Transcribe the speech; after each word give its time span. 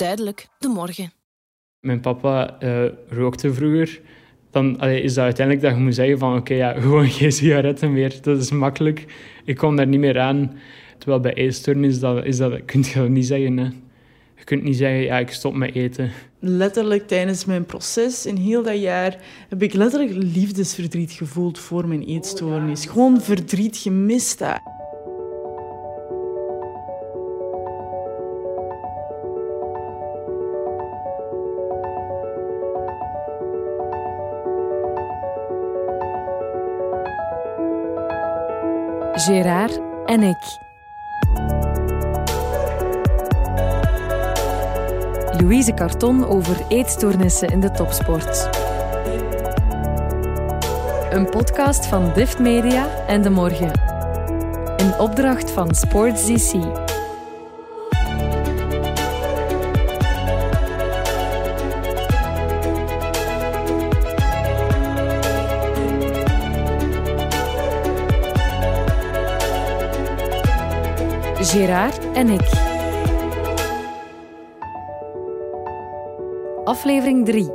duidelijk 0.00 0.46
de 0.58 0.68
morgen. 0.68 1.12
Mijn 1.80 2.00
papa 2.00 2.56
uh, 2.62 2.84
rookte 3.08 3.54
vroeger. 3.54 4.00
Dan 4.50 4.80
is 4.80 5.14
dat 5.14 5.24
uiteindelijk 5.24 5.66
dat 5.66 5.76
je 5.76 5.82
moet 5.82 5.94
zeggen 5.94 6.18
van 6.18 6.36
oké, 6.36 6.54
ja, 6.54 6.72
gewoon 6.80 7.08
geen 7.08 7.32
sigaretten 7.32 7.92
meer. 7.92 8.18
Dat 8.22 8.40
is 8.40 8.50
makkelijk. 8.50 9.04
Ik 9.44 9.56
kom 9.56 9.76
daar 9.76 9.86
niet 9.86 10.00
meer 10.00 10.20
aan. 10.20 10.52
Terwijl 10.98 11.20
bij 11.20 11.34
eetstoornis 11.34 11.94
is 11.94 12.00
dat, 12.00 12.24
is 12.24 12.36
dat, 12.36 12.64
kun 12.64 12.84
je 12.94 13.00
niet 13.00 13.26
zeggen. 13.26 13.56
Hè. 13.56 13.64
Je 14.36 14.44
kunt 14.44 14.62
niet 14.62 14.76
zeggen, 14.76 15.00
ja, 15.00 15.18
ik 15.18 15.30
stop 15.30 15.54
met 15.54 15.74
eten. 15.74 16.10
Letterlijk 16.38 17.06
tijdens 17.06 17.44
mijn 17.44 17.66
proces 17.66 18.26
in 18.26 18.36
heel 18.36 18.62
dat 18.62 18.80
jaar 18.80 19.16
heb 19.48 19.62
ik 19.62 19.72
letterlijk 19.72 20.12
liefdesverdriet 20.34 21.12
gevoeld 21.12 21.58
voor 21.58 21.88
mijn 21.88 22.02
eetstoornis. 22.02 22.86
Gewoon 22.86 23.20
verdriet 23.20 23.76
gemist. 23.76 24.38
Daar. 24.38 24.79
Gérard 39.20 39.80
en 40.04 40.22
ik. 40.22 40.58
Louise 45.40 45.74
Carton 45.74 46.26
over 46.26 46.56
eetstoornissen 46.68 47.48
in 47.48 47.60
de 47.60 47.70
topsport. 47.70 48.48
Een 51.10 51.30
podcast 51.30 51.86
van 51.86 52.12
Dift 52.14 52.38
Media 52.38 53.04
en 53.06 53.22
De 53.22 53.30
Morgen. 53.30 53.80
Een 54.76 54.98
opdracht 54.98 55.50
van 55.50 55.74
Sports 55.74 56.26
DC. 56.26 56.89
Gerard 71.50 72.12
en 72.12 72.28
ik. 72.28 72.48
Aflevering 76.64 77.26
3. 77.26 77.50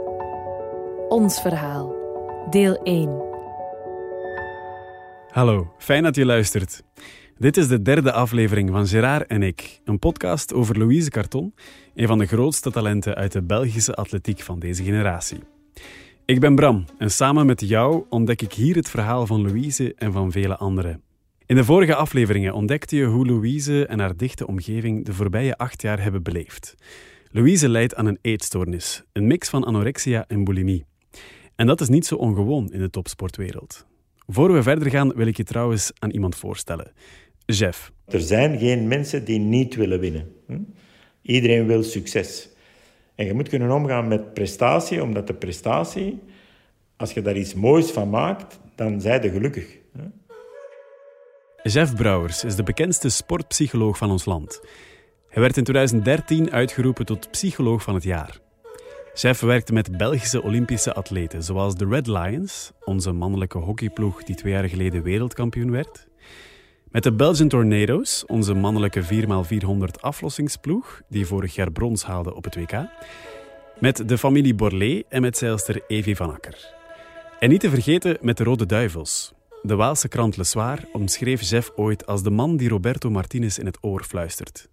Ons 1.10 1.42
verhaal. 1.42 1.96
Deel 2.50 2.76
1. 2.84 3.22
Hallo, 5.30 5.74
fijn 5.78 6.04
dat 6.04 6.16
je 6.16 6.26
luistert. 6.26 6.84
Dit 7.38 7.58
is 7.58 7.68
de 7.68 7.82
derde 7.82 8.12
aflevering 8.12 8.70
van 8.70 8.88
Gerard 8.88 9.28
en 9.28 9.44
ik, 9.44 9.82
een 9.86 10.00
podcast 10.00 10.54
over 10.54 10.78
Louise 10.78 11.10
Carton, 11.10 11.54
een 11.94 12.08
van 12.08 12.18
de 12.18 12.26
grootste 12.26 12.72
talenten 12.72 13.16
uit 13.16 13.32
de 13.32 13.44
Belgische 13.44 13.94
atletiek 13.94 14.40
van 14.40 14.60
deze 14.60 14.84
generatie. 14.84 15.40
Ik 16.26 16.40
ben 16.40 16.56
Bram 16.56 16.86
en 16.98 17.12
samen 17.12 17.46
met 17.46 17.62
jou 17.62 18.06
ontdek 18.10 18.42
ik 18.42 18.54
hier 18.54 18.76
het 18.76 18.90
verhaal 18.90 19.28
van 19.28 19.42
Louise 19.42 19.94
en 19.98 20.12
van 20.12 20.32
vele 20.32 20.58
anderen. 20.58 21.05
In 21.48 21.56
de 21.56 21.64
vorige 21.64 21.96
afleveringen 21.96 22.54
ontdekte 22.54 22.96
je 22.96 23.06
hoe 23.06 23.26
Louise 23.26 23.86
en 23.86 24.00
haar 24.00 24.18
dichte 24.18 24.48
omgeving 24.48 25.06
de 25.06 25.14
voorbije 25.14 25.58
acht 25.58 25.82
jaar 25.82 26.02
hebben 26.02 26.24
beleefd. 26.24 26.76
Louise 27.32 27.70
lijdt 27.70 27.96
aan 27.96 28.06
een 28.06 28.18
eetstoornis, 28.22 29.04
een 29.12 29.28
mix 29.28 29.50
van 29.50 29.64
anorexia 29.64 30.26
en 30.28 30.44
bulimie. 30.44 30.86
En 31.56 31.68
dat 31.68 31.82
is 31.82 31.90
niet 31.90 32.06
zo 32.06 32.16
ongewoon 32.16 32.72
in 32.72 32.80
de 32.80 32.90
topsportwereld. 32.90 33.86
Voor 34.28 34.54
we 34.54 34.64
verder 34.64 34.90
gaan, 34.90 35.14
wil 35.16 35.28
ik 35.28 35.38
je 35.38 35.44
trouwens 35.44 35.92
aan 36.00 36.10
iemand 36.10 36.36
voorstellen. 36.36 36.92
Jeff. 37.46 37.92
Er 38.06 38.22
zijn 38.22 38.60
geen 38.60 38.88
mensen 38.88 39.26
die 39.26 39.40
niet 39.40 39.76
willen 39.76 40.00
winnen. 40.00 40.28
Iedereen 41.22 41.66
wil 41.66 41.84
succes. 41.84 42.50
En 43.16 43.26
je 43.26 43.34
moet 43.34 43.50
kunnen 43.50 43.72
omgaan 43.72 44.08
met 44.08 44.34
prestatie, 44.34 45.04
omdat 45.04 45.28
de 45.28 45.34
prestatie, 45.34 46.20
als 46.96 47.12
je 47.12 47.22
daar 47.22 47.38
iets 47.38 47.54
moois 47.54 47.92
van 47.92 48.10
maakt, 48.10 48.60
dan 48.76 49.02
zij 49.02 49.22
je 49.22 49.30
gelukkig. 49.30 49.84
Jeff 51.68 51.96
Brouwers 51.96 52.44
is 52.44 52.56
de 52.56 52.64
bekendste 52.64 53.10
sportpsycholoog 53.10 53.98
van 53.98 54.12
ons 54.12 54.26
land. 54.26 54.62
Hij 55.30 55.42
werd 55.42 55.58
in 55.58 55.64
2013 55.64 56.52
uitgeroepen 56.52 57.06
tot 57.06 57.32
psycholoog 57.32 57.84
van 57.84 57.94
het 57.94 58.04
jaar. 58.04 58.40
Jeff 59.14 59.40
werkte 59.40 59.74
met 59.74 59.98
Belgische 59.98 60.44
Olympische 60.44 60.94
atleten, 60.94 61.44
zoals 61.44 61.76
de 61.76 61.86
Red 61.86 62.08
Lions, 62.08 62.72
onze 62.84 63.12
mannelijke 63.12 63.58
hockeyploeg 63.58 64.24
die 64.24 64.36
twee 64.36 64.54
jaar 64.54 64.70
geleden 64.70 65.04
wereldkampioen 65.04 65.72
werd. 65.72 66.08
Met 66.92 67.04
de 67.04 67.14
Belgian 67.14 67.48
Tornadoes, 67.48 68.26
onze 68.26 68.54
mannelijke 68.54 69.04
4x400 69.04 70.00
aflossingsploeg, 70.00 71.02
die 71.10 71.26
vorig 71.26 71.56
jaar 71.56 71.72
brons 71.72 72.04
haalde 72.04 72.36
op 72.36 72.44
het 72.44 72.56
WK. 72.56 72.86
Met 73.80 74.10
de 74.10 74.18
familie 74.18 74.56
Borlée 74.56 75.06
en 75.10 75.22
met 75.22 75.38
zeilster 75.38 75.82
Evie 75.88 76.16
van 76.16 76.34
Akker. 76.34 76.74
En 77.40 77.50
niet 77.50 77.60
te 77.60 77.70
vergeten 77.70 78.18
met 78.22 78.38
de 78.38 78.44
Rode 78.44 78.66
Duivels, 78.66 79.34
de 79.66 79.76
Waalse 79.76 80.08
krant 80.08 80.38
Le 80.38 80.44
Soir 80.44 80.88
omschreef 80.94 81.42
Jeff 81.42 81.72
ooit 81.76 82.06
als 82.06 82.24
de 82.24 82.30
man 82.30 82.58
die 82.58 82.70
Roberto 82.70 83.10
Martinez 83.10 83.58
in 83.58 83.66
het 83.66 83.78
oor 83.82 84.04
fluistert. 84.04 84.70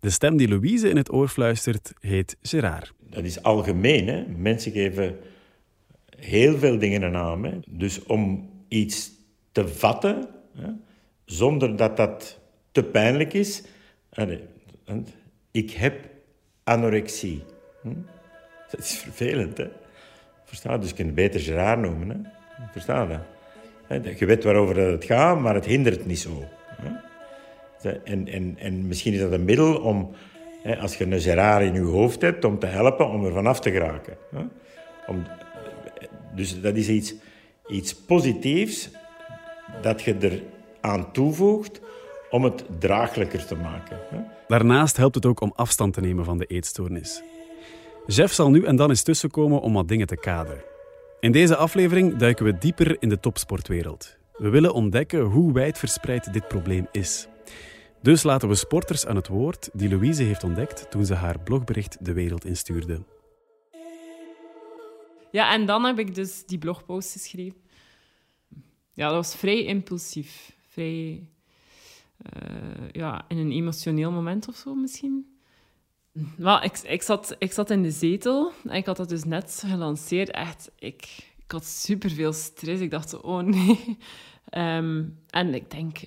De 0.00 0.10
stem 0.10 0.36
die 0.36 0.48
Louise 0.48 0.88
in 0.88 0.96
het 0.96 1.12
oor 1.12 1.28
fluistert 1.28 1.92
heet 2.00 2.36
Gerard. 2.42 2.92
Dat 3.10 3.24
is 3.24 3.42
algemeen. 3.42 4.08
Hè? 4.08 4.24
Mensen 4.36 4.72
geven 4.72 5.16
heel 6.16 6.58
veel 6.58 6.78
dingen 6.78 7.02
een 7.02 7.12
naam. 7.12 7.44
Hè? 7.44 7.58
Dus 7.68 8.02
om 8.02 8.50
iets 8.68 9.10
te 9.52 9.68
vatten, 9.68 10.28
hè? 10.54 10.68
zonder 11.24 11.76
dat 11.76 11.96
dat 11.96 12.38
te 12.72 12.82
pijnlijk 12.82 13.32
is. 13.32 13.62
Ik 15.50 15.70
heb 15.70 16.08
anorexie. 16.64 17.42
Dat 18.70 18.80
is 18.80 18.98
vervelend, 18.98 19.56
hè? 19.56 19.68
Versta? 20.44 20.78
Dus 20.78 20.88
je 20.88 20.94
kunt 20.94 21.06
het 21.06 21.16
beter 21.16 21.40
Gerard 21.40 21.80
noemen. 21.80 22.08
Hè? 22.08 22.30
Versta 22.72 23.06
dat? 23.06 23.20
Je 23.88 24.26
weet 24.26 24.44
waarover 24.44 24.76
het 24.76 25.04
gaat, 25.04 25.40
maar 25.40 25.54
het 25.54 25.64
hindert 25.64 26.06
niet 26.06 26.18
zo. 26.18 26.44
En, 28.04 28.28
en, 28.28 28.56
en 28.58 28.86
misschien 28.86 29.12
is 29.12 29.20
dat 29.20 29.32
een 29.32 29.44
middel 29.44 29.76
om, 29.76 30.10
als 30.80 30.96
je 30.96 31.04
een 31.04 31.20
Gerard 31.20 31.64
in 31.64 31.74
je 31.74 31.80
hoofd 31.80 32.20
hebt, 32.20 32.44
om 32.44 32.58
te 32.58 32.66
helpen 32.66 33.08
om 33.08 33.24
er 33.24 33.32
vanaf 33.32 33.60
te 33.60 33.70
geraken. 33.70 34.16
Om, 35.06 35.26
dus 36.34 36.60
dat 36.60 36.76
is 36.76 36.88
iets, 36.88 37.14
iets 37.66 37.94
positiefs 37.94 38.90
dat 39.82 40.02
je 40.02 40.14
er 40.14 40.42
aan 40.80 41.12
toevoegt 41.12 41.80
om 42.30 42.44
het 42.44 42.64
draaglijker 42.78 43.46
te 43.46 43.56
maken. 43.56 44.00
Daarnaast 44.48 44.96
helpt 44.96 45.14
het 45.14 45.26
ook 45.26 45.40
om 45.40 45.52
afstand 45.54 45.94
te 45.94 46.00
nemen 46.00 46.24
van 46.24 46.38
de 46.38 46.46
eetstoornis. 46.46 47.22
Jeff 48.06 48.32
zal 48.32 48.50
nu 48.50 48.64
en 48.64 48.76
dan 48.76 48.88
eens 48.88 49.02
tussenkomen 49.02 49.60
om 49.60 49.72
wat 49.72 49.88
dingen 49.88 50.06
te 50.06 50.16
kaderen. 50.16 50.62
In 51.20 51.32
deze 51.32 51.56
aflevering 51.56 52.16
duiken 52.16 52.44
we 52.44 52.58
dieper 52.58 53.02
in 53.02 53.08
de 53.08 53.20
topsportwereld. 53.20 54.16
We 54.36 54.48
willen 54.48 54.74
ontdekken 54.74 55.20
hoe 55.20 55.52
wijdverspreid 55.52 56.32
dit 56.32 56.48
probleem 56.48 56.86
is. 56.92 57.28
Dus 58.02 58.22
laten 58.22 58.48
we 58.48 58.54
sporters 58.54 59.06
aan 59.06 59.16
het 59.16 59.28
woord 59.28 59.70
die 59.72 59.88
Louise 59.88 60.22
heeft 60.22 60.44
ontdekt 60.44 60.90
toen 60.90 61.04
ze 61.04 61.14
haar 61.14 61.40
blogbericht 61.40 62.04
de 62.04 62.12
wereld 62.12 62.44
instuurde. 62.44 63.02
Ja, 65.30 65.52
en 65.52 65.66
dan 65.66 65.84
heb 65.84 65.98
ik 65.98 66.14
dus 66.14 66.44
die 66.46 66.58
blogpost 66.58 67.12
geschreven. 67.12 67.58
Ja, 68.92 69.06
dat 69.06 69.16
was 69.16 69.36
vrij 69.36 69.64
impulsief. 69.64 70.56
Vrij... 70.68 71.28
Uh, 72.36 72.88
ja, 72.92 73.24
in 73.28 73.38
een 73.38 73.52
emotioneel 73.52 74.10
moment 74.10 74.48
of 74.48 74.56
zo 74.56 74.74
misschien. 74.74 75.35
Maar 76.38 76.64
ik, 76.64 76.78
ik, 76.78 77.02
zat, 77.02 77.36
ik 77.38 77.52
zat 77.52 77.70
in 77.70 77.82
de 77.82 77.90
zetel 77.90 78.52
en 78.64 78.74
ik 78.74 78.86
had 78.86 78.96
dat 78.96 79.08
dus 79.08 79.24
net 79.24 79.62
gelanceerd. 79.66 80.30
Echt, 80.30 80.70
ik, 80.78 81.02
ik 81.38 81.50
had 81.50 81.64
superveel 81.64 82.32
stress. 82.32 82.80
Ik 82.80 82.90
dacht, 82.90 83.20
oh 83.20 83.42
nee. 83.42 83.78
Ehm, 84.46 85.04
en 85.30 85.54
ik 85.54 85.70
denk, 85.70 85.98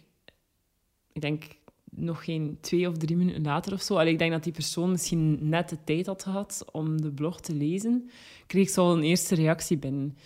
ik 1.12 1.22
denk 1.22 1.44
nog 1.90 2.24
geen 2.24 2.58
twee 2.62 2.88
of 2.88 2.98
drie 2.98 3.18
minuten 3.18 3.44
later 3.44 3.74
of 3.74 3.82
zo. 3.82 3.96
Allee, 3.98 4.12
ik 4.12 4.20
denk 4.20 4.32
dat 4.32 4.44
die 4.44 4.54
persoon 4.54 4.92
misschien 4.92 5.38
net 5.42 5.70
de 5.70 5.78
tijd 5.84 6.06
had 6.06 6.24
gehad 6.24 6.66
om 6.72 7.02
de 7.02 7.12
blog 7.12 7.40
te 7.42 7.54
lezen. 7.54 8.10
Kreeg 8.48 8.64
ik 8.64 8.70
zo 8.70 8.94
een 8.94 9.04
eerste 9.04 9.36
reactie 9.36 9.78
binnen. 9.78 10.18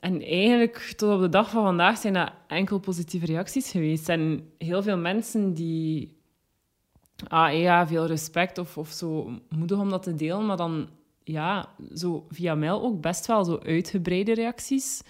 En 0.00 0.22
eigenlijk, 0.22 0.94
tot 0.96 1.14
op 1.14 1.20
de 1.20 1.28
dag 1.28 1.50
van 1.50 1.62
vandaag, 1.62 1.98
zijn 1.98 2.14
dat 2.14 2.32
enkel 2.46 2.78
positieve 2.78 3.26
reacties 3.26 3.70
geweest. 3.70 4.08
En 4.08 4.50
heel 4.58 4.82
veel 4.82 4.98
mensen 4.98 5.54
die 5.54 6.19
ah, 7.28 7.58
ja, 7.58 7.86
veel 7.86 8.06
respect 8.06 8.58
of, 8.58 8.78
of 8.78 8.88
zo 8.88 9.30
moedig 9.48 9.78
om 9.78 9.90
dat 9.90 10.02
te 10.02 10.14
delen, 10.14 10.46
maar 10.46 10.56
dan 10.56 10.88
ja, 11.24 11.68
zo 11.94 12.26
via 12.28 12.54
mail 12.54 12.82
ook 12.82 13.00
best 13.00 13.26
wel 13.26 13.44
zo 13.44 13.58
uitgebreide 13.58 14.34
reacties 14.34 15.02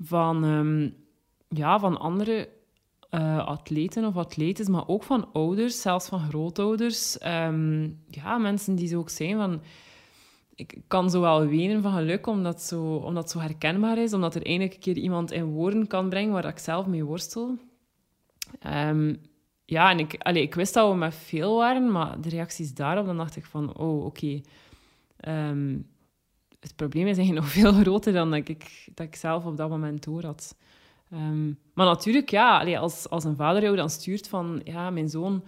van, 0.00 0.44
ehm, 0.44 0.90
ja, 1.58 1.78
van 1.78 1.98
andere 1.98 2.48
uh, 3.10 3.46
atleten 3.46 4.04
of 4.04 4.16
atletes, 4.16 4.68
maar 4.68 4.88
ook 4.88 5.02
van 5.02 5.32
ouders, 5.32 5.80
zelfs 5.80 6.08
van 6.08 6.20
grootouders. 6.20 7.18
Um, 7.26 8.02
ja, 8.08 8.38
mensen 8.38 8.74
die 8.74 8.88
zo 8.88 8.98
ook 8.98 9.10
zijn 9.10 9.36
van... 9.36 9.62
Ik 10.54 10.76
kan 10.86 11.10
zo 11.10 11.20
wel 11.20 11.46
wenen 11.46 11.82
van 11.82 11.92
geluk, 11.92 12.26
omdat, 12.26 12.62
zo, 12.62 12.94
omdat 12.94 13.22
het 13.22 13.32
zo 13.32 13.38
herkenbaar 13.38 13.98
is, 13.98 14.12
omdat 14.12 14.34
er 14.34 14.46
eindelijk 14.46 14.74
een 14.74 14.80
keer 14.80 14.96
iemand 14.96 15.30
in 15.30 15.44
woorden 15.44 15.86
kan 15.86 16.08
brengen 16.08 16.32
waar 16.32 16.44
ik 16.44 16.58
zelf 16.58 16.86
mee 16.86 17.04
worstel. 17.04 17.58
Um, 18.66 19.20
ja, 19.64 19.90
en 19.90 19.98
ik, 19.98 20.14
ik 20.24 20.54
wist 20.54 20.74
dat 20.74 20.90
we 20.90 20.96
met 20.96 21.14
veel 21.14 21.56
waren, 21.56 21.92
maar 21.92 22.20
de 22.20 22.28
reacties 22.28 22.74
daarop, 22.74 23.06
dan 23.06 23.16
dacht 23.16 23.36
ik 23.36 23.44
van, 23.44 23.76
oh, 23.76 24.04
oké. 24.04 24.40
Ehm, 25.16 25.78
het 26.60 26.76
probleem 26.76 27.06
is 27.06 27.16
eigenlijk 27.16 27.46
nog 27.46 27.54
veel 27.54 27.72
groter 27.72 28.12
dan 28.12 28.30
dat 28.30 28.48
ik, 28.48 28.88
dat 28.94 29.06
ik 29.06 29.16
zelf 29.16 29.44
op 29.44 29.56
dat 29.56 29.68
moment 29.68 30.04
door 30.04 30.24
had. 30.24 30.56
Ehm, 31.10 31.46
maar 31.74 31.86
natuurlijk, 31.86 32.30
ja, 32.30 32.58
allee, 32.58 32.78
als, 32.78 33.08
als 33.08 33.24
een 33.24 33.36
vader 33.36 33.62
jou 33.62 33.76
dan 33.76 33.90
stuurt 33.90 34.28
van, 34.28 34.60
ja, 34.64 34.90
mijn 34.90 35.08
zoon 35.08 35.44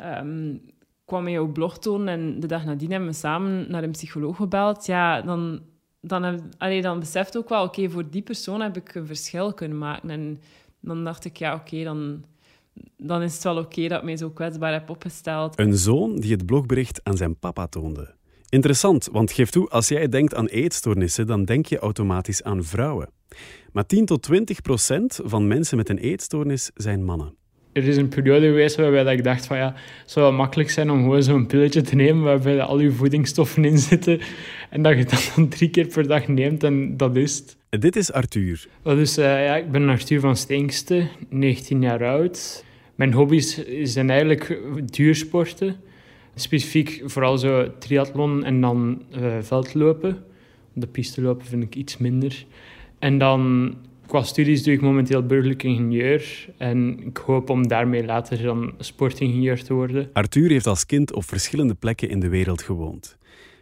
um, 0.00 0.60
kwam 1.04 1.22
mij 1.22 1.32
jouw 1.32 1.52
blog 1.52 1.78
tonen 1.78 2.08
en 2.08 2.40
de 2.40 2.46
dag 2.46 2.64
nadien 2.64 2.90
hebben 2.90 3.08
we 3.08 3.14
samen 3.14 3.70
naar 3.70 3.82
een 3.82 3.90
psycholoog 3.90 4.36
gebeld, 4.36 4.86
ja, 4.86 5.22
dan, 5.22 5.62
dan, 6.00 6.22
heb, 6.22 6.82
dan 6.82 6.98
beseft 6.98 7.36
ook 7.36 7.48
wel, 7.48 7.64
oké, 7.64 7.90
voor 7.90 8.10
die 8.10 8.22
persoon 8.22 8.60
heb 8.60 8.76
ik 8.76 8.94
een 8.94 9.06
verschil 9.06 9.54
kunnen 9.54 9.78
maken. 9.78 10.10
En 10.10 10.40
dan 10.80 11.04
dacht 11.04 11.24
ik, 11.24 11.36
ja, 11.36 11.54
oké, 11.54 11.84
dan, 11.84 12.24
dan 12.96 13.22
is 13.22 13.34
het 13.34 13.42
wel 13.42 13.56
oké 13.56 13.88
dat 13.88 13.98
ik 13.98 14.04
mij 14.04 14.16
zo 14.16 14.30
kwetsbaar 14.30 14.72
heb 14.72 14.90
opgesteld. 14.90 15.58
Een 15.58 15.76
zoon 15.76 16.16
die 16.16 16.32
het 16.32 16.46
blogbericht 16.46 17.00
aan 17.02 17.16
zijn 17.16 17.38
papa 17.38 17.66
toonde. 17.66 18.14
Interessant, 18.48 19.08
want 19.12 19.32
geef 19.32 19.50
toe, 19.50 19.68
als 19.68 19.88
jij 19.88 20.08
denkt 20.08 20.34
aan 20.34 20.46
eetstoornissen, 20.46 21.26
dan 21.26 21.44
denk 21.44 21.66
je 21.66 21.78
automatisch 21.78 22.42
aan 22.42 22.64
vrouwen. 22.64 23.08
Maar 23.72 23.86
10 23.86 24.06
tot 24.06 24.22
20 24.22 24.60
procent 24.60 25.20
van 25.24 25.46
mensen 25.46 25.76
met 25.76 25.88
een 25.88 25.98
eetstoornis 25.98 26.70
zijn 26.74 27.04
mannen. 27.04 27.34
Er 27.72 27.88
is 27.88 27.96
een 27.96 28.08
periode 28.08 28.46
geweest 28.46 28.76
waarbij 28.76 29.14
ik 29.14 29.24
dacht 29.24 29.46
van 29.46 29.56
ja, 29.56 29.74
het 30.00 30.10
zou 30.10 30.26
wel 30.26 30.34
makkelijk 30.34 30.70
zijn 30.70 30.90
om 30.90 31.02
gewoon 31.02 31.22
zo'n 31.22 31.46
pilletje 31.46 31.80
te 31.80 31.94
nemen 31.94 32.22
waarbij 32.22 32.62
al 32.62 32.80
je 32.80 32.90
voedingsstoffen 32.90 33.64
in 33.64 33.78
zitten 33.78 34.20
en 34.70 34.82
dat 34.82 34.98
je 34.98 35.04
dat 35.04 35.32
dan 35.36 35.48
drie 35.48 35.70
keer 35.70 35.86
per 35.86 36.06
dag 36.06 36.28
neemt 36.28 36.64
en 36.64 36.96
dat 36.96 37.16
is 37.16 37.36
het. 37.36 37.56
Dit 37.80 37.96
is 37.96 38.12
Arthur. 38.12 38.66
Dus 38.82 39.18
uh, 39.18 39.24
ja, 39.24 39.56
ik 39.56 39.70
ben 39.70 39.88
Arthur 39.88 40.20
van 40.20 40.36
Steenkste, 40.36 41.06
19 41.28 41.82
jaar 41.82 42.04
oud. 42.04 42.64
Mijn 42.94 43.12
hobby's 43.12 43.64
zijn 43.82 44.10
eigenlijk 44.10 44.58
duursporten. 44.84 45.76
Specifiek 46.34 47.02
vooral 47.04 47.38
zo 47.38 47.78
triathlon 47.78 48.44
en 48.44 48.60
dan 48.60 49.02
uh, 49.16 49.36
veldlopen. 49.40 50.24
De 50.72 50.86
piste 50.86 51.22
lopen 51.22 51.46
vind 51.46 51.62
ik 51.62 51.74
iets 51.74 51.98
minder. 51.98 52.44
En 52.98 53.18
dan 53.18 53.74
qua 54.12 54.22
studies 54.22 54.62
doe 54.62 54.74
ik 54.74 54.80
momenteel 54.80 55.26
burgerlijk 55.26 55.62
ingenieur. 55.62 56.48
En 56.58 57.06
ik 57.06 57.16
hoop 57.16 57.50
om 57.50 57.68
daarmee 57.68 58.04
later 58.04 58.42
dan 58.42 58.74
sportingenieur 58.78 59.64
te 59.64 59.74
worden. 59.74 60.10
Arthur 60.12 60.50
heeft 60.50 60.66
als 60.66 60.86
kind 60.86 61.12
op 61.12 61.24
verschillende 61.24 61.74
plekken 61.74 62.08
in 62.08 62.20
de 62.20 62.28
wereld 62.28 62.62
gewoond. 62.62 63.16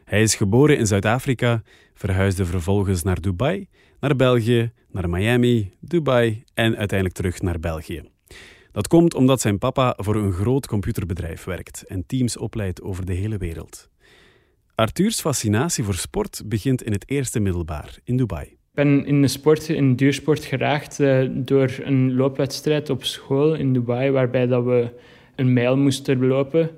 Hij 0.05 0.23
is 0.23 0.35
geboren 0.35 0.79
in 0.79 0.87
Zuid-Afrika, 0.87 1.62
verhuisde 1.94 2.44
vervolgens 2.44 3.02
naar 3.02 3.20
Dubai, 3.20 3.69
naar 4.00 4.17
België, 4.17 4.73
naar 4.91 5.08
Miami, 5.08 5.73
Dubai 5.81 6.43
en 6.55 6.76
uiteindelijk 6.76 7.19
terug 7.19 7.43
naar 7.43 7.61
België. 7.61 8.02
Dat 8.73 8.88
komt 8.88 9.14
omdat 9.14 9.41
zijn 9.41 9.58
papa 9.58 9.94
voor 9.97 10.17
een 10.17 10.32
groot 10.32 10.67
computerbedrijf 10.67 11.44
werkt 11.44 11.85
en 11.87 12.06
teams 12.06 12.37
opleidt 12.37 12.82
over 12.82 13.06
de 13.06 13.14
hele 13.14 13.37
wereld. 13.37 13.88
Arthurs 14.75 15.20
fascinatie 15.20 15.85
voor 15.85 15.94
sport 15.94 16.43
begint 16.47 16.82
in 16.82 16.93
het 16.93 17.11
eerste 17.11 17.41
middelbaar 17.41 17.99
in 18.05 18.17
Dubai. 18.17 18.59
Ik 18.80 18.86
ben 18.86 19.06
in 19.06 19.22
de 19.22 19.28
sport, 19.28 19.68
in 19.68 19.94
duursport 19.94 20.44
geraakt 20.44 21.00
uh, 21.00 21.28
door 21.32 21.70
een 21.82 22.14
loopwedstrijd 22.14 22.90
op 22.90 23.04
school 23.04 23.54
in 23.54 23.72
Dubai, 23.72 24.10
waarbij 24.10 24.46
dat 24.46 24.64
we 24.64 24.88
een 25.36 25.52
mijl 25.52 25.76
moesten 25.76 26.26
lopen. 26.26 26.70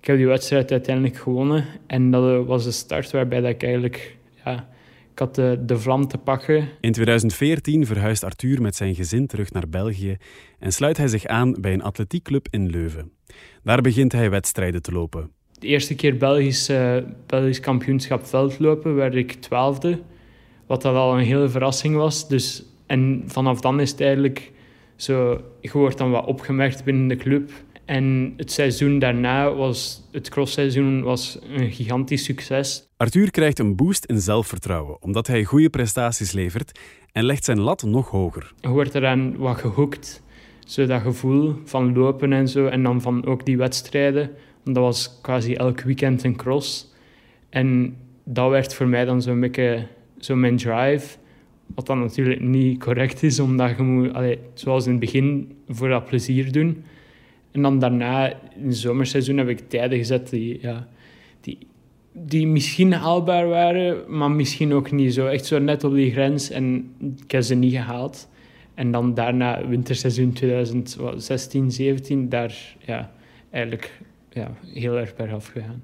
Ik 0.00 0.04
heb 0.06 0.16
die 0.16 0.26
wedstrijd 0.26 0.70
uiteindelijk 0.70 1.16
gewonnen 1.16 1.64
en 1.86 2.10
dat 2.10 2.46
was 2.46 2.64
de 2.64 2.70
start 2.70 3.10
waarbij 3.10 3.40
dat 3.40 3.50
ik 3.50 3.62
eigenlijk 3.62 4.16
ja, 4.44 4.68
ik 5.12 5.18
had 5.18 5.34
de, 5.34 5.62
de 5.66 5.78
vlam 5.78 6.06
te 6.08 6.18
pakken. 6.18 6.68
In 6.80 6.92
2014 6.92 7.86
verhuist 7.86 8.24
Arthur 8.24 8.62
met 8.62 8.76
zijn 8.76 8.94
gezin 8.94 9.26
terug 9.26 9.52
naar 9.52 9.68
België 9.68 10.16
en 10.58 10.72
sluit 10.72 10.96
hij 10.96 11.08
zich 11.08 11.26
aan 11.26 11.56
bij 11.60 11.72
een 11.72 11.82
atletiekclub 11.82 12.46
in 12.50 12.70
Leuven. 12.70 13.10
Daar 13.62 13.80
begint 13.80 14.12
hij 14.12 14.30
wedstrijden 14.30 14.82
te 14.82 14.92
lopen. 14.92 15.30
De 15.58 15.66
eerste 15.66 15.94
keer 15.94 16.16
Belgisch, 16.16 16.70
uh, 16.70 16.96
Belgisch 17.26 17.60
kampioenschap 17.60 18.26
veldlopen 18.26 18.94
werd 18.94 19.14
ik 19.14 19.32
twaalfde, 19.32 19.98
wat 20.66 20.82
dat 20.82 20.94
al 20.94 21.18
een 21.18 21.24
hele 21.24 21.48
verrassing 21.48 21.96
was. 21.96 22.28
Dus, 22.28 22.64
en 22.86 23.22
vanaf 23.26 23.60
dan 23.60 23.80
is 23.80 23.90
het 23.90 24.00
eigenlijk 24.00 24.52
zo, 24.96 25.40
je 25.60 25.70
wordt 25.72 25.98
dan 25.98 26.10
wat 26.10 26.26
opgemerkt 26.26 26.84
binnen 26.84 27.08
de 27.08 27.16
club. 27.16 27.50
En 27.84 28.34
het 28.36 28.52
seizoen 28.52 28.98
daarna 28.98 29.54
was, 29.54 30.02
het 30.12 30.28
crossseizoen 30.28 31.02
was 31.02 31.38
een 31.56 31.72
gigantisch 31.72 32.24
succes. 32.24 32.88
Arthur 32.96 33.30
krijgt 33.30 33.58
een 33.58 33.76
boost 33.76 34.04
in 34.04 34.20
zelfvertrouwen, 34.20 35.02
omdat 35.02 35.26
hij 35.26 35.44
goede 35.44 35.70
prestaties 35.70 36.32
levert 36.32 36.80
en 37.12 37.24
legt 37.24 37.44
zijn 37.44 37.60
lat 37.60 37.82
nog 37.82 38.10
hoger. 38.10 38.52
Je 38.60 38.68
wordt 38.68 38.94
eraan 38.94 39.36
wat 39.36 39.56
gehoekt, 39.56 40.22
zo 40.66 40.86
dat 40.86 41.02
gevoel 41.02 41.54
van 41.64 41.94
lopen 41.94 42.32
en 42.32 42.48
zo, 42.48 42.66
en 42.66 42.82
dan 42.82 43.00
van 43.00 43.26
ook 43.26 43.44
die 43.44 43.56
wedstrijden. 43.56 44.30
Dat 44.64 44.76
was 44.76 45.18
quasi 45.22 45.54
elk 45.54 45.80
weekend 45.80 46.24
een 46.24 46.36
cross. 46.36 46.92
En 47.50 47.96
dat 48.24 48.50
werd 48.50 48.74
voor 48.74 48.86
mij 48.86 49.04
dan 49.04 49.22
zo'n 49.22 49.40
beetje 49.40 49.86
zo 50.24 50.36
mijn 50.36 50.56
drive. 50.56 51.16
Wat 51.74 51.86
dan 51.86 51.98
natuurlijk 51.98 52.40
niet 52.40 52.78
correct 52.78 53.22
is, 53.22 53.40
omdat 53.40 53.76
je 53.76 53.82
moet, 53.82 54.38
zoals 54.54 54.84
in 54.84 54.90
het 54.90 55.00
begin, 55.00 55.56
voor 55.68 55.88
dat 55.88 56.04
plezier 56.04 56.52
doen. 56.52 56.84
En 57.52 57.62
dan 57.62 57.78
daarna, 57.78 58.28
in 58.32 58.66
het 58.66 58.76
zomerseizoen, 58.76 59.36
heb 59.36 59.48
ik 59.48 59.68
tijden 59.68 59.98
gezet 59.98 60.30
die, 60.30 60.58
ja, 60.60 60.88
die, 61.40 61.58
die 62.12 62.46
misschien 62.46 62.92
haalbaar 62.92 63.48
waren, 63.48 64.16
maar 64.16 64.30
misschien 64.30 64.72
ook 64.72 64.90
niet 64.90 65.14
zo. 65.14 65.26
Echt 65.26 65.46
zo 65.46 65.58
net 65.58 65.84
op 65.84 65.94
die 65.94 66.12
grens 66.12 66.50
en 66.50 66.94
ik 67.24 67.30
heb 67.30 67.42
ze 67.42 67.54
niet 67.54 67.72
gehaald. 67.72 68.28
En 68.74 68.90
dan 68.90 69.14
daarna, 69.14 69.66
winterseizoen 69.68 70.32
2016, 70.32 71.70
17, 71.70 72.28
daar 72.28 72.76
ja, 72.78 73.12
eigenlijk 73.50 74.00
ja, 74.30 74.56
heel 74.72 74.98
erg 74.98 75.14
per 75.14 75.32
af 75.32 75.46
gegaan. 75.46 75.82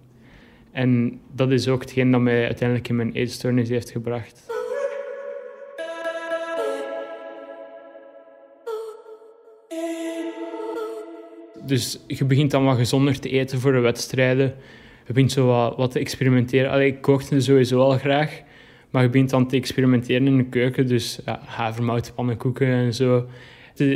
En 0.72 1.20
dat 1.32 1.50
is 1.50 1.68
ook 1.68 1.80
hetgeen 1.80 2.10
dat 2.10 2.20
mij 2.20 2.44
uiteindelijk 2.44 2.88
in 2.88 2.96
mijn 2.96 3.12
eetstoornis 3.12 3.68
heeft 3.68 3.90
gebracht. 3.90 4.48
Dus 11.66 12.00
je 12.06 12.24
begint 12.24 12.50
dan 12.50 12.64
wat 12.64 12.76
gezonder 12.76 13.20
te 13.20 13.28
eten 13.28 13.60
voor 13.60 13.72
de 13.72 13.78
wedstrijden. 13.78 14.54
Je 15.06 15.12
begint 15.12 15.32
zo 15.32 15.46
wat, 15.76 15.90
te 15.90 15.98
experimenteren. 15.98 16.70
Allee, 16.70 16.86
ik 16.86 17.00
kookte 17.00 17.40
sowieso 17.40 17.80
al 17.80 17.98
graag. 17.98 18.42
Maar 18.90 19.02
je 19.02 19.08
begint 19.08 19.30
dan 19.30 19.48
te 19.48 19.56
experimenteren 19.56 20.26
in 20.26 20.36
de 20.36 20.44
keuken. 20.44 20.86
Dus 20.86 21.20
ja, 21.24 21.40
havermout, 21.44 22.12
pannenkoeken 22.14 22.66
en 22.66 22.94
zo. 22.94 23.26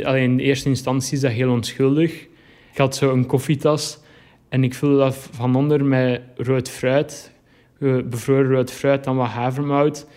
Alleen 0.03 0.31
in 0.31 0.39
eerste 0.39 0.69
instantie 0.69 1.13
is 1.13 1.21
dat 1.21 1.31
heel 1.31 1.51
onschuldig. 1.51 2.21
Ik 2.71 2.77
had 2.77 2.95
zo 2.95 3.13
een 3.13 3.25
koffietas. 3.25 3.99
En 4.49 4.63
ik 4.63 4.73
vulde 4.73 4.97
dat 4.97 5.29
van 5.31 5.55
onder 5.55 5.85
met 5.85 6.21
rood 6.35 6.69
fruit. 6.69 7.33
Bevroren 7.79 8.51
rood 8.51 8.71
fruit, 8.71 9.03
dan 9.03 9.15
wat 9.15 9.27
havermout. 9.27 10.07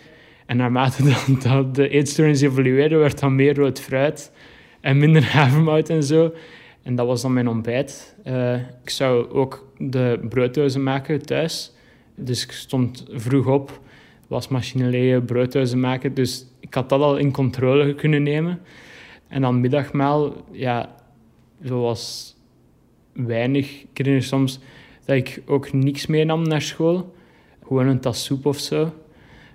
En 0.47 0.57
naarmate 0.57 1.03
dan, 1.26 1.38
dat 1.43 1.75
de 1.75 1.88
eetstoornis 1.88 2.41
evolueerde, 2.41 2.97
werd 2.97 3.21
dan 3.21 3.35
meer 3.35 3.55
rood 3.55 3.81
fruit. 3.81 4.33
En 4.81 4.99
minder 4.99 5.25
havermout 5.37 5.88
en 5.88 6.03
zo. 6.03 6.33
En 6.83 6.95
dat 6.95 7.07
was 7.07 7.23
dan 7.23 7.33
mijn 7.33 7.49
ontbijt. 7.49 8.17
Uh, 8.25 8.55
ik 8.55 8.91
zou 8.91 9.31
ook 9.31 9.73
de 9.79 10.26
broodhuizen 10.29 10.83
maken 10.83 11.23
thuis. 11.26 11.73
Dus 12.14 12.45
ik 12.45 12.53
stond 12.53 13.05
vroeg 13.11 13.47
op, 13.47 13.81
wasmachine 14.29 14.88
leeg, 14.88 15.25
broodhuizen 15.25 15.81
maken. 15.81 16.14
Dus 16.14 16.47
ik 16.61 16.75
had 16.75 16.88
dat 16.88 17.00
al 17.00 17.17
in 17.17 17.33
controle 17.33 17.95
kunnen 17.95 18.23
nemen. 18.23 18.61
En 19.29 19.41
dan 19.41 19.61
middagmaal, 19.61 20.35
ja, 20.53 20.95
zoals 21.62 22.37
weinig. 23.12 23.85
Ik 23.93 24.23
soms 24.23 24.61
dat 25.05 25.17
ik 25.17 25.43
ook 25.47 25.73
niks 25.73 26.07
meenam 26.07 26.43
naar 26.43 26.62
school. 26.62 27.15
Gewoon 27.67 27.87
een 27.87 28.00
tas 28.00 28.25
soep 28.25 28.47
of 28.47 28.59
zo. 28.59 28.93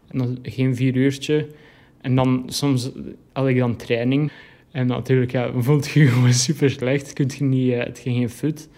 En 0.08 0.18
dan 0.18 0.38
geen 0.42 0.76
vier 0.76 0.96
uurtje. 0.96 1.48
En 2.02 2.16
dan 2.16 2.44
soms 2.48 2.92
had 3.34 3.48
ik 3.48 3.58
dan 3.58 3.76
training. 3.76 4.32
En 4.72 4.88
natuurlijk, 4.88 5.32
ja, 5.32 5.52
voelt 5.56 5.90
je 5.90 6.08
gewoon 6.14 6.34
super 6.34 6.70
slecht. 6.70 7.14
Kun 7.14 7.30
je 7.38 7.44
niet, 7.44 7.74
het 7.74 8.00
geen 8.00 8.30
fut. 8.30 8.70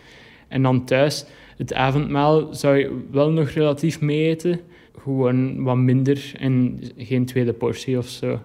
En 0.47 0.61
dan 0.61 0.85
thuis, 0.85 1.25
het 1.57 1.73
avondmaal 1.73 2.53
zou 2.53 2.77
je 2.77 3.01
wel 3.11 3.31
nog 3.31 3.49
relatief 3.49 4.01
mee 4.01 4.29
eten. 4.29 4.59
Gewoon 5.01 5.63
wat 5.63 5.77
minder 5.77 6.31
en 6.37 6.79
geen 6.97 7.25
tweede 7.25 7.53
portie 7.53 7.97
of 7.97 8.07
zo. 8.07 8.39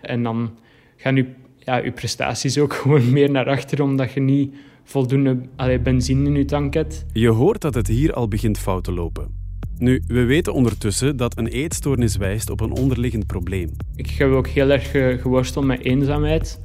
En 0.00 0.22
dan 0.22 0.58
gaan 0.96 1.16
je, 1.16 1.26
ja, 1.58 1.76
je 1.76 1.92
prestaties 1.92 2.58
ook 2.58 2.74
gewoon 2.82 3.12
meer 3.12 3.30
naar 3.30 3.48
achter, 3.48 3.82
omdat 3.82 4.12
je 4.12 4.20
niet 4.20 4.54
voldoende 4.86 5.38
allee, 5.56 5.78
benzine 5.78 6.28
in 6.28 6.34
je 6.34 6.44
tank 6.44 6.74
hebt. 6.74 7.04
Je 7.12 7.28
hoort 7.28 7.60
dat 7.60 7.74
het 7.74 7.86
hier 7.86 8.12
al 8.12 8.28
begint 8.28 8.58
fout 8.58 8.84
te 8.84 8.92
lopen. 8.92 9.44
Nu, 9.78 10.02
we 10.06 10.24
weten 10.24 10.52
ondertussen 10.52 11.16
dat 11.16 11.38
een 11.38 11.46
eetstoornis 11.46 12.16
wijst 12.16 12.50
op 12.50 12.60
een 12.60 12.72
onderliggend 12.72 13.26
probleem. 13.26 13.70
Ik 13.96 14.10
heb 14.10 14.30
ook 14.30 14.46
heel 14.46 14.70
erg 14.70 14.90
geworsteld 15.20 15.64
met 15.64 15.80
eenzaamheid 15.80 16.60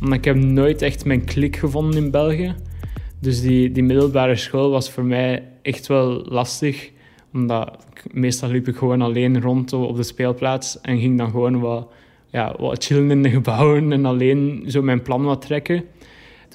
omdat 0.00 0.18
ik 0.18 0.24
heb 0.24 0.36
nooit 0.36 0.82
echt 0.82 1.04
mijn 1.04 1.24
klik 1.24 1.56
gevonden 1.56 2.04
in 2.04 2.10
België. 2.10 2.54
Dus 3.20 3.40
die, 3.40 3.72
die 3.72 3.82
middelbare 3.82 4.36
school 4.36 4.70
was 4.70 4.90
voor 4.90 5.04
mij 5.04 5.48
echt 5.62 5.86
wel 5.86 6.24
lastig. 6.28 6.90
Omdat 7.32 7.86
ik, 7.92 8.14
meestal 8.14 8.48
liep 8.48 8.68
ik 8.68 8.76
gewoon 8.76 9.02
alleen 9.02 9.40
rond 9.40 9.72
op 9.72 9.96
de 9.96 10.02
speelplaats 10.02 10.80
en 10.80 10.98
ging 10.98 11.18
dan 11.18 11.30
gewoon 11.30 11.60
wat, 11.60 11.92
ja, 12.30 12.54
wat 12.58 12.84
chillen 12.84 13.10
in 13.10 13.22
de 13.22 13.30
gebouwen 13.30 13.92
en 13.92 14.04
alleen 14.04 14.64
zo 14.66 14.82
mijn 14.82 15.02
plan 15.02 15.24
wat 15.24 15.42
trekken. 15.42 15.84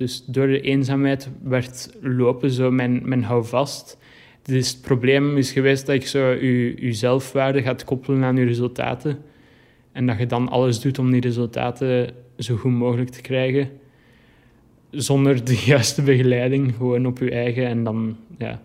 Dus 0.01 0.24
door 0.25 0.48
de 0.48 0.62
eenzaamheid 0.62 1.29
werd 1.43 1.98
lopen 2.01 2.51
zo 2.51 2.72
mijn, 2.72 3.01
mijn 3.03 3.24
houvast. 3.24 3.98
Dus 4.41 4.70
het 4.70 4.81
probleem 4.81 5.38
is 5.38 5.51
geweest 5.51 5.86
dat 5.86 5.96
ik 5.96 6.08
zo 6.08 6.29
je, 6.29 6.86
je 6.86 6.93
zelfwaarde 6.93 7.62
gaat 7.62 7.84
koppelen 7.84 8.24
aan 8.24 8.36
je 8.36 8.46
resultaten. 8.46 9.17
En 9.91 10.05
dat 10.05 10.17
je 10.17 10.25
dan 10.25 10.50
alles 10.50 10.79
doet 10.79 11.00
om 11.00 11.12
die 11.12 11.22
resultaten 11.22 12.13
zo 12.38 12.55
goed 12.55 12.72
mogelijk 12.72 13.10
te 13.10 13.22
krijgen. 13.22 13.70
Zonder 14.91 15.46
de 15.46 15.63
juiste 15.65 16.01
begeleiding, 16.01 16.75
gewoon 16.75 17.05
op 17.05 17.17
je 17.17 17.31
eigen. 17.31 17.65
En 17.65 17.84
dan, 17.84 18.17
ja, 18.38 18.62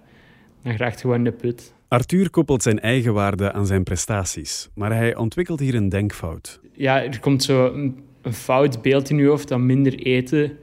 dan 0.63 0.77
raakt 0.77 1.01
gewoon 1.01 1.25
de 1.25 1.33
put. 1.33 1.75
Arthur 1.89 2.31
koppelt 2.31 2.63
zijn 2.63 2.81
eigen 2.81 3.15
waarde 3.15 3.53
aan 3.53 3.67
zijn 3.67 3.83
prestaties, 3.83 4.69
maar 4.75 4.93
hij 4.93 5.17
ontwikkelt 5.17 5.61
hier 5.61 5.75
een 5.75 5.89
denkfout. 5.89 6.61
Ja, 6.73 7.03
er 7.03 7.21
komt 7.21 7.43
zo 7.43 7.73
een, 7.73 7.99
een 8.23 8.33
fout 8.33 8.83
beeld 8.83 9.11
in 9.11 9.17
je 9.17 9.27
hoofd 9.27 9.49
dat 9.49 9.59
minder 9.59 9.95
eten 9.95 10.59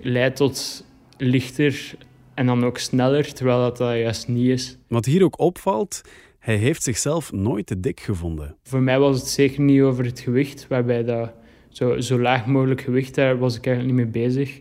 leidt 0.00 0.36
tot 0.36 0.84
lichter 1.16 1.94
en 2.34 2.46
dan 2.46 2.64
ook 2.64 2.78
sneller, 2.78 3.32
terwijl 3.32 3.58
dat, 3.58 3.76
dat 3.76 3.96
juist 3.96 4.28
niet 4.28 4.48
is. 4.48 4.78
Wat 4.88 5.04
hier 5.04 5.24
ook 5.24 5.38
opvalt, 5.38 6.02
hij 6.38 6.56
heeft 6.56 6.82
zichzelf 6.82 7.32
nooit 7.32 7.66
te 7.66 7.80
dik 7.80 8.00
gevonden. 8.00 8.56
Voor 8.62 8.82
mij 8.82 8.98
was 8.98 9.18
het 9.18 9.28
zeker 9.28 9.60
niet 9.60 9.80
over 9.80 10.04
het 10.04 10.20
gewicht, 10.20 10.66
waarbij 10.68 11.04
dat 11.04 11.32
zo, 11.68 12.00
zo 12.00 12.20
laag 12.20 12.46
mogelijk 12.46 12.80
gewicht, 12.80 13.14
daar 13.14 13.38
was 13.38 13.56
ik 13.56 13.66
eigenlijk 13.66 13.96
niet 13.96 14.04
mee 14.04 14.24
bezig. 14.24 14.60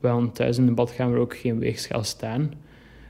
Wel 0.00 0.32
thuis 0.32 0.58
in 0.58 0.66
de 0.66 0.72
badkamer 0.72 1.18
ook 1.18 1.36
geen 1.36 1.58
weegschaal 1.58 2.04
staan. 2.04 2.52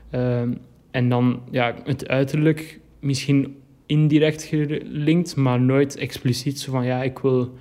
Ehm, 0.09 0.53
en 0.91 1.09
dan 1.09 1.41
ja, 1.51 1.75
het 1.83 2.07
uiterlijk 2.07 2.79
misschien 2.99 3.55
indirect 3.85 4.43
gelinkt, 4.43 5.35
maar 5.35 5.61
nooit 5.61 5.97
expliciet 5.97 6.59
zo 6.59 6.71
van 6.71 6.85
ja, 6.85 7.03
ik 7.03 7.19
wil 7.19 7.53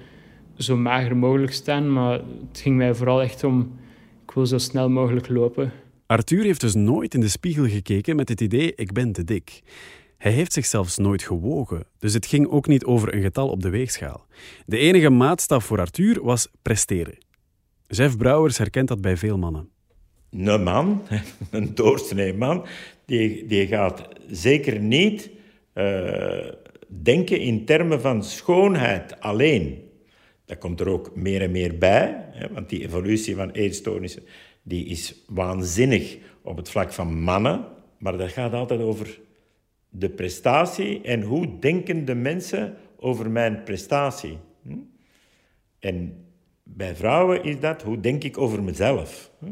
zo 0.56 0.76
mager 0.76 1.16
mogelijk 1.16 1.52
staan. 1.52 1.92
Maar 1.92 2.12
het 2.48 2.60
ging 2.60 2.76
mij 2.76 2.94
vooral 2.94 3.22
echt 3.22 3.44
om, 3.44 3.78
ik 4.30 4.36
wil 4.36 4.46
zo 4.46 4.58
snel 4.58 4.88
mogelijk 4.88 5.28
lopen. 5.28 5.72
Arthur 6.06 6.44
heeft 6.44 6.60
dus 6.60 6.74
nooit 6.74 7.14
in 7.14 7.20
de 7.20 7.28
spiegel 7.28 7.66
gekeken 7.66 8.16
met 8.16 8.28
het 8.28 8.40
idee 8.40 8.74
ik 8.74 8.92
ben 8.92 9.12
te 9.12 9.24
dik. 9.24 9.60
Hij 10.18 10.32
heeft 10.32 10.52
zich 10.52 10.66
zelfs 10.66 10.96
nooit 10.96 11.22
gewogen, 11.22 11.84
dus 11.98 12.14
het 12.14 12.26
ging 12.26 12.48
ook 12.48 12.66
niet 12.66 12.84
over 12.84 13.14
een 13.14 13.22
getal 13.22 13.48
op 13.48 13.62
de 13.62 13.70
weegschaal. 13.70 14.26
De 14.66 14.78
enige 14.78 15.10
maatstaf 15.10 15.64
voor 15.64 15.78
Arthur 15.78 16.22
was 16.22 16.48
presteren. 16.62 17.18
Jeff 17.86 18.16
Brouwers 18.16 18.58
herkent 18.58 18.88
dat 18.88 19.00
bij 19.00 19.16
veel 19.16 19.38
mannen. 19.38 19.68
Een 20.30 20.62
man, 20.62 21.02
een 21.50 21.74
doorsnee 21.74 22.34
man, 22.34 22.66
die, 23.04 23.46
die 23.46 23.66
gaat 23.66 24.08
zeker 24.28 24.80
niet 24.80 25.30
uh, 25.74 26.48
denken 27.02 27.40
in 27.40 27.64
termen 27.64 28.00
van 28.00 28.24
schoonheid 28.24 29.20
alleen. 29.20 29.89
Dat 30.50 30.58
komt 30.58 30.80
er 30.80 30.88
ook 30.88 31.16
meer 31.16 31.42
en 31.42 31.50
meer 31.50 31.78
bij, 31.78 32.24
hè, 32.30 32.52
want 32.52 32.68
die 32.68 32.82
evolutie 32.82 33.36
van 33.36 33.50
eetstoornissen 33.50 34.22
die 34.62 34.84
is 34.84 35.24
waanzinnig 35.26 36.18
op 36.42 36.56
het 36.56 36.70
vlak 36.70 36.92
van 36.92 37.20
mannen, 37.20 37.66
maar 37.98 38.16
dat 38.16 38.30
gaat 38.30 38.52
altijd 38.52 38.80
over 38.80 39.20
de 39.88 40.10
prestatie 40.10 41.00
en 41.00 41.22
hoe 41.22 41.58
denken 41.58 42.04
de 42.04 42.14
mensen 42.14 42.76
over 42.96 43.30
mijn 43.30 43.62
prestatie. 43.62 44.38
Hm? 44.62 44.78
En 45.78 46.24
bij 46.62 46.96
vrouwen 46.96 47.44
is 47.44 47.60
dat, 47.60 47.82
hoe 47.82 48.00
denk 48.00 48.24
ik 48.24 48.38
over 48.38 48.62
mezelf? 48.62 49.30
Hm? 49.38 49.46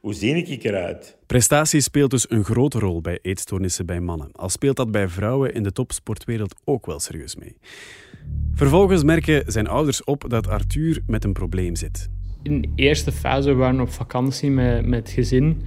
Hoe 0.00 0.14
zie 0.14 0.42
ik 0.42 0.64
eruit? 0.64 1.16
Prestatie 1.26 1.80
speelt 1.80 2.10
dus 2.10 2.30
een 2.30 2.44
grote 2.44 2.78
rol 2.78 3.00
bij 3.00 3.18
eetstoornissen 3.22 3.86
bij 3.86 4.00
mannen. 4.00 4.28
Al 4.32 4.48
speelt 4.48 4.76
dat 4.76 4.90
bij 4.90 5.08
vrouwen 5.08 5.54
in 5.54 5.62
de 5.62 5.72
topsportwereld 5.72 6.54
ook 6.64 6.86
wel 6.86 7.00
serieus 7.00 7.36
mee. 7.36 7.56
Vervolgens 8.54 9.02
merken 9.02 9.52
zijn 9.52 9.66
ouders 9.66 10.04
op 10.04 10.24
dat 10.28 10.48
Arthur 10.48 11.02
met 11.06 11.24
een 11.24 11.32
probleem 11.32 11.76
zit. 11.76 12.10
In 12.42 12.60
de 12.60 12.68
eerste 12.74 13.12
fase 13.12 13.54
waren 13.54 13.76
we 13.76 13.82
op 13.82 13.90
vakantie 13.90 14.50
met, 14.50 14.86
met 14.86 14.98
het 14.98 15.10
gezin. 15.10 15.62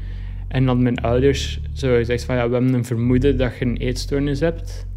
En 0.47 0.65
dan 0.65 0.81
mijn 0.83 1.01
ouders 1.01 1.59
zo 1.73 1.95
gezegd 1.95 2.23
van 2.23 2.35
ja, 2.35 2.47
we 2.47 2.53
hebben 2.53 2.73
een 2.73 2.85
vermoeden 2.85 3.37
dat 3.37 3.57
je 3.57 3.65
een 3.65 3.77
eetstoornis 3.77 4.39
hebt. 4.39 4.87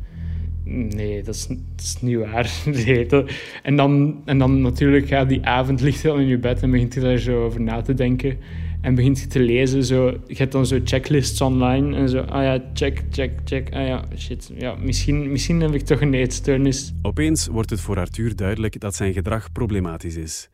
Nee, 0.65 1.23
dat 1.23 1.35
is, 1.35 1.47
dat 1.47 1.59
is 1.77 1.97
niet 2.01 2.19
waar. 2.19 2.51
en, 3.63 3.77
dan, 3.77 4.23
en 4.25 4.39
dan 4.39 4.61
natuurlijk 4.61 5.07
gaat 5.07 5.29
die 5.29 5.47
avond 5.47 5.81
ligt 5.87 6.03
je 6.03 6.09
in 6.09 6.27
je 6.27 6.39
bed 6.39 6.63
en 6.63 6.71
begint 6.71 6.95
je 6.95 7.01
daar 7.01 7.19
zo 7.19 7.45
over 7.45 7.61
na 7.61 7.81
te 7.81 7.95
denken. 7.95 8.39
En 8.83 8.95
begint 8.95 9.21
je 9.21 9.27
te 9.27 9.41
lezen. 9.41 9.85
Zo, 9.85 10.07
je 10.27 10.35
hebt 10.37 10.53
dan 10.53 10.67
zo 10.67 10.81
checklists 10.85 11.41
online. 11.41 11.97
En 11.97 12.09
zo, 12.09 12.21
ah 12.21 12.43
ja, 12.43 12.71
check, 12.75 13.03
check, 13.11 13.31
check. 13.45 13.75
Ah 13.75 13.87
ja, 13.87 14.05
shit. 14.17 14.53
Ja, 14.59 14.75
misschien, 14.75 15.31
misschien 15.33 15.61
heb 15.61 15.75
ik 15.75 15.83
toch 15.83 16.01
een 16.01 16.15
eetstoornis. 16.15 16.93
Opeens 17.03 17.47
wordt 17.47 17.71
het 17.71 17.81
voor 17.81 17.99
Arthur 17.99 18.37
duidelijk 18.37 18.81
dat 18.81 18.95
zijn 18.95 19.13
gedrag 19.13 19.53
problematisch 19.53 20.17
is. 20.17 20.51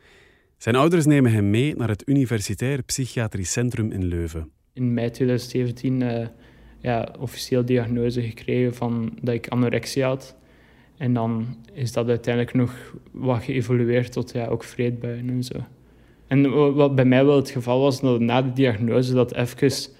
Zijn 0.57 0.75
ouders 0.75 1.07
nemen 1.07 1.33
hem 1.33 1.51
mee 1.51 1.77
naar 1.77 1.89
het 1.89 2.09
Universitair 2.09 2.83
Psychiatrisch 2.83 3.53
Centrum 3.53 3.93
in 3.93 4.05
Leuven. 4.05 4.51
In 4.73 4.95
mei 4.95 5.11
2017 5.11 6.01
uh, 6.01 6.27
ja, 6.81 7.15
officieel 7.19 7.65
diagnose 7.65 8.23
gekregen 8.23 8.75
van 8.75 9.19
dat 9.23 9.35
ik 9.35 9.49
anorexia 9.49 10.09
had. 10.09 10.37
En 10.97 11.13
dan 11.15 11.57
is 11.73 11.93
dat 11.93 12.09
uiteindelijk 12.09 12.55
nog 12.55 12.95
wat 13.13 13.43
geëvolueerd 13.43 14.13
tot 14.13 14.33
ja, 14.33 14.47
ook 14.47 14.65
vreedbuien 14.65 15.29
en 15.29 15.43
zo. 15.43 15.67
En 16.29 16.75
wat 16.75 16.95
bij 16.95 17.05
mij 17.05 17.25
wel 17.25 17.37
het 17.37 17.51
geval 17.51 17.81
was, 17.81 18.01
dat 18.01 18.21
na 18.21 18.43
de 18.43 18.53
diagnose 18.53 19.15
dat 19.15 19.35
even 19.35 19.93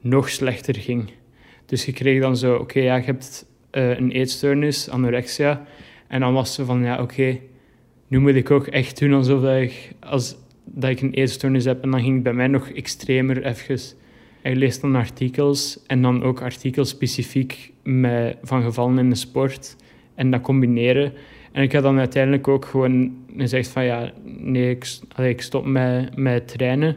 nog 0.00 0.28
slechter 0.28 0.74
ging. 0.74 1.10
Dus 1.66 1.84
je 1.84 1.92
kreeg 1.92 2.20
dan 2.20 2.36
zo, 2.36 2.54
oké, 2.56 2.80
ja, 2.80 2.96
je 2.96 3.04
hebt 3.04 3.46
uh, 3.72 3.98
een 3.98 4.10
eetstoornis, 4.10 4.88
anorexia. 4.88 5.64
En 6.08 6.20
dan 6.20 6.32
was 6.32 6.54
ze 6.54 6.64
van, 6.64 6.84
ja, 6.84 7.02
oké, 7.02 7.38
nu 8.06 8.18
moet 8.18 8.34
ik 8.34 8.50
ook 8.50 8.66
echt 8.66 8.98
doen 8.98 9.12
alsof 9.12 9.44
ik, 9.44 9.92
als, 10.00 10.36
dat 10.64 10.90
ik 10.90 11.00
een 11.00 11.12
eetstoornis 11.12 11.64
heb. 11.64 11.82
En 11.82 11.90
dan 11.90 12.00
ging 12.00 12.14
het 12.14 12.22
bij 12.22 12.32
mij 12.32 12.46
nog 12.46 12.68
extremer 12.68 13.44
even. 13.44 13.80
Ik 14.42 14.56
lees 14.56 14.80
dan 14.80 14.94
artikels 14.94 15.82
en 15.86 16.02
dan 16.02 16.22
ook 16.22 16.42
artikels 16.42 16.88
specifiek 16.88 17.72
met, 17.82 18.36
van 18.42 18.62
gevallen 18.62 18.98
in 18.98 19.10
de 19.10 19.16
sport. 19.16 19.76
En 20.14 20.30
dat 20.30 20.40
combineren. 20.40 21.12
En 21.52 21.62
ik 21.62 21.72
heb 21.72 21.82
dan 21.82 21.98
uiteindelijk 21.98 22.48
ook 22.48 22.64
gewoon 22.64 23.16
gezegd 23.36 23.68
van 23.68 23.84
ja, 23.84 24.12
nee, 24.24 24.70
ik, 24.70 24.86
ik 25.16 25.42
stop 25.42 25.64
met, 25.64 26.16
met 26.16 26.48
trainen. 26.48 26.96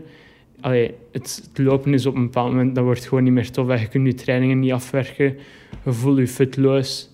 Allee, 0.62 0.94
het, 1.12 1.50
lopen 1.54 1.94
is 1.94 2.06
op 2.06 2.16
een 2.16 2.24
bepaald 2.24 2.52
moment, 2.52 2.76
dat 2.76 2.84
wordt 2.84 3.08
gewoon 3.08 3.24
niet 3.24 3.34
meer 3.34 3.52
tof. 3.52 3.80
Je 3.80 3.88
kunt 3.88 4.06
je 4.06 4.14
trainingen 4.14 4.60
niet 4.60 4.72
afwerken. 4.72 5.38
Je 5.86 5.92
voelt 5.92 6.18
je 6.18 6.28
futloos. 6.28 7.10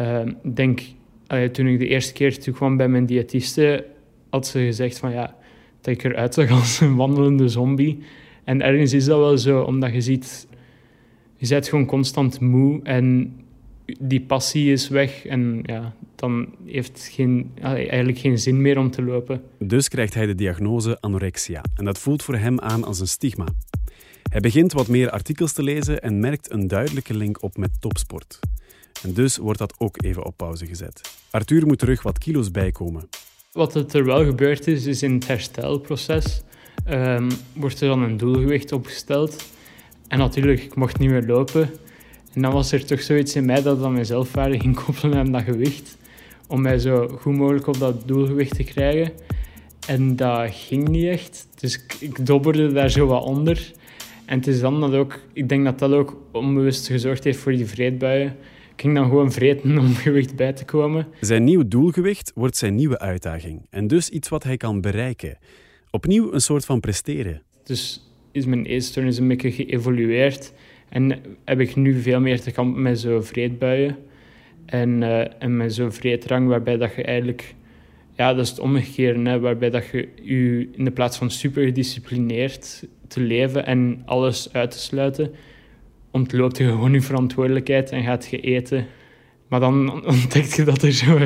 Uh, 0.00 0.20
denk, 0.42 0.80
allee, 1.26 1.50
toen 1.50 1.66
ik 1.66 1.78
de 1.78 1.88
eerste 1.88 2.12
keer 2.12 2.52
kwam 2.52 2.76
bij 2.76 2.88
mijn 2.88 3.06
diëtiste, 3.06 3.86
had 4.30 4.46
ze 4.46 4.58
gezegd 4.58 4.98
van 4.98 5.12
ja, 5.12 5.36
dat 5.80 5.94
ik 5.94 6.04
eruit 6.04 6.34
zag 6.34 6.50
als 6.60 6.80
een 6.80 6.96
wandelende 6.96 7.48
zombie. 7.48 7.98
En 8.44 8.62
ergens 8.62 8.92
is 8.92 9.04
dat 9.04 9.18
wel 9.18 9.38
zo, 9.38 9.62
omdat 9.62 9.92
je 9.92 10.00
ziet, 10.00 10.48
je 11.36 11.48
bent 11.48 11.68
gewoon 11.68 11.86
constant 11.86 12.40
moe 12.40 12.80
en 12.82 13.34
die 14.00 14.20
passie 14.20 14.72
is 14.72 14.88
weg 14.88 15.26
en 15.26 15.60
ja, 15.62 15.94
dan 16.14 16.54
heeft 16.64 16.88
het 16.88 17.08
geen, 17.12 17.50
eigenlijk 17.60 18.18
geen 18.18 18.38
zin 18.38 18.60
meer 18.60 18.78
om 18.78 18.90
te 18.90 19.02
lopen. 19.02 19.42
Dus 19.58 19.88
krijgt 19.88 20.14
hij 20.14 20.26
de 20.26 20.34
diagnose 20.34 21.00
anorexia 21.00 21.62
en 21.74 21.84
dat 21.84 21.98
voelt 21.98 22.22
voor 22.22 22.36
hem 22.36 22.60
aan 22.60 22.84
als 22.84 23.00
een 23.00 23.08
stigma. 23.08 23.46
Hij 24.30 24.40
begint 24.40 24.72
wat 24.72 24.88
meer 24.88 25.10
artikels 25.10 25.52
te 25.52 25.62
lezen 25.62 26.02
en 26.02 26.20
merkt 26.20 26.50
een 26.50 26.68
duidelijke 26.68 27.16
link 27.16 27.42
op 27.42 27.56
met 27.56 27.70
topsport. 27.80 28.38
En 29.02 29.12
dus 29.12 29.36
wordt 29.36 29.58
dat 29.58 29.74
ook 29.78 30.02
even 30.02 30.24
op 30.24 30.36
pauze 30.36 30.66
gezet. 30.66 31.00
Arthur 31.30 31.66
moet 31.66 31.78
terug 31.78 32.02
wat 32.02 32.18
kilo's 32.18 32.50
bijkomen. 32.50 33.08
Wat 33.52 33.94
er 33.94 34.04
wel 34.04 34.24
gebeurd 34.24 34.66
is, 34.66 34.86
is 34.86 35.02
in 35.02 35.12
het 35.14 35.26
herstelproces 35.26 36.42
um, 36.90 37.28
wordt 37.52 37.80
er 37.80 37.88
dan 37.88 38.02
een 38.02 38.16
doelgewicht 38.16 38.72
opgesteld. 38.72 39.44
En 40.08 40.18
natuurlijk, 40.18 40.62
ik 40.62 40.74
mocht 40.74 40.98
niet 40.98 41.10
meer 41.10 41.26
lopen. 41.26 41.70
En 42.34 42.42
dan 42.42 42.52
was 42.52 42.72
er 42.72 42.84
toch 42.84 43.02
zoiets 43.02 43.36
in 43.36 43.44
mij 43.44 43.62
dat 43.62 43.80
dan 43.80 43.92
mijn 43.92 44.06
zelfwaarde 44.06 44.60
ging 44.60 44.84
koppelen 44.84 45.18
aan 45.18 45.32
dat 45.32 45.42
gewicht. 45.42 45.96
Om 46.46 46.62
mij 46.62 46.78
zo 46.78 47.08
goed 47.08 47.36
mogelijk 47.36 47.66
op 47.66 47.78
dat 47.78 48.08
doelgewicht 48.08 48.56
te 48.56 48.64
krijgen. 48.64 49.12
En 49.86 50.16
dat 50.16 50.50
ging 50.52 50.88
niet 50.88 51.06
echt. 51.06 51.48
Dus 51.60 51.84
ik, 52.00 52.26
dobberde 52.26 52.72
daar 52.72 52.90
zo 52.90 53.06
wat 53.06 53.24
onder. 53.24 53.72
En 54.24 54.38
het 54.38 54.46
is 54.46 54.60
dan 54.60 54.80
dat 54.80 54.94
ook, 54.94 55.20
ik 55.32 55.48
denk 55.48 55.64
dat 55.64 55.78
dat 55.78 55.92
ook 55.92 56.16
onbewust 56.32 56.86
gezorgd 56.86 57.24
heeft 57.24 57.38
voor 57.38 57.52
die 57.52 57.66
vreedbuien. 57.66 58.36
Ik 58.74 58.80
ging 58.80 58.94
dan 58.94 59.04
gewoon 59.08 59.32
vreten 59.32 59.78
om 59.78 59.94
gewicht 60.06 60.36
bij 60.36 60.52
te 60.52 60.64
komen. 60.64 61.06
Zijn 61.20 61.44
nieuw 61.44 61.68
doelgewicht 61.68 62.32
wordt 62.34 62.56
zijn 62.56 62.74
nieuwe 62.74 62.98
uitdaging. 62.98 63.66
En 63.70 63.86
dus 63.86 64.08
iets 64.08 64.28
wat 64.28 64.42
hij 64.42 64.56
kan 64.56 64.80
bereiken. 64.80 65.38
Opnieuw 65.90 66.32
een 66.32 66.40
soort 66.40 66.64
van 66.64 66.80
presteren. 66.80 67.42
Dus 67.64 68.08
is 68.32 68.46
mijn 68.46 68.66
eetstoornis 68.66 69.18
een 69.18 69.28
beetje 69.28 69.52
geëvolueerd. 69.52 70.52
En 70.88 71.22
heb 71.44 71.60
ik 71.60 71.76
nu 71.76 72.00
veel 72.00 72.20
meer 72.20 72.40
te 72.40 72.50
kampen 72.50 72.82
met 72.82 72.98
zo'n 72.98 73.22
vreedbuien. 73.22 73.96
En, 74.66 75.02
uh, 75.02 75.42
en 75.42 75.56
met 75.56 75.74
zo'n 75.74 75.92
vreedrang 75.92 76.48
waarbij 76.48 76.76
dat 76.76 76.94
je 76.94 77.02
eigenlijk... 77.02 77.54
Ja, 78.16 78.34
dat 78.34 78.44
is 78.44 78.50
het 78.50 78.58
omgekeerde. 78.58 79.30
Hè, 79.30 79.40
waarbij 79.40 79.70
dat 79.70 79.86
je, 79.92 80.08
je 80.22 80.68
in 80.72 80.84
de 80.84 80.90
plaats 80.90 81.18
van 81.18 81.30
super 81.30 81.64
gedisciplineerd 81.64 82.86
te 83.08 83.20
leven 83.20 83.66
en 83.66 84.02
alles 84.04 84.52
uit 84.52 84.70
te 84.70 84.78
sluiten, 84.78 85.30
ontloopt 86.10 86.58
je 86.58 86.64
gewoon 86.64 86.92
je 86.92 87.00
verantwoordelijkheid 87.00 87.90
en 87.90 88.02
gaat 88.02 88.26
je 88.26 88.40
eten. 88.40 88.86
Maar 89.48 89.60
dan 89.60 89.92
ontdek 90.06 90.44
je 90.44 90.64
dat 90.64 90.82
er 90.82 90.92
zo, 90.92 91.18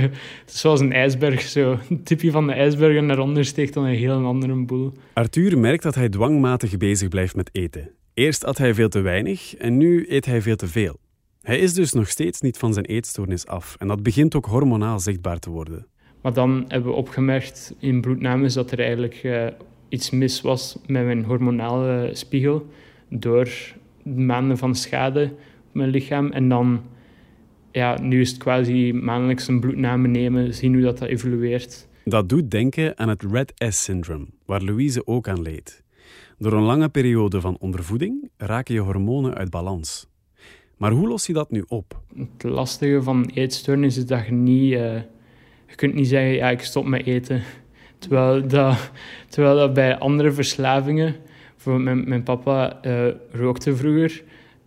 zoals 0.45 0.81
een 0.81 0.93
ijsberg, 0.93 1.41
zo 1.41 1.79
een 1.88 2.03
tipje 2.03 2.31
van 2.31 2.47
de 2.47 2.53
ijsberg 2.53 2.97
en 2.97 3.09
daaronder 3.09 3.45
steekt 3.45 3.75
dan 3.75 3.85
een 3.85 3.95
heel 3.95 4.25
andere 4.25 4.65
boel. 4.65 4.93
Arthur 5.12 5.59
merkt 5.59 5.83
dat 5.83 5.95
hij 5.95 6.09
dwangmatig 6.09 6.77
bezig 6.77 7.09
blijft 7.09 7.37
met 7.37 7.50
eten. 7.53 7.91
Eerst 8.18 8.44
at 8.44 8.58
hij 8.58 8.75
veel 8.75 8.88
te 8.88 9.00
weinig 9.00 9.54
en 9.54 9.76
nu 9.76 10.04
eet 10.08 10.26
hij 10.26 10.42
veel 10.42 10.56
te 10.56 10.66
veel. 10.66 10.98
Hij 11.42 11.58
is 11.58 11.75
dus 11.75 11.92
nog 11.92 12.08
steeds 12.08 12.40
niet 12.40 12.58
van 12.58 12.72
zijn 12.72 12.84
eetstoornis 12.84 13.46
af 13.46 13.76
en 13.78 13.88
dat 13.88 14.02
begint 14.02 14.34
ook 14.34 14.46
hormonaal 14.46 15.00
zichtbaar 15.00 15.38
te 15.38 15.50
worden. 15.50 15.87
Maar 16.22 16.32
dan 16.32 16.64
hebben 16.68 16.90
we 16.90 16.96
opgemerkt 16.96 17.75
in 17.78 18.00
bloednames 18.00 18.54
dat 18.54 18.70
er 18.70 18.78
eigenlijk 18.80 19.22
uh, 19.22 19.46
iets 19.88 20.10
mis 20.10 20.40
was 20.40 20.78
met 20.87 21.04
mijn 21.04 21.25
hormonale 21.25 22.10
spiegel 22.12 22.66
door 23.08 23.48
maanden 24.02 24.58
van 24.58 24.75
schade 24.75 25.25
op 25.68 25.75
mijn 25.75 25.90
lichaam. 25.90 26.30
En 26.30 26.48
dan, 26.48 26.82
ja, 27.72 28.00
nu 28.00 28.20
is 28.20 28.28
het 28.28 28.38
quasi 28.38 28.92
maandelijks 28.92 29.48
een 29.48 29.60
bloedname 29.60 30.08
nemen, 30.08 30.54
zien 30.54 30.72
hoe 30.75 30.82
dat, 30.82 30.98
dat 30.98 31.08
evolueert. 31.08 31.88
Dat 32.04 32.28
doet 32.28 32.50
denken 32.50 32.98
aan 32.98 33.08
het 33.08 33.22
Red 33.22 33.52
S-syndroom, 33.56 34.28
waar 34.44 34.62
Louise 34.62 35.06
ook 35.06 35.28
aan 35.28 35.42
leed. 35.42 35.87
Door 36.40 36.52
een 36.52 36.62
lange 36.62 36.88
periode 36.88 37.40
van 37.40 37.57
ondervoeding 37.61 38.30
raken 38.37 38.75
je 38.75 38.80
hormonen 38.80 39.35
uit 39.35 39.50
balans. 39.50 40.07
Maar 40.76 40.90
hoe 40.90 41.09
los 41.09 41.26
je 41.26 41.33
dat 41.33 41.50
nu 41.50 41.64
op? 41.68 42.00
Het 42.16 42.42
lastige 42.42 43.02
van 43.02 43.30
eetstoornis 43.35 43.97
is 43.97 44.07
dat 44.07 44.26
je 44.26 44.33
niet... 44.33 44.73
Uh, 44.73 44.95
je 45.66 45.75
kunt 45.75 45.95
niet 45.95 46.09
zeggen, 46.09 46.33
ja, 46.33 46.50
ik 46.50 46.61
stop 46.61 46.87
met 46.87 47.07
eten. 47.07 47.42
Terwijl 47.99 48.47
dat, 48.49 48.90
terwijl 49.28 49.57
dat 49.57 49.75
bij 49.75 49.99
andere 49.99 50.33
verslavingen... 50.33 51.16
Bijvoorbeeld 51.54 51.85
mijn, 51.85 52.09
mijn 52.09 52.23
papa 52.23 52.78
uh, 52.87 53.07
rookte 53.33 53.76
vroeger. 53.76 54.23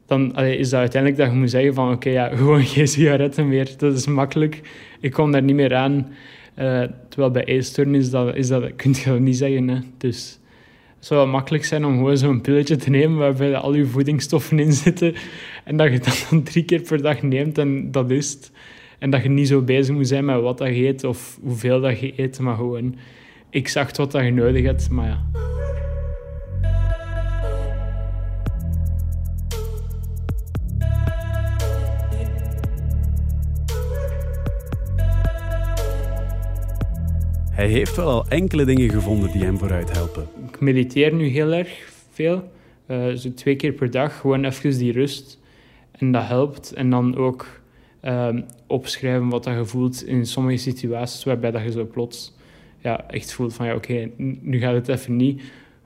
Dan 0.05 0.37
is 0.37 0.69
dat 0.69 0.79
uiteindelijk 0.79 1.21
dat 1.21 1.31
je 1.31 1.37
moet 1.37 1.49
zeggen 1.49 1.73
van... 1.73 1.93
Oké, 1.93 2.09
ja, 2.09 2.29
gewoon 2.35 2.63
geen 2.63 2.87
sigaretten 2.87 3.47
meer. 3.47 3.73
Dat 3.77 3.93
is 3.95 4.07
makkelijk. 4.07 4.61
Ik 4.99 5.11
kom 5.11 5.31
daar 5.31 5.43
niet 5.43 5.55
meer 5.55 5.75
aan. 5.75 6.07
Uh, 6.57 6.83
terwijl 7.09 7.31
bij 7.31 7.43
eetstoornis 7.43 8.03
is 8.03 8.09
dat, 8.09 8.35
is 8.35 8.47
dat, 8.47 8.75
kun 8.75 8.93
je 9.03 9.11
niet 9.11 9.37
zeggen. 9.37 9.67
Hè. 9.67 9.79
Dus 9.97 10.39
zou 11.05 11.19
wel 11.19 11.29
makkelijk 11.29 11.65
zijn 11.65 11.85
om 11.85 11.97
gewoon 11.97 12.17
zo'n 12.17 12.41
pilletje 12.41 12.75
te 12.75 12.89
nemen 12.89 13.17
waarbij 13.17 13.55
al 13.55 13.73
je 13.73 13.85
voedingsstoffen 13.85 14.59
in 14.59 14.73
zitten. 14.73 15.13
En 15.63 15.77
dat 15.77 15.91
je 15.91 15.99
dat 15.99 16.27
dan 16.29 16.43
drie 16.43 16.63
keer 16.63 16.81
per 16.81 17.01
dag 17.01 17.21
neemt 17.21 17.57
en 17.57 17.91
dat 17.91 18.11
is 18.11 18.31
het. 18.31 18.51
En 18.99 19.09
dat 19.09 19.23
je 19.23 19.29
niet 19.29 19.47
zo 19.47 19.61
bezig 19.61 19.95
moet 19.95 20.07
zijn 20.07 20.25
met 20.25 20.41
wat 20.41 20.57
dat 20.57 20.67
je 20.67 20.87
eet 20.87 21.03
of 21.03 21.39
hoeveel 21.41 21.81
dat 21.81 21.99
je 21.99 22.13
eet, 22.15 22.39
maar 22.39 22.55
gewoon 22.55 22.95
exact 23.49 23.97
wat 23.97 24.11
dat 24.11 24.23
je 24.23 24.31
nodig 24.31 24.63
hebt. 24.63 24.89
Maar 24.89 25.07
ja. 25.07 25.50
Hij 37.61 37.69
heeft 37.69 37.95
wel 37.95 38.07
al 38.07 38.27
enkele 38.27 38.65
dingen 38.65 38.89
gevonden 38.89 39.31
die 39.31 39.43
hem 39.43 39.57
vooruit 39.57 39.91
helpen. 39.91 40.27
Ik 40.47 40.59
mediteer 40.59 41.13
nu 41.13 41.27
heel 41.27 41.51
erg 41.53 41.91
veel. 42.11 42.51
Uh, 42.87 43.13
zo 43.13 43.33
twee 43.33 43.55
keer 43.55 43.71
per 43.71 43.91
dag, 43.91 44.19
gewoon 44.19 44.45
even 44.45 44.77
die 44.77 44.91
rust. 44.91 45.39
En 45.91 46.11
dat 46.11 46.27
helpt. 46.27 46.73
En 46.73 46.89
dan 46.89 47.15
ook 47.15 47.61
uh, 48.03 48.29
opschrijven 48.67 49.29
wat 49.29 49.45
je 49.45 49.65
voelt 49.65 50.05
in 50.05 50.25
sommige 50.25 50.57
situaties 50.57 51.23
waarbij 51.23 51.51
dat 51.51 51.63
je 51.63 51.71
zo 51.71 51.85
plots 51.85 52.35
ja, 52.77 53.09
echt 53.09 53.33
voelt 53.33 53.53
van 53.53 53.65
ja, 53.65 53.75
oké, 53.75 54.09
nu 54.41 54.59
gaat 54.59 54.73
het 54.73 54.87
even 54.87 55.15
niet. 55.15 55.41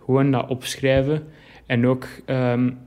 Gewoon 0.05 0.32
dat 0.32 0.50
opschrijven. 0.50 1.24
En 1.65 1.88
ook 1.88 2.08
um, 2.25 2.77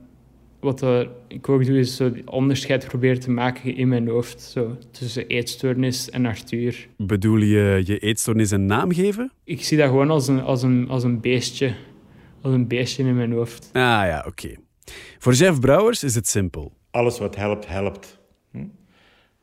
wat 0.59 1.07
ik 1.27 1.49
ook 1.49 1.65
doe, 1.65 1.79
is 1.79 1.95
zo 1.95 2.11
onderscheid 2.25 2.87
proberen 2.87 3.19
te 3.19 3.31
maken 3.31 3.75
in 3.75 3.87
mijn 3.87 4.07
hoofd 4.07 4.41
zo, 4.41 4.77
tussen 4.91 5.27
eetstoornis 5.27 6.09
en 6.09 6.25
Arthur. 6.25 6.87
Bedoel 6.97 7.37
je 7.37 7.81
je 7.85 7.99
eetstoornis 7.99 8.51
een 8.51 8.65
naam 8.65 8.93
geven? 8.93 9.31
Ik 9.43 9.63
zie 9.63 9.77
dat 9.77 9.87
gewoon 9.87 10.09
als 10.09 10.27
een, 10.27 10.41
als 10.41 10.63
een, 10.63 10.89
als 10.89 11.03
een 11.03 11.21
beestje. 11.21 11.73
Als 12.41 12.53
een 12.53 12.67
beestje 12.67 13.03
in 13.03 13.15
mijn 13.15 13.31
hoofd. 13.31 13.69
Ah 13.73 13.81
ja, 13.81 14.23
oké. 14.27 14.55
Voor 15.17 15.33
Jeff 15.33 15.59
Brouwers 15.59 16.03
is 16.03 16.15
het 16.15 16.27
simpel. 16.27 16.71
Alles 16.91 17.19
wat 17.19 17.35
helpt, 17.35 17.67
helpt. 17.67 18.19
Hm? 18.51 18.65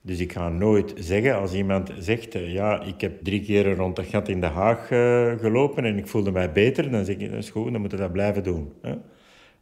Dus 0.03 0.19
ik 0.19 0.33
ga 0.33 0.49
nooit 0.49 0.95
zeggen, 0.97 1.37
als 1.37 1.55
iemand 1.55 1.93
zegt, 1.99 2.35
uh, 2.35 2.53
ja, 2.53 2.83
ik 2.83 3.01
heb 3.01 3.25
drie 3.25 3.41
keer 3.41 3.75
rond 3.75 3.97
dat 3.97 4.07
gat 4.07 4.29
in 4.29 4.41
de 4.41 4.47
Haag 4.47 4.91
uh, 4.91 5.33
gelopen 5.39 5.85
en 5.85 5.99
ik 5.99 6.07
voelde 6.07 6.31
mij 6.31 6.53
beter, 6.53 6.91
dan 6.91 7.05
zeg 7.05 7.17
ik, 7.17 7.31
dat 7.31 7.39
is 7.39 7.51
goed, 7.51 7.73
dan 7.73 7.81
moeten 7.81 7.99
we 7.99 8.05
dat 8.05 8.13
blijven 8.13 8.43
doen. 8.43 8.73
Hè? 8.83 8.95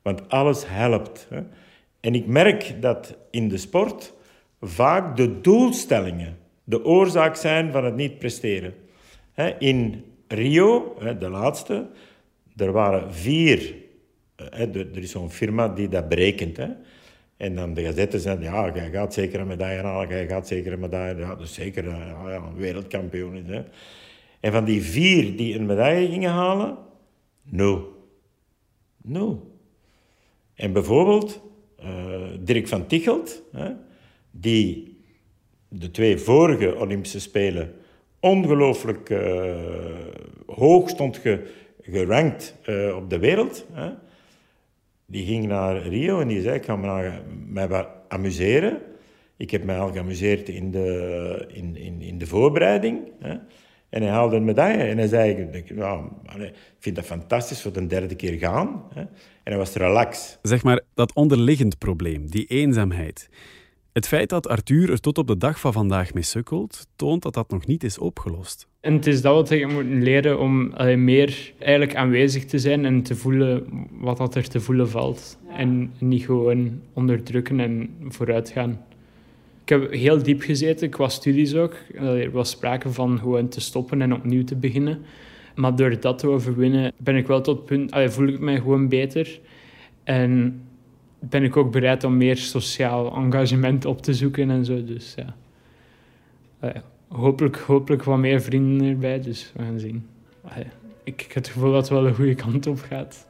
Want 0.04 0.28
alles 0.28 0.64
helpt. 0.66 1.26
Hè? 1.30 1.40
En 2.00 2.14
ik 2.14 2.26
merk 2.26 2.74
dat 2.80 3.16
in 3.30 3.48
de 3.48 3.56
sport 3.56 4.14
vaak 4.60 5.16
de 5.16 5.40
doelstellingen 5.40 6.36
de 6.64 6.84
oorzaak 6.84 7.36
zijn 7.36 7.72
van 7.72 7.84
het 7.84 7.96
niet 7.96 8.18
presteren. 8.18 8.74
In 9.58 10.04
Rio, 10.28 10.96
de 11.18 11.28
laatste, 11.28 11.88
er 12.56 12.72
waren 12.72 13.14
vier. 13.14 13.74
Er 14.36 14.98
is 14.98 15.10
zo'n 15.10 15.30
firma 15.30 15.68
die 15.68 15.88
dat 15.88 16.08
berekent. 16.08 16.58
En 17.36 17.54
dan 17.54 17.74
de 17.74 17.82
gazetten 17.82 18.20
zijn, 18.20 18.40
ja, 18.40 18.70
jij 18.74 18.90
gaat 18.90 19.14
zeker 19.14 19.40
een 19.40 19.46
medaille 19.46 19.82
halen, 19.82 20.08
jij 20.08 20.28
gaat 20.28 20.46
zeker 20.46 20.72
een 20.72 20.80
medaille 20.80 21.20
Ja, 21.20 21.34
dus 21.34 21.54
zeker 21.54 21.88
ja, 21.88 22.30
ja, 22.30 22.52
wereldkampioen 22.54 23.36
is. 23.36 23.46
Hè. 23.46 23.62
En 24.40 24.52
van 24.52 24.64
die 24.64 24.82
vier 24.82 25.36
die 25.36 25.54
een 25.54 25.66
medaille 25.66 26.08
gingen 26.08 26.30
halen, 26.30 26.76
nul. 27.42 27.92
Nul. 29.02 29.53
En 30.54 30.72
bijvoorbeeld 30.72 31.42
uh, 31.84 31.86
Dirk 32.40 32.68
van 32.68 32.86
Tichelt, 32.86 33.42
hè, 33.52 33.70
die 34.30 34.98
de 35.68 35.90
twee 35.90 36.18
vorige 36.18 36.76
Olympische 36.76 37.20
Spelen 37.20 37.74
ongelooflijk 38.20 39.10
uh, 39.10 39.54
hoog 40.46 40.88
stond 40.88 41.16
ge, 41.16 41.50
gerankt 41.80 42.54
uh, 42.66 42.96
op 42.96 43.10
de 43.10 43.18
wereld. 43.18 43.66
Hè. 43.72 43.90
Die 45.06 45.26
ging 45.26 45.46
naar 45.46 45.86
Rio 45.86 46.20
en 46.20 46.28
die 46.28 46.42
zei, 46.42 46.54
ik 46.54 46.64
ga 46.64 46.76
me 46.76 47.12
mij 47.46 47.68
wat 47.68 47.88
amuseren. 48.08 48.80
Ik 49.36 49.50
heb 49.50 49.64
mij 49.64 49.78
al 49.78 49.92
geamuseerd 49.92 50.48
in 50.48 50.70
de, 50.70 51.46
in, 51.52 51.76
in, 51.76 52.00
in 52.00 52.18
de 52.18 52.26
voorbereiding. 52.26 53.10
Hè. 53.20 53.36
En 53.88 54.02
hij 54.02 54.10
haalde 54.10 54.36
een 54.36 54.44
medaille. 54.44 54.82
En 54.82 54.98
hij 54.98 55.06
zei, 55.06 55.48
nou, 55.74 56.04
ik 56.38 56.54
vind 56.78 56.96
dat 56.96 57.04
fantastisch 57.04 57.62
voor 57.62 57.72
de 57.72 57.86
derde 57.86 58.16
keer 58.16 58.38
gaan. 58.38 58.84
Hè. 58.94 59.04
En 59.44 59.52
hij 59.52 59.56
was 59.56 59.74
relax. 59.74 60.38
Zeg 60.42 60.62
maar, 60.62 60.80
dat 60.94 61.14
onderliggend 61.14 61.78
probleem, 61.78 62.30
die 62.30 62.46
eenzaamheid. 62.46 63.28
Het 63.92 64.08
feit 64.08 64.28
dat 64.28 64.48
Arthur 64.48 64.90
er 64.90 65.00
tot 65.00 65.18
op 65.18 65.26
de 65.26 65.36
dag 65.36 65.60
van 65.60 65.72
vandaag 65.72 66.14
mee 66.14 66.22
sukkelt, 66.22 66.86
toont 66.96 67.22
dat 67.22 67.34
dat 67.34 67.50
nog 67.50 67.66
niet 67.66 67.84
is 67.84 67.98
opgelost. 67.98 68.68
En 68.80 68.92
het 68.92 69.06
is 69.06 69.22
dat 69.22 69.34
wat 69.34 69.58
je 69.58 69.66
moet 69.66 69.84
leren 69.84 70.38
om 70.38 70.72
allee, 70.72 70.96
meer 70.96 71.52
eigenlijk 71.58 71.94
aanwezig 71.94 72.44
te 72.44 72.58
zijn 72.58 72.84
en 72.84 73.02
te 73.02 73.14
voelen 73.14 73.66
wat 73.90 74.16
dat 74.16 74.34
er 74.34 74.48
te 74.48 74.60
voelen 74.60 74.88
valt. 74.90 75.38
En 75.48 75.92
niet 75.98 76.24
gewoon 76.24 76.80
onderdrukken 76.92 77.60
en 77.60 77.90
vooruitgaan. 78.08 78.84
Ik 79.62 79.68
heb 79.68 79.92
heel 79.92 80.22
diep 80.22 80.40
gezeten 80.40 80.90
qua 80.90 81.08
studies 81.08 81.54
ook. 81.54 81.74
Er 81.94 82.30
was 82.30 82.50
sprake 82.50 82.92
van 82.92 83.18
gewoon 83.18 83.48
te 83.48 83.60
stoppen 83.60 84.02
en 84.02 84.14
opnieuw 84.14 84.44
te 84.44 84.56
beginnen. 84.56 85.04
Maar 85.54 85.76
door 85.76 86.00
dat 86.00 86.18
te 86.18 86.28
overwinnen 86.28 86.92
ben 86.96 87.16
ik 87.16 87.26
wel 87.26 87.40
tot 87.40 87.56
het 87.56 87.66
punt... 87.66 87.92
Allee, 87.92 88.08
voel 88.08 88.26
ik 88.26 88.40
mij 88.40 88.56
gewoon 88.56 88.88
beter. 88.88 89.40
En 90.04 90.60
ben 91.18 91.42
ik 91.42 91.56
ook 91.56 91.72
bereid 91.72 92.04
om 92.04 92.16
meer 92.16 92.36
sociaal 92.36 93.16
engagement 93.16 93.84
op 93.84 94.02
te 94.02 94.14
zoeken 94.14 94.50
en 94.50 94.64
zo. 94.64 94.84
Dus 94.84 95.14
ja. 95.16 95.34
Allee, 96.60 96.82
hopelijk, 97.08 97.56
hopelijk 97.56 98.02
wat 98.02 98.18
meer 98.18 98.40
vrienden 98.40 98.88
erbij. 98.88 99.20
Dus 99.20 99.52
we 99.56 99.62
gaan 99.62 99.78
zien. 99.78 100.06
Allee, 100.42 100.66
ik, 101.04 101.22
ik 101.22 101.32
heb 101.32 101.44
het 101.44 101.48
gevoel 101.48 101.72
dat 101.72 101.80
het 101.80 101.90
wel 101.90 102.02
de 102.02 102.14
goede 102.14 102.34
kant 102.34 102.66
op 102.66 102.80
gaat. 102.80 103.26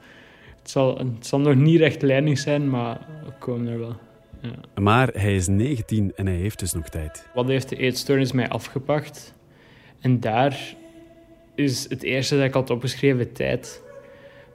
Het 0.58 0.70
zal, 0.70 0.98
het 0.98 1.26
zal 1.26 1.40
nog 1.40 1.54
niet 1.54 1.78
rechtlijnig 1.78 2.38
zijn, 2.38 2.70
maar 2.70 3.06
we 3.24 3.32
komen 3.38 3.66
er 3.66 3.78
wel. 3.78 3.96
Ja. 4.40 4.82
Maar 4.82 5.08
hij 5.12 5.34
is 5.34 5.48
19 5.48 6.12
en 6.16 6.26
hij 6.26 6.36
heeft 6.36 6.58
dus 6.58 6.72
nog 6.72 6.88
tijd. 6.88 7.28
Wat 7.34 7.48
heeft 7.48 7.68
de 7.68 7.76
eetstoornis 7.76 8.32
mij 8.32 8.48
afgepakt? 8.48 9.34
En 10.00 10.20
daar 10.20 10.74
is 11.54 11.88
het 11.88 12.02
eerste 12.02 12.36
dat 12.36 12.44
ik 12.44 12.54
had 12.54 12.70
opgeschreven 12.70 13.32
tijd. 13.32 13.82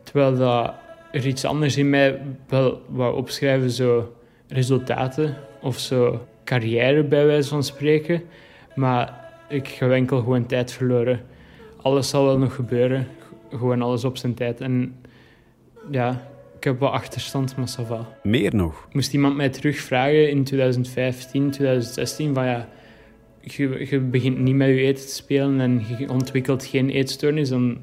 Terwijl 0.04 0.38
dat 0.38 0.74
er 1.12 1.28
iets 1.28 1.46
anders 1.46 1.78
in 1.78 1.90
mij 1.90 2.22
wel 2.48 2.82
wou 2.88 3.16
opschrijven, 3.16 3.72
zo 3.72 4.14
resultaten 4.48 5.38
of 5.62 5.80
zo 5.80 6.28
carrière 6.44 7.04
bij 7.04 7.26
wijze 7.26 7.50
van 7.50 7.64
spreken. 7.64 8.22
Maar 8.76 9.32
ik 9.50 9.68
heb 9.68 9.92
enkel 9.92 10.20
gewoon 10.20 10.46
tijd 10.46 10.72
verloren. 10.72 11.22
Alles 11.82 12.10
zal 12.10 12.26
wel 12.26 12.38
nog 12.38 12.56
gebeuren, 12.56 13.08
gewoon 13.50 13.82
alles 13.82 14.04
op 14.04 14.18
zijn 14.18 14.34
tijd. 14.34 14.62
En 14.62 14.96
ja, 15.92 16.30
ik 16.58 16.64
heb 16.64 16.80
wel 16.80 16.92
achterstand, 16.92 17.56
maar 17.56 17.68
ça 17.80 17.88
va. 17.88 18.08
Meer 18.24 18.56
nog? 18.56 18.88
Moest 18.92 19.14
iemand 19.14 19.36
mij 19.36 19.50
terugvragen 19.50 20.30
in 20.30 20.44
2015, 20.44 21.52
2016 21.52 22.34
van 22.34 22.46
ja, 22.46 22.70
je, 23.42 24.00
begint 24.00 24.40
niet 24.40 24.56
met 24.56 24.68
je 24.68 24.82
eten 24.82 25.06
te 25.06 25.14
spelen 25.14 25.60
en 25.60 25.82
je 25.98 26.10
ontwikkelt 26.10 26.66
geen 26.66 26.90
eetstoornis, 26.90 27.50
dan 27.50 27.78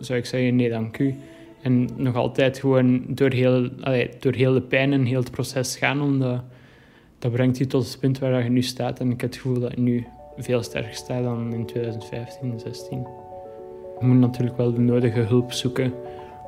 zou 0.00 0.18
ik 0.18 0.26
zeggen 0.26 0.56
nee, 0.56 0.68
dank 0.68 0.98
u. 0.98 1.14
En 1.62 1.88
nog 1.96 2.14
altijd 2.14 2.58
gewoon 2.58 3.04
door 3.08 3.32
heel, 3.32 3.68
door 4.20 4.34
heel 4.34 4.52
de 4.52 4.62
pijn 4.62 4.92
en 4.92 5.04
heel 5.04 5.20
het 5.20 5.30
proces 5.30 5.76
gaan 5.76 6.00
om 6.00 6.18
dat 7.18 7.32
brengt 7.32 7.58
je 7.58 7.66
tot 7.66 7.88
het 7.88 8.00
punt 8.00 8.18
waar 8.18 8.44
je 8.44 8.50
nu 8.50 8.62
staat. 8.62 9.00
En 9.00 9.10
ik 9.10 9.20
heb 9.20 9.30
het 9.30 9.40
gevoel 9.40 9.60
dat 9.60 9.72
je 9.74 9.80
nu 9.80 10.06
veel 10.36 10.62
sterker 10.62 10.94
staat 10.94 11.22
dan 11.22 11.52
in 11.52 11.66
2015, 11.66 12.60
16. 12.60 13.06
Je 14.00 14.06
moet 14.06 14.18
natuurlijk 14.18 14.56
wel 14.56 14.74
de 14.74 14.80
nodige 14.80 15.20
hulp 15.20 15.52
zoeken 15.52 15.92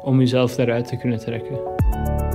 om 0.03 0.19
jezelf 0.19 0.55
daaruit 0.55 0.87
te 0.87 0.97
kunnen 0.97 1.19
trekken. 1.19 2.32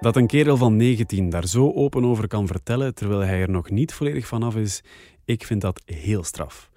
Dat 0.00 0.16
een 0.16 0.26
kerel 0.26 0.56
van 0.56 0.76
19 0.76 1.30
daar 1.30 1.46
zo 1.46 1.72
open 1.72 2.04
over 2.04 2.28
kan 2.28 2.46
vertellen 2.46 2.94
terwijl 2.94 3.20
hij 3.20 3.40
er 3.40 3.50
nog 3.50 3.70
niet 3.70 3.92
volledig 3.92 4.26
vanaf 4.26 4.56
is, 4.56 4.82
ik 5.24 5.44
vind 5.44 5.60
dat 5.60 5.82
heel 5.84 6.24
straf. 6.24 6.70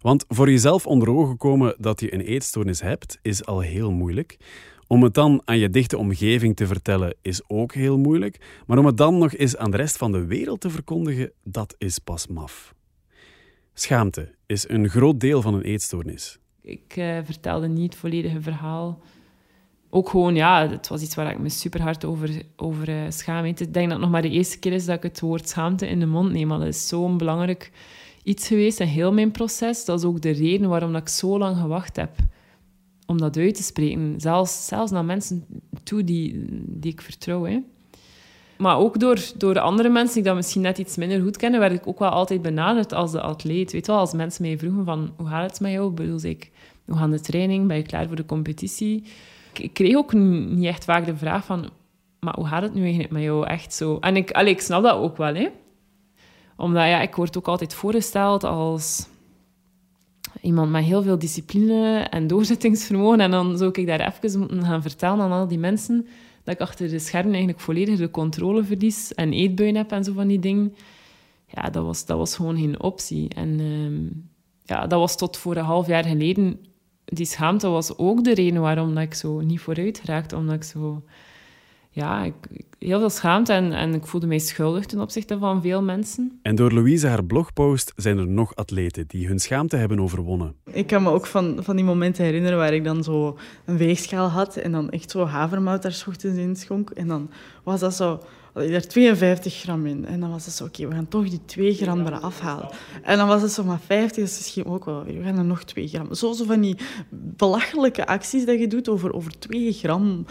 Want 0.00 0.24
voor 0.28 0.50
jezelf 0.50 0.86
onder 0.86 1.10
ogen 1.10 1.36
komen 1.36 1.74
dat 1.78 2.00
je 2.00 2.14
een 2.14 2.20
eetstoornis 2.20 2.80
hebt, 2.80 3.18
is 3.22 3.44
al 3.44 3.60
heel 3.60 3.90
moeilijk. 3.90 4.36
Om 4.86 5.02
het 5.02 5.14
dan 5.14 5.42
aan 5.44 5.58
je 5.58 5.70
dichte 5.70 5.98
omgeving 5.98 6.56
te 6.56 6.66
vertellen 6.66 7.14
is 7.22 7.48
ook 7.48 7.74
heel 7.74 7.98
moeilijk. 7.98 8.62
Maar 8.66 8.78
om 8.78 8.86
het 8.86 8.96
dan 8.96 9.18
nog 9.18 9.34
eens 9.34 9.56
aan 9.56 9.70
de 9.70 9.76
rest 9.76 9.96
van 9.96 10.12
de 10.12 10.26
wereld 10.26 10.60
te 10.60 10.70
verkondigen, 10.70 11.32
dat 11.42 11.74
is 11.78 11.98
pas 11.98 12.26
maf. 12.26 12.74
Schaamte 13.74 14.34
is 14.46 14.68
een 14.68 14.88
groot 14.88 15.20
deel 15.20 15.42
van 15.42 15.54
een 15.54 15.62
eetstoornis. 15.62 16.38
Ik 16.62 16.96
uh, 16.96 17.18
vertelde 17.24 17.68
niet 17.68 17.92
het 17.92 18.00
volledige 18.00 18.40
verhaal 18.40 19.02
ook 19.90 20.08
gewoon, 20.08 20.34
ja, 20.34 20.68
het 20.68 20.88
was 20.88 21.02
iets 21.02 21.14
waar 21.14 21.30
ik 21.30 21.38
me 21.38 21.48
super 21.48 21.82
hard 21.82 22.04
over, 22.04 22.42
over 22.56 22.88
uh, 22.88 22.96
schaam. 23.08 23.44
Ik 23.44 23.58
denk 23.58 23.74
dat 23.74 23.90
het 23.90 24.00
nog 24.00 24.10
maar 24.10 24.22
de 24.22 24.30
eerste 24.30 24.58
keer 24.58 24.72
is 24.72 24.84
dat 24.84 24.96
ik 24.96 25.02
het 25.02 25.20
woord 25.20 25.48
schaamte 25.48 25.88
in 25.88 26.00
de 26.00 26.06
mond 26.06 26.32
neem. 26.32 26.48
Maar 26.48 26.58
dat 26.58 26.68
is 26.68 26.88
zo'n 26.88 27.16
belangrijk 27.16 27.72
iets 28.22 28.46
geweest 28.46 28.80
in 28.80 28.86
heel 28.86 29.12
mijn 29.12 29.30
proces. 29.30 29.84
Dat 29.84 29.98
is 29.98 30.04
ook 30.04 30.20
de 30.20 30.30
reden 30.30 30.68
waarom 30.68 30.92
dat 30.92 31.00
ik 31.00 31.08
zo 31.08 31.38
lang 31.38 31.56
gewacht 31.56 31.96
heb 31.96 32.10
om 33.06 33.18
dat 33.18 33.36
uit 33.36 33.54
te 33.54 33.62
spreken. 33.62 34.14
Zelfs, 34.16 34.66
zelfs 34.66 34.90
naar 34.90 35.04
mensen 35.04 35.44
toe 35.82 36.04
die, 36.04 36.44
die 36.66 36.92
ik 36.92 37.00
vertrouw. 37.00 37.44
Hè. 37.44 37.58
Maar 38.58 38.78
ook 38.78 39.00
door, 39.00 39.20
door 39.36 39.58
andere 39.58 39.88
mensen 39.88 40.14
die 40.14 40.24
dat 40.24 40.34
misschien 40.34 40.62
net 40.62 40.78
iets 40.78 40.96
minder 40.96 41.20
goed 41.22 41.36
kennen, 41.36 41.60
werd 41.60 41.72
ik 41.72 41.86
ook 41.86 41.98
wel 41.98 42.08
altijd 42.08 42.42
benaderd 42.42 42.92
als 42.92 43.12
de 43.12 43.20
atleet. 43.20 43.72
Weet 43.72 43.86
wel, 43.86 43.98
als 43.98 44.12
mensen 44.12 44.42
mij 44.42 44.58
vroegen 44.58 44.84
van, 44.84 45.12
hoe 45.16 45.26
gaat 45.26 45.50
het 45.50 45.60
met 45.60 45.72
jou? 45.72 45.90
Bedoel 45.90 46.22
ik, 46.22 46.50
hoe 46.84 46.96
gaat 46.96 47.10
de 47.10 47.20
training? 47.20 47.66
Ben 47.66 47.76
je 47.76 47.82
klaar 47.82 48.06
voor 48.06 48.16
de 48.16 48.26
competitie? 48.26 49.04
Ik 49.62 49.74
kreeg 49.74 49.96
ook 49.96 50.12
niet 50.12 50.64
echt 50.64 50.84
vaak 50.84 51.06
de 51.06 51.16
vraag 51.16 51.44
van... 51.44 51.70
Maar 52.20 52.34
hoe 52.34 52.46
gaat 52.46 52.62
het 52.62 52.74
nu 52.74 52.82
eigenlijk 52.82 53.12
met 53.12 53.22
jou? 53.22 53.46
Echt 53.46 53.74
zo. 53.74 53.98
En 54.00 54.16
ik, 54.16 54.30
allee, 54.30 54.52
ik 54.52 54.60
snap 54.60 54.82
dat 54.82 54.94
ook 54.94 55.16
wel, 55.16 55.34
hè. 55.34 55.48
Omdat, 56.56 56.82
ja, 56.82 57.00
ik 57.00 57.14
word 57.14 57.36
ook 57.36 57.48
altijd 57.48 57.74
voorgesteld 57.74 58.44
als 58.44 59.08
iemand 60.40 60.70
met 60.70 60.84
heel 60.84 61.02
veel 61.02 61.18
discipline 61.18 61.98
en 61.98 62.26
doorzettingsvermogen. 62.26 63.20
En 63.20 63.30
dan 63.30 63.58
zou 63.58 63.70
ik 63.72 63.86
daar 63.86 64.14
even 64.14 64.38
moeten 64.38 64.64
gaan 64.64 64.82
vertellen 64.82 65.20
aan 65.20 65.32
al 65.32 65.48
die 65.48 65.58
mensen 65.58 66.06
dat 66.44 66.54
ik 66.54 66.60
achter 66.60 66.88
de 66.88 66.98
schermen 66.98 67.32
eigenlijk 67.32 67.60
volledig 67.60 67.98
de 67.98 68.10
controle 68.10 68.64
verlies 68.64 69.14
en 69.14 69.32
eetbuien 69.32 69.76
heb 69.76 69.92
en 69.92 70.04
zo 70.04 70.12
van 70.12 70.26
die 70.26 70.38
dingen. 70.38 70.74
Ja, 71.46 71.70
dat 71.70 71.84
was, 71.84 72.06
dat 72.06 72.18
was 72.18 72.36
gewoon 72.36 72.56
geen 72.56 72.82
optie. 72.82 73.28
En 73.28 73.60
ehm, 73.60 74.20
ja, 74.64 74.86
dat 74.86 74.98
was 74.98 75.16
tot 75.16 75.36
voor 75.36 75.56
een 75.56 75.64
half 75.64 75.86
jaar 75.86 76.04
geleden 76.04 76.58
die 77.10 77.26
schaamte 77.26 77.68
was 77.68 77.96
ook 77.96 78.24
de 78.24 78.34
reden 78.34 78.60
waarom 78.60 78.94
dat 78.94 79.02
ik 79.02 79.14
zo 79.14 79.40
niet 79.40 79.60
vooruit 79.60 80.02
raakte. 80.04 80.36
Omdat 80.36 80.54
ik 80.54 80.64
zo... 80.64 81.02
Ja, 81.92 82.24
ik, 82.24 82.34
heel 82.78 82.98
veel 82.98 83.10
schaamte 83.10 83.52
en, 83.52 83.72
en 83.72 83.94
ik 83.94 84.06
voelde 84.06 84.26
mij 84.26 84.38
schuldig 84.38 84.86
ten 84.86 85.00
opzichte 85.00 85.38
van 85.38 85.62
veel 85.62 85.82
mensen. 85.82 86.38
En 86.42 86.54
door 86.54 86.72
Louise 86.72 87.06
haar 87.06 87.24
blogpost 87.24 87.92
zijn 87.96 88.18
er 88.18 88.26
nog 88.26 88.54
atleten 88.54 89.04
die 89.06 89.26
hun 89.26 89.38
schaamte 89.38 89.76
hebben 89.76 90.00
overwonnen. 90.00 90.54
Ik 90.64 90.86
kan 90.86 91.02
me 91.02 91.10
ook 91.10 91.26
van, 91.26 91.58
van 91.62 91.76
die 91.76 91.84
momenten 91.84 92.24
herinneren 92.24 92.58
waar 92.58 92.74
ik 92.74 92.84
dan 92.84 93.04
zo 93.04 93.38
een 93.64 93.76
weegschaal 93.76 94.28
had 94.28 94.56
en 94.56 94.72
dan 94.72 94.90
echt 94.90 95.10
zo 95.10 95.26
havermout 95.26 95.82
daar 95.82 96.04
ochtends 96.08 96.38
in 96.38 96.56
schonk. 96.56 96.90
En 96.90 97.08
dan 97.08 97.30
was 97.64 97.80
dat 97.80 97.94
zo 97.94 98.20
had 98.52 98.62
ik 98.62 98.70
er 98.70 98.88
52 98.88 99.54
gram 99.54 99.86
in. 99.86 100.06
En 100.06 100.20
dan 100.20 100.30
was 100.30 100.44
het 100.44 100.54
zo, 100.54 100.64
oké, 100.64 100.88
we 100.88 100.94
gaan 100.94 101.08
toch 101.08 101.28
die 101.28 101.40
2 101.44 101.74
gram 101.74 102.06
eraf 102.06 102.22
afhalen. 102.22 102.68
En 103.02 103.16
dan 103.16 103.28
was 103.28 103.42
het 103.42 103.52
zo 103.52 103.64
maar 103.64 103.80
50, 103.86 104.24
dus 104.24 104.36
misschien 104.36 104.64
ook 104.64 104.84
wel 104.84 105.04
weer. 105.04 105.18
We 105.18 105.24
gaan 105.24 105.38
er 105.38 105.44
nog 105.44 105.64
2 105.64 105.88
gram. 105.88 106.14
Zo, 106.14 106.32
zo 106.32 106.44
van 106.44 106.60
die 106.60 106.76
belachelijke 107.10 108.06
acties 108.06 108.44
dat 108.44 108.58
je 108.58 108.66
doet 108.66 108.88
over, 108.88 109.12
over 109.12 109.38
2 109.38 109.72
gram 109.72 110.26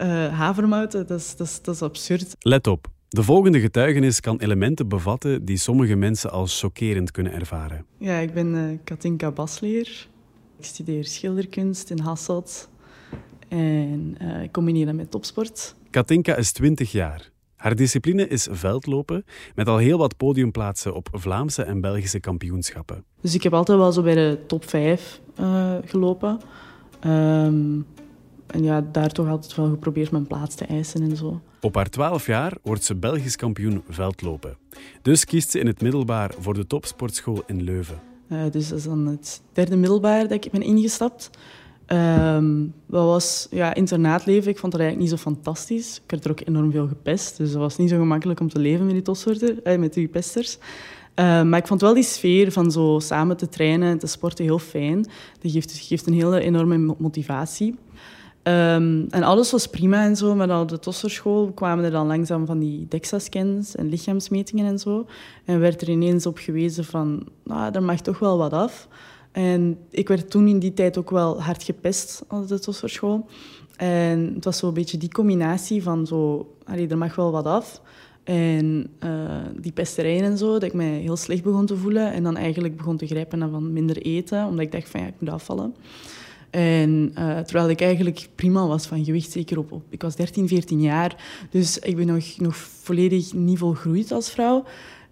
uh, 0.00 0.38
havermouten, 0.38 1.06
dat 1.06 1.18
is, 1.18 1.36
dat, 1.36 1.46
is, 1.46 1.62
dat 1.62 1.74
is 1.74 1.82
absurd. 1.82 2.34
Let 2.38 2.66
op. 2.66 2.86
De 3.08 3.22
volgende 3.22 3.60
getuigenis 3.60 4.20
kan 4.20 4.40
elementen 4.40 4.88
bevatten 4.88 5.44
die 5.44 5.56
sommige 5.56 5.94
mensen 5.94 6.30
als 6.30 6.60
chockerend 6.60 7.10
kunnen 7.10 7.32
ervaren. 7.32 7.84
Ja, 7.98 8.18
ik 8.18 8.32
ben 8.34 8.54
uh, 8.54 8.78
Katinka 8.84 9.30
Basleer. 9.30 10.08
Ik 10.58 10.64
studeer 10.64 11.04
schilderkunst 11.04 11.90
in 11.90 11.98
Hasselt. 11.98 12.68
En 13.48 14.16
uh, 14.22 14.42
ik 14.42 14.52
combineer 14.52 14.86
dat 14.86 14.94
met 14.94 15.10
topsport. 15.10 15.74
Katinka 15.90 16.36
is 16.36 16.52
20 16.52 16.92
jaar. 16.92 17.30
Haar 17.58 17.74
discipline 17.74 18.28
is 18.28 18.48
veldlopen, 18.50 19.24
met 19.54 19.68
al 19.68 19.76
heel 19.76 19.98
wat 19.98 20.16
podiumplaatsen 20.16 20.94
op 20.94 21.08
Vlaamse 21.12 21.62
en 21.62 21.80
Belgische 21.80 22.20
kampioenschappen. 22.20 23.04
Dus 23.20 23.34
ik 23.34 23.42
heb 23.42 23.54
altijd 23.54 23.78
wel 23.78 23.92
zo 23.92 24.02
bij 24.02 24.14
de 24.14 24.38
top 24.46 24.68
5 24.68 25.20
uh, 25.40 25.76
eh, 25.76 25.82
gelopen. 25.84 26.40
Um, 27.06 27.86
en 28.46 28.62
ja, 28.62 28.80
daar 28.92 29.12
toch 29.12 29.28
altijd 29.28 29.54
wel 29.54 29.68
geprobeerd 29.68 30.10
mijn 30.10 30.26
plaats 30.26 30.54
te 30.54 30.64
eisen 30.64 31.02
en 31.02 31.16
zo. 31.16 31.40
Op 31.60 31.74
haar 31.74 31.90
12 31.90 32.26
jaar 32.26 32.52
wordt 32.62 32.84
ze 32.84 32.94
Belgisch 32.94 33.36
kampioen 33.36 33.82
veldlopen. 33.88 34.56
Dus 35.02 35.24
kiest 35.24 35.50
ze 35.50 35.58
in 35.58 35.66
het 35.66 35.80
middelbaar 35.80 36.34
voor 36.38 36.54
de 36.54 36.66
topsportschool 36.66 37.42
in 37.46 37.62
Leuven. 37.62 38.00
Uh, 38.28 38.42
dus 38.50 38.68
dat 38.68 38.78
is 38.78 38.84
dan 38.84 39.06
het 39.06 39.42
derde 39.52 39.76
middelbaar 39.76 40.28
dat 40.28 40.44
ik 40.44 40.50
ben 40.50 40.62
ingestapt. 40.62 41.30
Um, 41.92 42.74
dat 42.86 43.04
was 43.04 43.46
ja, 43.50 43.74
internaatleven. 43.74 44.50
Ik 44.50 44.58
vond 44.58 44.72
dat 44.72 44.80
eigenlijk 44.80 45.10
niet 45.10 45.20
zo 45.20 45.30
fantastisch. 45.30 46.00
Ik 46.04 46.10
werd 46.10 46.24
er 46.24 46.30
ook 46.30 46.40
enorm 46.44 46.70
veel 46.70 46.88
gepest. 46.88 47.36
Dus 47.36 47.52
dat 47.52 47.60
was 47.60 47.76
niet 47.76 47.90
zo 47.90 47.98
gemakkelijk 47.98 48.40
om 48.40 48.48
te 48.48 48.58
leven 48.58 48.84
met 48.84 48.94
die 48.94 49.02
topsporter, 49.02 49.62
eh, 49.62 49.78
met 49.78 49.94
die 49.94 50.08
pesters. 50.08 50.58
Um, 51.14 51.48
maar 51.48 51.58
ik 51.58 51.66
vond 51.66 51.80
wel 51.80 51.94
die 51.94 52.02
sfeer 52.02 52.52
van 52.52 52.70
zo 52.70 52.98
samen 52.98 53.36
te 53.36 53.48
trainen 53.48 53.90
en 53.90 53.98
te 53.98 54.06
sporten 54.06 54.44
heel 54.44 54.58
fijn. 54.58 55.02
Dat 55.40 55.52
geeft, 55.52 55.72
geeft 55.72 56.06
een 56.06 56.12
hele 56.12 56.40
enorme 56.40 56.94
motivatie. 56.98 57.74
Um, 58.42 59.06
en 59.10 59.22
alles 59.22 59.50
was 59.50 59.66
prima 59.66 60.04
en 60.04 60.16
zo, 60.16 60.34
maar 60.34 60.60
op 60.60 60.68
de 60.68 60.78
tosserschool 60.78 61.52
kwamen 61.52 61.84
er 61.84 61.90
dan 61.90 62.06
langzaam 62.06 62.46
van 62.46 62.58
die 62.58 62.86
DEXA-scans 62.88 63.74
en 63.74 63.88
lichaamsmetingen 63.88 64.66
en 64.66 64.78
zo. 64.78 65.06
En 65.44 65.60
werd 65.60 65.82
er 65.82 65.88
ineens 65.88 66.26
op 66.26 66.38
gewezen 66.38 66.84
van, 66.84 67.26
nou, 67.44 67.72
er 67.72 67.82
mag 67.82 68.00
toch 68.00 68.18
wel 68.18 68.38
wat 68.38 68.52
af. 68.52 68.88
En 69.32 69.78
ik 69.90 70.08
werd 70.08 70.30
toen 70.30 70.48
in 70.48 70.58
die 70.58 70.74
tijd 70.74 70.98
ook 70.98 71.10
wel 71.10 71.42
hard 71.42 71.62
gepest 71.62 72.24
op 72.28 72.48
de 72.48 72.58
Tosserschool. 72.58 73.26
En 73.76 74.32
het 74.34 74.44
was 74.44 74.58
zo'n 74.58 74.74
beetje 74.74 74.98
die 74.98 75.12
combinatie 75.12 75.82
van 75.82 76.06
zo, 76.06 76.54
allee, 76.64 76.88
er 76.88 76.98
mag 76.98 77.14
wel 77.14 77.30
wat 77.30 77.44
af. 77.44 77.82
En 78.24 78.90
uh, 79.04 79.10
die 79.60 79.72
pesterijen 79.72 80.24
en 80.24 80.38
zo, 80.38 80.52
dat 80.52 80.62
ik 80.62 80.72
mij 80.72 80.98
heel 80.98 81.16
slecht 81.16 81.42
begon 81.42 81.66
te 81.66 81.76
voelen. 81.76 82.12
En 82.12 82.22
dan 82.22 82.36
eigenlijk 82.36 82.76
begon 82.76 82.96
te 82.96 83.06
grijpen 83.06 83.38
naar 83.38 83.50
van 83.50 83.72
minder 83.72 83.96
eten, 83.96 84.46
omdat 84.46 84.64
ik 84.64 84.72
dacht 84.72 84.88
van 84.88 85.00
ja, 85.00 85.06
ik 85.06 85.14
moet 85.18 85.30
afvallen. 85.30 85.74
En 86.50 87.12
uh, 87.18 87.38
terwijl 87.38 87.68
ik 87.68 87.80
eigenlijk 87.80 88.28
prima 88.34 88.66
was 88.66 88.86
van 88.86 89.04
gewicht, 89.04 89.30
zeker 89.30 89.58
op, 89.58 89.72
op, 89.72 89.82
Ik 89.88 90.02
was 90.02 90.16
13, 90.16 90.48
14 90.48 90.80
jaar, 90.80 91.16
dus 91.50 91.78
ik 91.78 91.96
ben 91.96 92.06
nog, 92.06 92.36
nog 92.36 92.56
volledig 92.56 93.32
niet 93.32 93.58
volgroeid 93.58 94.12
als 94.12 94.30
vrouw. 94.30 94.64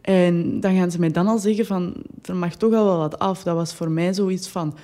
En 0.07 0.61
dan 0.61 0.75
gaan 0.77 0.91
ze 0.91 0.99
mij 0.99 1.11
dan 1.11 1.27
al 1.27 1.39
zeggen 1.39 1.67
van, 1.67 1.95
er 2.23 2.37
mag 2.37 2.55
toch 2.55 2.75
al 2.75 2.85
wel 2.85 2.99
wat 2.99 3.19
af. 3.19 3.43
Dat 3.43 3.57
was 3.57 3.75
voor 3.75 3.91
mij 3.91 4.15
zoiets 4.15 4.49
van, 4.49 4.75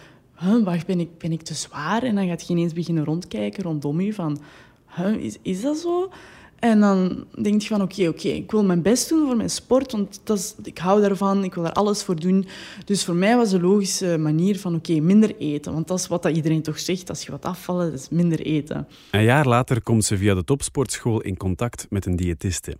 wacht, 0.65 0.87
ben 0.87 1.01
ik, 1.01 1.19
ben 1.19 1.33
ik 1.33 1.43
te 1.43 1.55
zwaar? 1.55 2.03
En 2.03 2.15
dan 2.15 2.27
gaat 2.27 2.47
je 2.47 2.53
ineens 2.53 2.73
beginnen 2.73 3.05
rondkijken 3.05 3.63
rondom 3.63 4.01
je 4.01 4.15
van, 4.15 4.41
is, 5.19 5.39
is 5.43 5.63
dat 5.63 5.77
zo? 5.77 6.11
En 6.59 6.81
dan 6.81 7.25
denk 7.43 7.61
je 7.63 7.69
van, 7.69 7.83
oké, 7.83 8.09
oké, 8.09 8.29
ik 8.29 8.51
wil 8.51 8.65
mijn 8.65 8.83
best 8.83 9.09
doen 9.09 9.27
voor 9.27 9.37
mijn 9.37 9.51
sport, 9.51 9.93
want 9.93 10.21
dat 10.25 10.39
is, 10.39 10.55
ik 10.63 10.79
hou 10.79 11.01
daarvan, 11.01 11.45
ik 11.45 11.55
wil 11.55 11.63
daar 11.63 11.73
alles 11.73 12.03
voor 12.03 12.21
doen. 12.21 12.47
Dus 12.85 13.05
voor 13.05 13.15
mij 13.15 13.37
was 13.37 13.51
de 13.51 13.61
logische 13.61 14.19
manier 14.19 14.59
van, 14.59 14.75
oké, 14.75 15.01
minder 15.01 15.37
eten. 15.37 15.73
Want 15.73 15.89
dat 15.89 15.99
is 15.99 16.07
wat 16.07 16.23
dat 16.23 16.37
iedereen 16.37 16.63
toch 16.63 16.79
zegt, 16.79 17.09
als 17.09 17.25
je 17.25 17.31
wat 17.31 17.45
afvallen, 17.45 17.93
is 17.93 18.09
minder 18.09 18.41
eten. 18.41 18.89
Een 19.11 19.23
jaar 19.23 19.47
later 19.47 19.83
komt 19.83 20.05
ze 20.05 20.17
via 20.17 20.35
de 20.35 20.45
topsportschool 20.45 21.21
in 21.21 21.37
contact 21.37 21.87
met 21.91 22.07
een 22.07 22.17
diëtiste. 22.17 22.77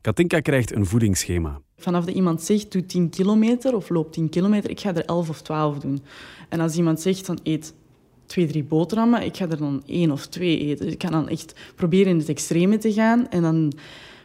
Katinka 0.00 0.40
krijgt 0.40 0.74
een 0.74 0.86
voedingsschema. 0.86 1.60
Vanaf 1.76 2.04
dat 2.04 2.14
iemand 2.14 2.42
zegt, 2.42 2.72
doe 2.72 2.86
10 2.86 3.08
kilometer 3.10 3.74
of 3.74 3.88
loop 3.88 4.12
10 4.12 4.28
kilometer, 4.28 4.70
ik 4.70 4.80
ga 4.80 4.94
er 4.94 5.04
11 5.04 5.28
of 5.28 5.42
12 5.42 5.78
doen. 5.78 6.02
En 6.48 6.60
als 6.60 6.76
iemand 6.76 7.00
zegt, 7.00 7.26
dan 7.26 7.38
eet 7.42 7.74
twee, 8.26 8.46
drie 8.46 8.64
boterhammen, 8.64 9.22
ik 9.22 9.36
ga 9.36 9.48
er 9.48 9.56
dan 9.56 9.82
één 9.86 10.10
of 10.10 10.26
twee 10.26 10.58
eten. 10.58 10.84
Dus 10.84 10.94
ik 10.94 11.02
ga 11.02 11.10
dan 11.10 11.28
echt 11.28 11.54
proberen 11.74 12.12
in 12.12 12.18
het 12.18 12.28
extreme 12.28 12.78
te 12.78 12.92
gaan. 12.92 13.28
En 13.28 13.42
dan 13.42 13.72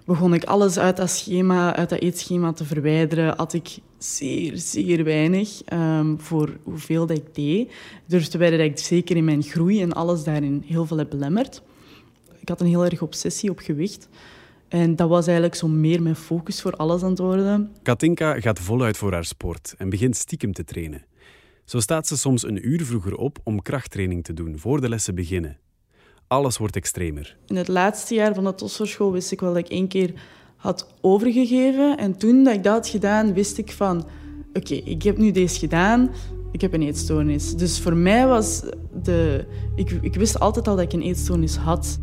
begon 0.05 0.33
ik 0.33 0.43
alles 0.43 0.77
uit 0.77 0.97
dat 0.97 1.09
schema, 1.09 1.75
uit 1.75 1.89
dat 1.89 1.99
eetschema 1.99 2.53
te 2.53 2.65
verwijderen. 2.65 3.35
Had 3.37 3.53
ik 3.53 3.77
zeer, 3.97 4.57
zeer 4.57 5.03
weinig 5.03 5.61
um, 5.73 6.19
voor 6.19 6.57
hoeveel 6.63 7.05
dat 7.05 7.17
ik 7.17 7.35
deed. 7.35 7.71
Dus 8.05 8.29
te 8.29 8.37
dat 8.37 8.59
ik 8.59 8.77
zeker 8.77 9.15
in 9.15 9.25
mijn 9.25 9.43
groei 9.43 9.81
en 9.81 9.93
alles 9.93 10.23
daarin 10.23 10.63
heel 10.65 10.85
veel 10.85 10.97
heb 10.97 11.09
belemmerd 11.09 11.61
ik 12.45 12.51
had 12.51 12.61
een 12.61 12.67
heel 12.67 12.85
erg 12.85 13.01
obsessie 13.01 13.49
op 13.49 13.59
gewicht. 13.59 14.07
En 14.67 14.95
dat 14.95 15.09
was 15.09 15.25
eigenlijk 15.25 15.55
zo 15.55 15.67
meer 15.67 16.01
mijn 16.01 16.15
focus 16.15 16.61
voor 16.61 16.71
alles 16.71 17.03
aan 17.03 17.09
het 17.09 17.19
worden. 17.19 17.71
Katinka 17.81 18.39
gaat 18.39 18.59
voluit 18.59 18.97
voor 18.97 19.11
haar 19.11 19.25
sport 19.25 19.73
en 19.77 19.89
begint 19.89 20.15
stiekem 20.15 20.53
te 20.53 20.63
trainen. 20.63 21.05
Zo 21.65 21.79
staat 21.79 22.07
ze 22.07 22.17
soms 22.17 22.43
een 22.43 22.67
uur 22.67 22.85
vroeger 22.85 23.15
op 23.15 23.37
om 23.43 23.61
krachttraining 23.61 24.23
te 24.23 24.33
doen 24.33 24.59
voor 24.59 24.81
de 24.81 24.89
lessen 24.89 25.15
beginnen. 25.15 25.57
Alles 26.27 26.57
wordt 26.57 26.75
extremer. 26.75 27.37
In 27.45 27.55
het 27.55 27.67
laatste 27.67 28.13
jaar 28.13 28.33
van 28.33 28.43
de 28.43 28.55
Tosserschool 28.55 29.11
wist 29.11 29.31
ik 29.31 29.39
wel 29.39 29.53
dat 29.53 29.63
ik 29.63 29.69
één 29.69 29.87
keer 29.87 30.13
had 30.55 30.93
overgegeven. 31.01 31.97
En 31.97 32.17
toen 32.17 32.43
dat 32.43 32.53
ik 32.53 32.63
dat 32.63 32.73
had 32.73 32.87
gedaan, 32.87 33.33
wist 33.33 33.57
ik 33.57 33.71
van... 33.71 34.07
Oké, 34.53 34.73
ik 34.73 35.03
heb 35.03 35.17
nu 35.17 35.31
deze 35.31 35.59
gedaan. 35.59 36.11
Ik 36.51 36.61
heb 36.61 36.73
een 36.73 36.81
eetstoornis. 36.81 37.55
Dus 37.55 37.79
voor 37.79 37.95
mij 37.95 38.27
was 38.27 38.63
de... 39.03 39.45
Ik, 39.75 39.91
ik 39.91 40.15
wist 40.15 40.39
altijd 40.39 40.67
al 40.67 40.75
dat 40.75 40.85
ik 40.85 40.93
een 40.93 41.01
eetstoornis 41.01 41.55
had. 41.55 41.99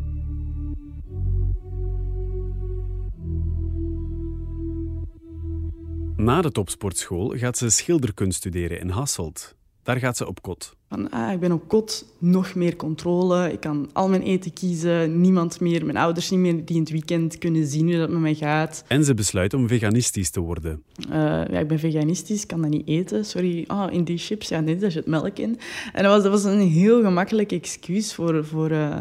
Na 6.22 6.40
de 6.40 6.50
topsportschool 6.50 7.34
gaat 7.36 7.58
ze 7.58 7.70
schilderkunst 7.70 8.38
studeren 8.38 8.80
in 8.80 8.88
Hasselt. 8.88 9.54
Daar 9.82 9.96
gaat 9.96 10.16
ze 10.16 10.26
op 10.26 10.42
kot. 10.42 10.76
Van, 10.88 11.10
ah, 11.10 11.32
ik 11.32 11.40
ben 11.40 11.52
op 11.52 11.68
kot, 11.68 12.14
nog 12.18 12.54
meer 12.54 12.76
controle. 12.76 13.52
Ik 13.52 13.60
kan 13.60 13.90
al 13.92 14.08
mijn 14.08 14.22
eten 14.22 14.52
kiezen. 14.52 15.20
Niemand 15.20 15.60
meer, 15.60 15.84
mijn 15.84 15.96
ouders 15.96 16.30
niet 16.30 16.40
meer, 16.40 16.64
die 16.64 16.76
in 16.76 16.82
het 16.82 16.90
weekend 16.90 17.38
kunnen 17.38 17.66
zien 17.66 17.86
hoe 17.86 17.96
dat 17.96 18.10
met 18.10 18.20
mij 18.20 18.34
gaat. 18.34 18.84
En 18.86 19.04
ze 19.04 19.14
besluit 19.14 19.54
om 19.54 19.68
veganistisch 19.68 20.30
te 20.30 20.40
worden. 20.40 20.82
Uh, 21.08 21.14
ja, 21.24 21.58
ik 21.58 21.68
ben 21.68 21.78
veganistisch, 21.78 22.46
kan 22.46 22.60
dat 22.60 22.70
niet 22.70 22.88
eten. 22.88 23.24
Sorry, 23.24 23.64
oh, 23.68 23.86
in 23.90 24.04
die 24.04 24.18
chips, 24.18 24.48
ja, 24.48 24.60
nee, 24.60 24.76
daar 24.76 24.90
zit 24.90 25.06
melk 25.06 25.38
in. 25.38 25.58
En 25.92 26.02
dat 26.02 26.12
was, 26.12 26.22
dat 26.22 26.32
was 26.32 26.44
een 26.44 26.68
heel 26.68 27.02
gemakkelijk 27.02 27.52
excuus 27.52 28.14
voor, 28.14 28.44
voor, 28.44 28.70
uh, 28.70 29.00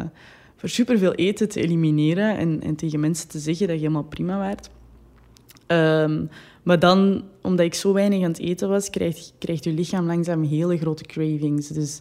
voor 0.56 0.68
superveel 0.68 1.14
eten 1.14 1.48
te 1.48 1.60
elimineren 1.60 2.36
en, 2.36 2.62
en 2.62 2.76
tegen 2.76 3.00
mensen 3.00 3.28
te 3.28 3.38
zeggen 3.38 3.66
dat 3.66 3.76
je 3.76 3.82
helemaal 3.82 4.08
prima 4.08 4.38
waart. 4.38 4.70
Um, 5.66 6.28
maar 6.62 6.78
dan, 6.78 7.22
omdat 7.42 7.66
ik 7.66 7.74
zo 7.74 7.92
weinig 7.92 8.22
aan 8.22 8.30
het 8.30 8.40
eten 8.40 8.68
was, 8.68 8.90
krijgt, 8.90 9.32
krijgt 9.38 9.64
je 9.64 9.72
lichaam 9.72 10.06
langzaam 10.06 10.42
hele 10.42 10.78
grote 10.78 11.04
cravings. 11.04 11.68
Dus 11.68 12.00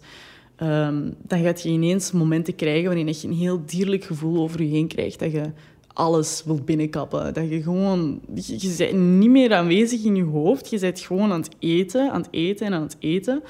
um, 0.61 1.15
dan 1.21 1.43
gaat 1.43 1.61
je 1.61 1.69
ineens 1.69 2.11
momenten 2.11 2.55
krijgen 2.55 2.85
waarin 2.85 3.07
je 3.07 3.27
een 3.27 3.33
heel 3.33 3.61
dierlijk 3.65 4.03
gevoel 4.03 4.41
over 4.41 4.63
je 4.63 4.69
heen 4.69 4.87
krijgt. 4.87 5.19
Dat 5.19 5.31
je 5.31 5.51
alles 5.93 6.43
wilt 6.45 6.65
binnenkappen. 6.65 7.33
Dat 7.33 7.49
je 7.49 7.61
gewoon... 7.61 8.19
Je, 8.33 8.55
je 8.57 8.75
bent 8.77 8.93
niet 8.93 9.29
meer 9.29 9.53
aanwezig 9.53 10.03
in 10.03 10.15
je 10.15 10.23
hoofd. 10.23 10.69
Je 10.69 10.79
bent 10.79 10.99
gewoon 10.99 11.31
aan 11.31 11.41
het 11.41 11.55
eten, 11.59 12.11
aan 12.11 12.21
het 12.21 12.31
eten 12.31 12.65
en 12.65 12.73
aan 12.73 12.81
het 12.81 12.95
eten. 12.99 13.43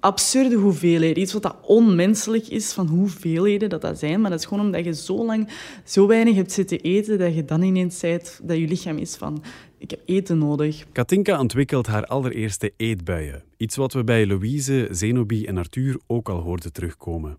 Absurde 0.00 0.54
hoeveelheden. 0.54 1.22
Iets 1.22 1.32
wat 1.32 1.42
dat 1.42 1.56
onmenselijk 1.62 2.48
is 2.48 2.72
van 2.72 2.86
hoeveelheden 2.86 3.68
dat 3.68 3.80
dat 3.80 3.98
zijn. 3.98 4.20
Maar 4.20 4.30
dat 4.30 4.38
is 4.38 4.46
gewoon 4.46 4.64
omdat 4.64 4.84
je 4.84 4.94
zo 4.94 5.24
lang 5.24 5.48
zo 5.84 6.06
weinig 6.06 6.34
hebt 6.34 6.52
zitten 6.52 6.80
eten 6.80 7.18
dat 7.18 7.34
je 7.34 7.44
dan 7.44 7.62
ineens 7.62 7.98
zei 7.98 8.18
dat 8.42 8.56
je 8.56 8.68
lichaam 8.68 8.96
is 8.96 9.14
van 9.14 9.42
ik 9.84 9.90
heb 9.90 10.00
eten 10.04 10.38
nodig. 10.38 10.84
Katinka 10.92 11.40
ontwikkelt 11.40 11.86
haar 11.86 12.04
allereerste 12.04 12.72
eetbuien. 12.76 13.42
Iets 13.56 13.76
wat 13.76 13.92
we 13.92 14.04
bij 14.04 14.26
Louise, 14.26 14.88
Zenobi 14.90 15.44
en 15.46 15.56
Arthur 15.56 15.98
ook 16.06 16.28
al 16.28 16.40
hoorden 16.40 16.72
terugkomen. 16.72 17.38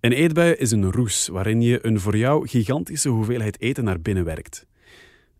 Een 0.00 0.12
eetbui 0.12 0.52
is 0.52 0.70
een 0.70 0.92
roes 0.92 1.28
waarin 1.28 1.62
je 1.62 1.86
een 1.86 2.00
voor 2.00 2.16
jou 2.16 2.48
gigantische 2.48 3.08
hoeveelheid 3.08 3.60
eten 3.60 3.84
naar 3.84 4.00
binnen 4.00 4.24
werkt. 4.24 4.66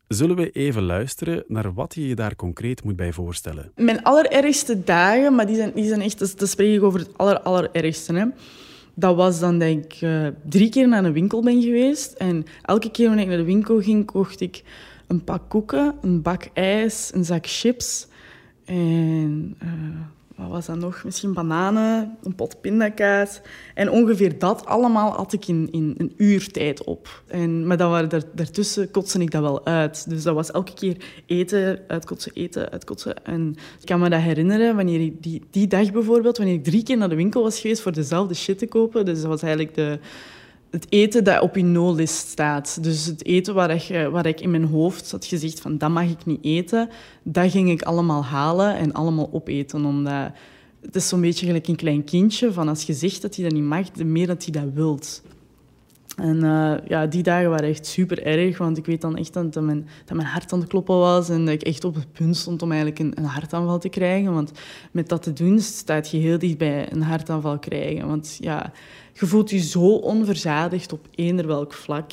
Zullen 0.08 0.36
we 0.36 0.50
even 0.50 0.82
luisteren 0.82 1.44
naar 1.46 1.74
wat 1.74 1.94
je 1.94 2.08
je 2.08 2.14
daar 2.14 2.36
concreet 2.36 2.84
moet 2.84 2.96
bij 2.96 3.12
voorstellen? 3.12 3.72
Mijn 3.76 4.02
allerergste 4.02 4.84
dagen, 4.84 5.34
maar 5.34 5.46
die 5.46 5.56
zijn, 5.56 5.72
die 5.74 5.86
zijn 5.86 6.00
echt, 6.00 6.18
dus, 6.18 6.36
dat 6.36 6.48
spreek 6.48 6.76
ik 6.76 6.82
over 6.82 7.00
het 7.00 7.18
aller, 7.18 7.40
allerergste. 7.40 8.14
Hè. 8.14 8.24
Dat 8.94 9.16
was 9.16 9.40
dan 9.40 9.58
dat 9.58 9.68
ik 9.68 10.00
uh, 10.00 10.26
drie 10.48 10.68
keer 10.68 10.88
naar 10.88 11.04
een 11.04 11.12
winkel 11.12 11.42
ben 11.42 11.62
geweest. 11.62 12.12
En 12.12 12.44
elke 12.62 12.90
keer 12.90 13.06
wanneer 13.06 13.24
ik 13.24 13.30
naar 13.30 13.38
de 13.38 13.44
winkel 13.44 13.80
ging, 13.80 14.06
kocht 14.06 14.40
ik 14.40 14.62
een 15.12 15.24
pak 15.24 15.42
koeken, 15.48 15.94
een 16.02 16.22
bak 16.22 16.48
ijs, 16.52 17.10
een 17.14 17.24
zak 17.24 17.46
chips 17.46 18.06
en 18.64 19.56
uh, 19.62 19.70
wat 20.36 20.50
was 20.50 20.66
dat 20.66 20.76
nog? 20.76 21.04
Misschien 21.04 21.32
bananen, 21.32 22.16
een 22.22 22.34
pot 22.34 22.60
pindakaas. 22.60 23.40
En 23.74 23.90
ongeveer 23.90 24.38
dat 24.38 24.66
allemaal 24.66 25.12
had 25.12 25.32
ik 25.32 25.48
in, 25.48 25.68
in 25.70 25.94
een 25.98 26.12
uur 26.16 26.50
tijd 26.50 26.84
op. 26.84 27.22
En, 27.26 27.66
maar 27.66 27.76
dan 27.76 27.90
waren 27.90 28.10
er, 28.10 28.24
daartussen 28.34 28.90
kotste 28.90 29.18
ik 29.18 29.30
dat 29.30 29.42
wel 29.42 29.66
uit. 29.66 30.08
Dus 30.08 30.22
dat 30.22 30.34
was 30.34 30.50
elke 30.50 30.74
keer 30.74 30.96
eten, 31.26 31.80
uitkotsen, 31.86 32.32
eten, 32.34 32.70
uitkotsen. 32.70 33.24
En 33.24 33.54
ik 33.80 33.86
kan 33.86 34.00
me 34.00 34.08
dat 34.08 34.20
herinneren, 34.20 34.76
wanneer 34.76 35.00
ik 35.00 35.22
die, 35.22 35.42
die 35.50 35.66
dag 35.66 35.92
bijvoorbeeld, 35.92 36.36
wanneer 36.36 36.54
ik 36.54 36.64
drie 36.64 36.82
keer 36.82 36.96
naar 36.96 37.08
de 37.08 37.14
winkel 37.14 37.42
was 37.42 37.60
geweest 37.60 37.82
voor 37.82 37.92
dezelfde 37.92 38.34
shit 38.34 38.58
te 38.58 38.66
kopen. 38.66 39.04
Dus 39.04 39.20
dat 39.20 39.28
was 39.28 39.42
eigenlijk 39.42 39.74
de 39.74 39.98
het 40.72 40.86
eten 40.88 41.24
dat 41.24 41.40
op 41.40 41.56
je 41.56 41.64
no-list 41.64 42.28
staat. 42.28 42.82
Dus 42.82 43.06
het 43.06 43.24
eten 43.24 43.54
waar 43.54 43.70
ik, 43.70 44.08
waar 44.10 44.26
ik 44.26 44.40
in 44.40 44.50
mijn 44.50 44.64
hoofd 44.64 45.10
had 45.10 45.24
gezegd 45.24 45.60
van 45.60 45.78
dat 45.78 45.90
mag 45.90 46.08
ik 46.10 46.26
niet 46.26 46.44
eten, 46.44 46.88
dat 47.22 47.50
ging 47.50 47.70
ik 47.70 47.82
allemaal 47.82 48.24
halen 48.24 48.76
en 48.76 48.92
allemaal 48.92 49.28
opeten. 49.32 49.84
Omdat 49.84 50.30
het 50.80 50.96
is 50.96 51.08
zo'n 51.08 51.20
beetje 51.20 51.46
gelijk 51.46 51.68
een 51.68 51.76
klein 51.76 52.04
kindje, 52.04 52.52
van 52.52 52.68
als 52.68 52.82
je 52.82 52.92
zegt 52.92 53.22
dat 53.22 53.34
hij 53.36 53.44
dat 53.44 53.54
niet 53.54 53.62
mag, 53.62 53.90
de 53.90 54.04
meer 54.04 54.26
dat 54.26 54.44
hij 54.44 54.62
dat 54.62 54.72
wilt. 54.74 55.22
En 56.22 56.44
uh, 56.44 56.74
ja, 56.86 57.06
die 57.06 57.22
dagen 57.22 57.50
waren 57.50 57.68
echt 57.68 57.86
super 57.86 58.26
erg, 58.26 58.58
want 58.58 58.78
ik 58.78 58.86
weet 58.86 59.00
dan 59.00 59.16
echt 59.16 59.32
dat 59.32 59.60
mijn, 59.60 59.88
dat 60.04 60.16
mijn 60.16 60.28
hart 60.28 60.52
aan 60.52 60.60
het 60.60 60.68
kloppen 60.68 60.98
was 60.98 61.28
en 61.28 61.44
dat 61.44 61.54
ik 61.54 61.62
echt 61.62 61.84
op 61.84 61.94
het 61.94 62.12
punt 62.12 62.36
stond 62.36 62.62
om 62.62 62.70
eigenlijk 62.70 63.00
een, 63.00 63.12
een 63.14 63.24
hartaanval 63.24 63.78
te 63.78 63.88
krijgen. 63.88 64.32
Want 64.32 64.52
met 64.90 65.08
dat 65.08 65.22
te 65.22 65.32
doen 65.32 65.60
staat 65.60 66.10
je 66.10 66.16
heel 66.16 66.38
dicht 66.38 66.58
bij 66.58 66.92
een 66.92 67.02
hartaanval 67.02 67.58
krijgen. 67.58 68.06
Want 68.06 68.38
ja, 68.40 68.72
je 69.12 69.26
voelt 69.26 69.50
je 69.50 69.58
zo 69.58 69.94
onverzadigd 69.94 70.92
op 70.92 71.08
eender 71.14 71.46
welk 71.46 71.72
vlak. 71.72 72.12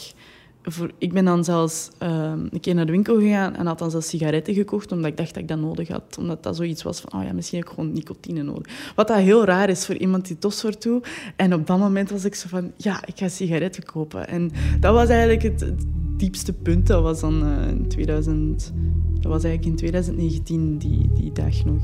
Ik 0.98 1.14
ben 1.14 1.26
dan 1.26 1.44
zelfs 1.44 1.90
uh, 2.04 2.32
een 2.52 2.60
keer 2.60 2.76
naar 2.76 2.86
de 2.86 2.92
winkel 2.92 3.20
gegaan 3.20 3.56
en 3.56 3.66
had 3.66 3.80
dan 3.80 3.92
zelfs 3.92 4.08
sigaretten 4.08 4.54
gekocht, 4.54 4.92
omdat 4.92 5.12
ik 5.12 5.18
dacht 5.18 5.34
dat 5.34 5.44
ik 5.44 5.48
dat 5.48 5.60
nodig 5.60 5.88
had. 5.88 6.18
Omdat 6.20 6.44
dat 6.44 6.56
zoiets 6.56 6.84
was 6.84 7.00
van, 7.00 7.20
oh 7.20 7.26
ja, 7.26 7.34
misschien 7.34 7.60
heb 7.60 7.68
ik 7.68 7.74
gewoon 7.74 7.92
nicotine 7.92 8.44
nodig. 8.44 8.94
Wat 8.96 9.08
dat 9.08 9.18
heel 9.18 9.46
raar 9.46 9.70
is 9.70 9.86
voor 9.86 9.96
iemand 9.96 10.28
die 10.28 10.38
tos 10.38 10.66
toe. 10.80 11.02
En 11.36 11.54
op 11.54 11.68
dat 11.68 11.80
moment 11.80 12.10
was 12.10 12.26
ik 12.26 12.36
zo 12.36 12.48
van, 12.48 12.72
ja, 12.78 13.06
ik 13.06 13.18
ga 13.18 13.28
sigaretten 13.28 13.84
kopen. 13.84 14.28
En 14.28 14.52
dat 14.80 14.94
was 14.94 15.10
eigenlijk 15.10 15.42
het, 15.42 15.76
diepste 16.20 16.54
punt. 16.54 16.88
Dat 16.88 17.04
was 17.04 17.20
dan 17.20 17.44
uh, 17.44 17.68
in 17.68 17.88
2000... 17.88 18.74
Dat 19.14 19.32
was 19.32 19.44
eigenlijk 19.44 19.66
in 19.66 19.76
2019, 19.76 20.78
die, 20.78 21.10
die 21.14 21.32
dag 21.32 21.66
nog. 21.66 21.82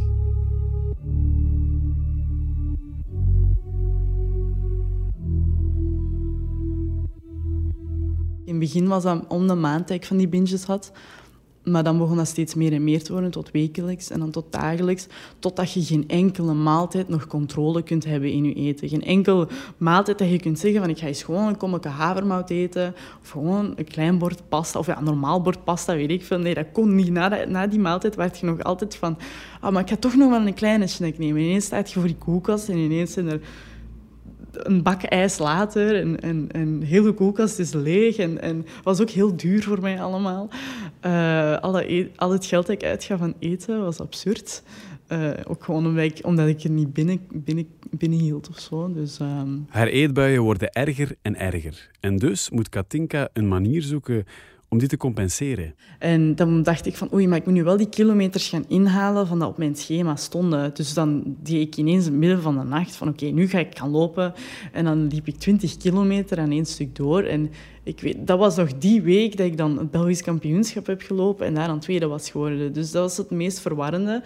In 8.45 8.51
het 8.51 8.59
begin 8.59 8.87
was 8.87 9.03
dat 9.03 9.25
om 9.27 9.47
de 9.47 9.55
maand 9.55 9.87
dat 9.87 9.97
ik 9.97 10.05
van 10.05 10.17
die 10.17 10.27
binges 10.27 10.63
had. 10.63 10.91
Maar 11.63 11.83
dan 11.83 11.97
begon 11.97 12.17
dat 12.17 12.27
steeds 12.27 12.55
meer 12.55 12.73
en 12.73 12.83
meer 12.83 13.03
te 13.03 13.11
worden, 13.11 13.31
tot 13.31 13.51
wekelijks 13.51 14.09
en 14.09 14.19
dan 14.19 14.31
tot 14.31 14.51
dagelijks. 14.51 15.07
Totdat 15.39 15.71
je 15.71 15.83
geen 15.83 16.03
enkele 16.07 16.53
maaltijd 16.53 17.09
nog 17.09 17.27
controle 17.27 17.83
kunt 17.83 18.05
hebben 18.05 18.31
in 18.31 18.43
je 18.43 18.53
eten. 18.53 18.89
Geen 18.89 19.03
enkele 19.03 19.47
maaltijd 19.77 20.17
dat 20.17 20.29
je 20.29 20.39
kunt 20.39 20.59
zeggen 20.59 20.79
van 20.79 20.89
ik 20.89 20.97
ga 20.97 21.07
eens 21.07 21.23
gewoon 21.23 21.47
een 21.47 21.57
kommetje 21.57 21.89
havermout 21.89 22.49
eten. 22.49 22.95
Of 23.21 23.29
gewoon 23.29 23.73
een 23.75 23.85
klein 23.85 24.17
bord 24.17 24.49
pasta. 24.49 24.79
Of 24.79 24.85
ja, 24.85 24.97
een 24.97 25.03
normaal 25.03 25.41
bord 25.41 25.63
pasta, 25.63 25.95
weet 25.95 26.11
ik 26.11 26.23
veel. 26.23 26.39
Nee, 26.39 26.53
dat 26.53 26.71
kon 26.71 26.95
niet. 26.95 27.11
Na, 27.11 27.45
na 27.45 27.67
die 27.67 27.79
maaltijd 27.79 28.15
werd 28.15 28.39
je 28.39 28.45
nog 28.45 28.63
altijd 28.63 28.95
van... 28.95 29.17
Ah, 29.61 29.71
maar 29.71 29.81
ik 29.81 29.89
ga 29.89 29.95
toch 29.95 30.15
nog 30.15 30.29
wel 30.29 30.47
een 30.47 30.53
kleine 30.53 30.87
snack 30.87 31.17
nemen. 31.17 31.37
En 31.41 31.47
ineens 31.47 31.65
staat 31.65 31.91
je 31.91 31.99
voor 31.99 32.07
die 32.07 32.17
koelkast 32.17 32.69
en 32.69 32.77
ineens 32.77 33.13
zijn 33.13 33.27
er 33.27 33.41
een 34.57 34.83
bak 34.83 35.03
ijs 35.03 35.37
later 35.37 35.95
en, 35.95 36.21
en, 36.21 36.47
en 36.51 36.81
heel 36.81 37.03
de 37.03 37.11
koelkast 37.11 37.59
is 37.59 37.73
leeg. 37.73 38.17
En, 38.17 38.41
en 38.41 38.65
was 38.83 39.01
ook 39.01 39.09
heel 39.09 39.35
duur 39.35 39.63
voor 39.63 39.81
mij 39.81 40.01
allemaal. 40.01 40.49
Uh, 41.05 41.57
alle 41.57 41.93
e 41.93 42.07
al 42.15 42.31
het 42.31 42.45
geld 42.45 42.65
dat 42.65 42.75
ik 42.75 42.83
uitga 42.83 43.17
van 43.17 43.33
eten 43.39 43.81
was 43.81 43.99
absurd. 43.99 44.63
Uh, 45.09 45.29
ook 45.47 45.63
gewoon 45.63 45.85
omdat 45.85 46.03
ik, 46.03 46.19
omdat 46.21 46.47
ik 46.47 46.63
er 46.63 46.69
niet 46.69 46.93
binnen, 46.93 47.19
binnen, 47.31 47.67
binnen 47.89 48.19
hield 48.19 48.49
of 48.49 48.59
zo. 48.59 48.93
Dus, 48.93 49.19
um... 49.19 49.65
Haar 49.69 49.87
eetbuien 49.87 50.41
worden 50.41 50.71
erger 50.71 51.15
en 51.21 51.39
erger. 51.39 51.89
En 51.99 52.17
dus 52.17 52.49
moet 52.49 52.69
Katinka 52.69 53.29
een 53.33 53.47
manier 53.47 53.81
zoeken 53.81 54.25
om 54.75 54.81
dit 54.81 54.89
te 54.89 54.97
compenseren. 54.97 55.75
En 55.99 56.35
dan 56.35 56.63
dacht 56.63 56.85
ik 56.85 56.95
van, 56.95 57.13
oei, 57.13 57.27
maar 57.27 57.37
ik 57.37 57.45
moet 57.45 57.53
nu 57.53 57.63
wel 57.63 57.77
die 57.77 57.89
kilometers 57.89 58.49
gaan 58.49 58.65
inhalen 58.67 59.27
van 59.27 59.39
dat 59.39 59.49
op 59.49 59.57
mijn 59.57 59.75
schema 59.75 60.15
stonden. 60.15 60.71
Dus 60.73 60.93
dan 60.93 61.35
deed 61.43 61.67
ik 61.67 61.77
ineens 61.77 62.05
in 62.05 62.11
het 62.11 62.19
midden 62.19 62.41
van 62.41 62.57
de 62.57 62.63
nacht 62.63 62.95
van, 62.95 63.07
oké, 63.07 63.25
nu 63.25 63.47
ga 63.47 63.59
ik 63.59 63.77
gaan 63.77 63.89
lopen. 63.89 64.33
En 64.71 64.85
dan 64.85 65.07
liep 65.07 65.27
ik 65.27 65.37
20 65.37 65.77
kilometer 65.77 66.39
aan 66.39 66.51
één 66.51 66.65
stuk 66.65 66.95
door. 66.95 67.23
En 67.23 67.51
ik 67.83 67.99
weet, 67.99 68.27
dat 68.27 68.39
was 68.39 68.55
nog 68.55 68.77
die 68.77 69.01
week 69.01 69.37
dat 69.37 69.45
ik 69.45 69.57
dan 69.57 69.77
het 69.77 69.91
Belgisch 69.91 70.23
kampioenschap 70.23 70.85
heb 70.85 71.01
gelopen 71.01 71.45
en 71.45 71.53
daar 71.53 71.67
aan 71.67 71.79
tweede 71.79 72.07
was 72.07 72.29
geworden. 72.29 72.73
Dus 72.73 72.91
dat 72.91 73.01
was 73.01 73.17
het 73.17 73.29
meest 73.29 73.59
verwarrende 73.59 74.23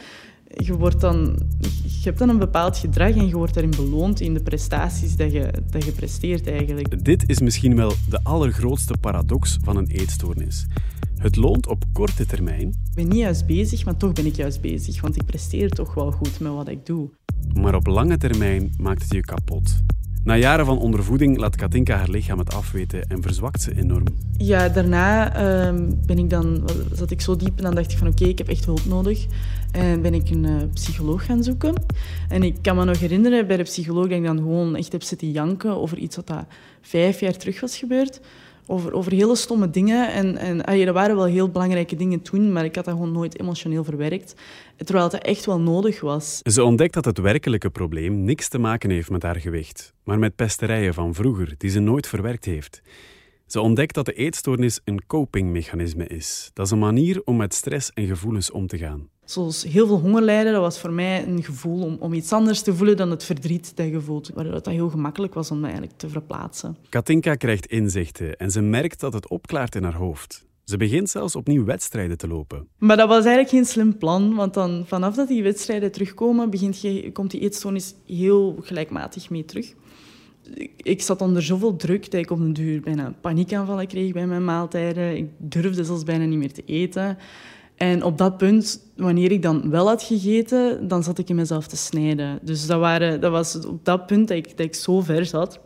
je, 0.56 0.78
wordt 0.78 1.02
dan, 1.02 1.40
je 1.84 2.04
hebt 2.04 2.20
dan 2.20 2.30
een 2.30 2.40
bepaald 2.40 2.78
gedrag 2.78 3.16
en 3.16 3.28
je 3.28 3.36
wordt 3.36 3.54
daarin 3.54 3.74
beloond 3.76 4.20
in 4.20 4.34
de 4.34 4.44
prestaties 4.44 5.16
dat 5.16 5.32
je, 5.32 5.52
dat 5.70 5.86
je 5.86 5.92
presteert 5.92 6.48
eigenlijk. 6.48 7.04
Dit 7.06 7.30
is 7.30 7.40
misschien 7.40 7.76
wel 7.76 7.92
de 8.10 8.20
allergrootste 8.24 8.94
paradox 9.02 9.58
van 9.64 9.78
een 9.78 9.88
eetstoornis. 9.88 10.68
Het 11.18 11.36
loont 11.36 11.68
op 11.68 11.84
korte 11.94 12.26
termijn. 12.26 12.68
Ik 12.68 12.94
ben 12.94 13.08
niet 13.08 13.18
juist 13.18 13.46
bezig, 13.46 13.86
maar 13.86 13.98
toch 13.98 14.14
ben 14.14 14.26
ik 14.26 14.36
juist 14.36 14.62
bezig, 14.62 15.02
want 15.02 15.16
ik 15.16 15.26
presteer 15.26 15.70
toch 15.70 15.94
wel 15.94 16.12
goed 16.12 16.40
met 16.40 16.52
wat 16.52 16.68
ik 16.68 16.86
doe. 16.86 17.10
Maar 17.54 17.76
op 17.76 17.88
lange 17.88 18.18
termijn 18.18 18.74
maakt 18.78 19.02
het 19.02 19.14
je 19.14 19.22
kapot. 19.22 19.76
Na 20.24 20.36
jaren 20.36 20.66
van 20.66 20.80
ondervoeding 20.80 21.38
laat 21.38 21.56
Katinka 21.56 21.96
haar 21.96 22.10
lichaam 22.10 22.40
het 22.40 22.54
afweten 22.54 23.04
en 23.08 23.22
verzwakt 23.22 23.62
ze 23.62 23.76
enorm. 23.76 24.06
Ja, 24.38 24.70
daarna 24.70 25.36
ehm, 25.36 25.92
ben 26.06 26.18
ik 26.18 26.30
dan, 26.30 26.70
zat 26.94 27.12
ik 27.12 27.22
zo 27.22 27.36
diep 27.36 27.58
en 27.58 27.64
dan 27.64 27.76
dacht 27.76 27.92
ik 27.92 27.98
van 27.98 28.08
oké, 28.08 28.26
ik 28.26 28.38
heb 28.38 28.48
echt 28.48 28.66
hulp 28.66 28.86
nodig. 28.86 29.26
En 29.72 30.02
ben 30.02 30.14
ik 30.14 30.30
een 30.30 30.44
uh, 30.44 30.56
psycholoog 30.74 31.26
gaan 31.26 31.44
zoeken. 31.44 31.74
En 32.30 32.44
ik 32.44 32.56
kan 32.62 32.76
me 32.76 32.84
nog 32.84 33.00
herinneren 33.00 33.48
bij 33.48 33.58
de 33.58 33.64
psycholoog 33.64 34.08
dat 34.08 34.18
ik 34.18 34.24
dan 34.24 34.38
gewoon 34.38 34.76
echt 34.76 34.92
heb 34.92 35.04
zitten 35.04 35.32
janken 35.32 35.78
over 35.78 35.98
iets 35.98 36.16
wat 36.16 36.28
dat 36.28 36.46
vijf 36.82 37.20
jaar 37.20 37.38
terug 37.38 37.60
was 37.60 37.78
gebeurd 37.78 38.20
over, 38.70 38.94
over 38.94 39.12
hele 39.12 39.36
stomme 39.36 39.70
dingen. 39.70 40.14
En, 40.14 40.38
en 40.38 40.66
er 40.66 40.94
waren 40.94 41.16
wel 41.16 41.26
heel 41.26 41.50
belangrijke 41.50 41.96
dingen 41.96 42.22
toen, 42.22 42.52
maar 42.52 42.66
ik 42.66 42.76
had 42.76 42.86
dat 42.86 42.94
gewoon 42.94 43.12
nooit 43.12 43.40
emotioneel 43.40 43.84
verwerkt. 43.84 44.34
Terwijl 44.78 45.10
het 45.10 45.22
echt 45.22 45.46
wel 45.46 45.60
nodig 45.60 46.02
was. 46.02 46.40
Ze 46.44 46.64
ontdekt 46.64 46.94
dat 46.94 47.06
het 47.06 47.18
werkelijke 47.18 47.70
probleem 47.70 48.24
niks 48.24 48.48
te 48.48 48.58
maken 48.58 48.90
heeft 48.90 49.10
met 49.10 49.24
haar 49.24 49.40
gewicht, 49.40 49.94
maar 50.04 50.20
met 50.20 50.36
pesterijen 50.36 50.94
van 50.94 51.14
vroeger 51.14 51.54
die 51.58 51.70
ze 51.70 51.80
nooit 51.80 52.08
verwerkt 52.08 52.46
heeft. 52.46 52.82
Ze 53.46 53.62
ontdekt 53.62 53.94
dat 53.94 54.06
de 54.06 54.14
eetstoornis 54.14 54.80
een 54.84 55.06
copingmechanisme 55.08 56.08
is. 56.08 56.52
Dat 56.54 56.66
is 56.66 56.72
een 56.72 56.80
manier 56.80 57.22
om 57.26 57.38
met 57.38 57.54
stress 57.54 57.92
en 57.94 58.08
gevoelens 58.08 58.52
om 58.52 58.68
te 58.68 58.78
gaan. 58.78 59.10
Zoals 59.30 59.64
heel 59.64 59.88
veel 59.88 60.00
honger 60.00 60.22
lijden, 60.22 60.54
dat 60.54 60.62
was 60.62 60.80
voor 60.80 60.92
mij 60.92 61.28
een 61.28 61.44
gevoel 61.44 61.84
om, 61.84 61.98
om 62.00 62.14
iets 62.14 62.34
anders 62.34 62.62
te 62.62 62.76
voelen 62.76 62.98
dan 62.98 63.10
het 63.10 63.24
verdriet 63.24 63.76
dat 63.76 63.88
je 63.88 64.02
voelt. 64.02 64.32
Waardoor 64.34 64.54
het 64.54 64.66
heel 64.66 64.90
gemakkelijk 64.90 65.34
was 65.34 65.52
om 65.52 65.58
me 65.58 65.64
eigenlijk 65.64 65.98
te 65.98 66.10
verplaatsen. 66.10 66.78
Katinka 66.90 67.36
krijgt 67.36 67.66
inzichten 67.66 68.36
en 68.38 68.52
ze 68.52 68.62
merkt 68.62 69.00
dat 69.00 69.14
het 69.14 69.30
opklaart 69.30 69.76
in 69.76 69.84
haar 69.84 69.96
hoofd. 69.96 70.46
Ze 70.64 70.78
begint 70.78 71.10
zelfs 71.10 71.36
opnieuw 71.36 71.66
wedstrijden 71.66 72.18
te 72.18 72.28
lopen. 72.28 72.68
Maar 72.78 72.98
dat 72.98 73.08
was 73.08 73.26
eigenlijk 73.26 73.50
geen 73.50 73.66
slim 73.66 73.98
plan, 73.98 74.36
want 74.36 74.54
dan, 74.54 74.84
vanaf 74.88 75.16
dat 75.16 75.28
die 75.28 75.44
wedstrijden 75.44 75.92
terugkomen, 75.92 76.50
begint 76.50 76.82
je, 76.82 77.12
komt 77.12 77.32
die 77.32 77.42
eetstoornis 77.42 77.96
heel 78.06 78.58
gelijkmatig 78.62 79.30
mee 79.30 79.46
terug 79.46 79.74
ik 80.78 81.02
zat 81.02 81.22
onder 81.22 81.44
zoveel 81.44 81.76
druk 81.76 82.12
dat 82.12 82.22
ik 82.22 82.32
op 82.32 82.40
een 82.40 82.54
duur 82.54 82.82
bijna 82.82 83.14
paniekaanvallen 83.22 83.88
kreeg 83.88 84.12
bij 84.12 84.28
mijn 84.28 84.46
maaltijden. 84.46 85.18
Ik 85.18 85.30
durfde 85.38 85.84
zelfs 85.84 86.04
bijna 86.04 86.26
niet 86.26 86.38
meer 86.38 86.54
te 86.54 86.64
eten. 86.66 87.18
En 87.80 88.04
op 88.04 88.18
dat 88.18 88.38
punt, 88.38 88.92
wanneer 88.96 89.32
ik 89.32 89.42
dan 89.42 89.70
wel 89.70 89.88
had 89.88 90.04
gegeten, 90.04 90.88
dan 90.88 91.04
zat 91.04 91.18
ik 91.18 91.30
in 91.30 91.36
mezelf 91.36 91.68
te 91.68 91.78
snijden. 91.78 92.40
Dus 92.42 92.68
dat, 92.68 92.80
waren, 92.80 93.22
dat 93.22 93.32
was 93.32 93.66
op 93.66 93.86
dat 93.86 94.06
punt 94.06 94.28
dat 94.28 94.38
ik, 94.38 94.58
dat 94.58 94.66
ik 94.66 94.76
zo 94.76 95.02
ver 95.02 95.26
zat. 95.26 95.60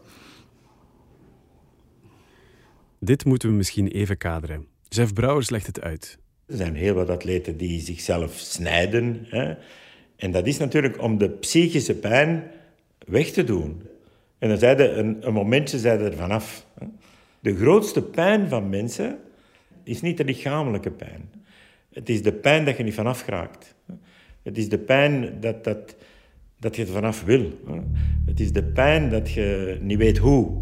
Dit 2.99 3.25
moeten 3.25 3.49
we 3.49 3.55
misschien 3.55 3.87
even 3.87 4.17
kaderen. 4.17 4.65
Jeff 4.89 5.13
Brouwers 5.13 5.49
legt 5.49 5.67
het 5.67 5.81
uit. 5.81 6.17
Er 6.45 6.57
zijn 6.57 6.75
heel 6.75 6.93
wat 6.93 7.09
atleten 7.09 7.57
die 7.57 7.81
zichzelf 7.81 8.33
snijden. 8.33 9.25
Hè? 9.29 9.53
En 10.15 10.31
dat 10.31 10.47
is 10.47 10.57
natuurlijk 10.57 11.01
om 11.01 11.17
de 11.17 11.29
psychische 11.29 11.95
pijn 11.95 12.51
weg 13.05 13.31
te 13.31 13.43
doen. 13.43 13.81
En 14.37 14.49
dan 14.49 14.57
zeiden 14.57 14.99
een, 14.99 15.27
een 15.27 15.33
momentje 15.33 15.79
zeiden 15.79 16.11
er 16.11 16.17
vanaf. 16.17 16.65
De 17.39 17.55
grootste 17.55 18.01
pijn 18.01 18.49
van 18.49 18.69
mensen 18.69 19.19
is 19.83 20.01
niet 20.01 20.17
de 20.17 20.25
lichamelijke 20.25 20.91
pijn. 20.91 21.29
Het 21.93 22.09
is 22.09 22.23
de 22.23 22.33
pijn 22.33 22.65
dat 22.65 22.77
je 22.77 22.83
niet 22.83 22.93
vanaf 22.93 23.25
raakt. 23.25 23.75
Het 24.43 24.57
is 24.57 24.69
de 24.69 24.77
pijn 24.77 25.39
dat, 25.39 25.63
dat, 25.63 25.95
dat 26.59 26.75
je 26.75 26.81
er 26.81 26.91
vanaf 26.91 27.23
wil. 27.23 27.59
Het 28.25 28.39
is 28.39 28.51
de 28.51 28.63
pijn 28.63 29.09
dat 29.09 29.31
je 29.31 29.77
niet 29.81 29.97
weet 29.97 30.17
hoe. 30.17 30.61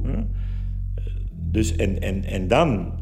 Dus 1.34 1.76
en, 1.76 2.02
en, 2.02 2.24
en 2.24 2.48
dan 2.48 2.94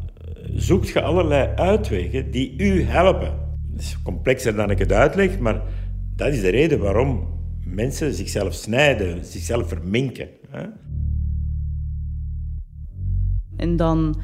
zoekt 0.55 0.89
je 0.89 1.01
allerlei 1.01 1.55
uitwegen 1.55 2.31
die 2.31 2.53
u 2.57 2.83
helpen. 2.83 3.47
Het 3.71 3.81
is 3.81 4.01
complexer 4.01 4.55
dan 4.55 4.69
ik 4.69 4.79
het 4.79 4.91
uitleg, 4.91 5.39
maar 5.39 5.61
dat 6.15 6.33
is 6.33 6.41
de 6.41 6.49
reden 6.49 6.79
waarom 6.79 7.27
mensen 7.65 8.13
zichzelf 8.13 8.53
snijden, 8.53 9.25
zichzelf 9.25 9.67
verminken. 9.67 10.27
En 13.55 13.75
dan 13.75 14.21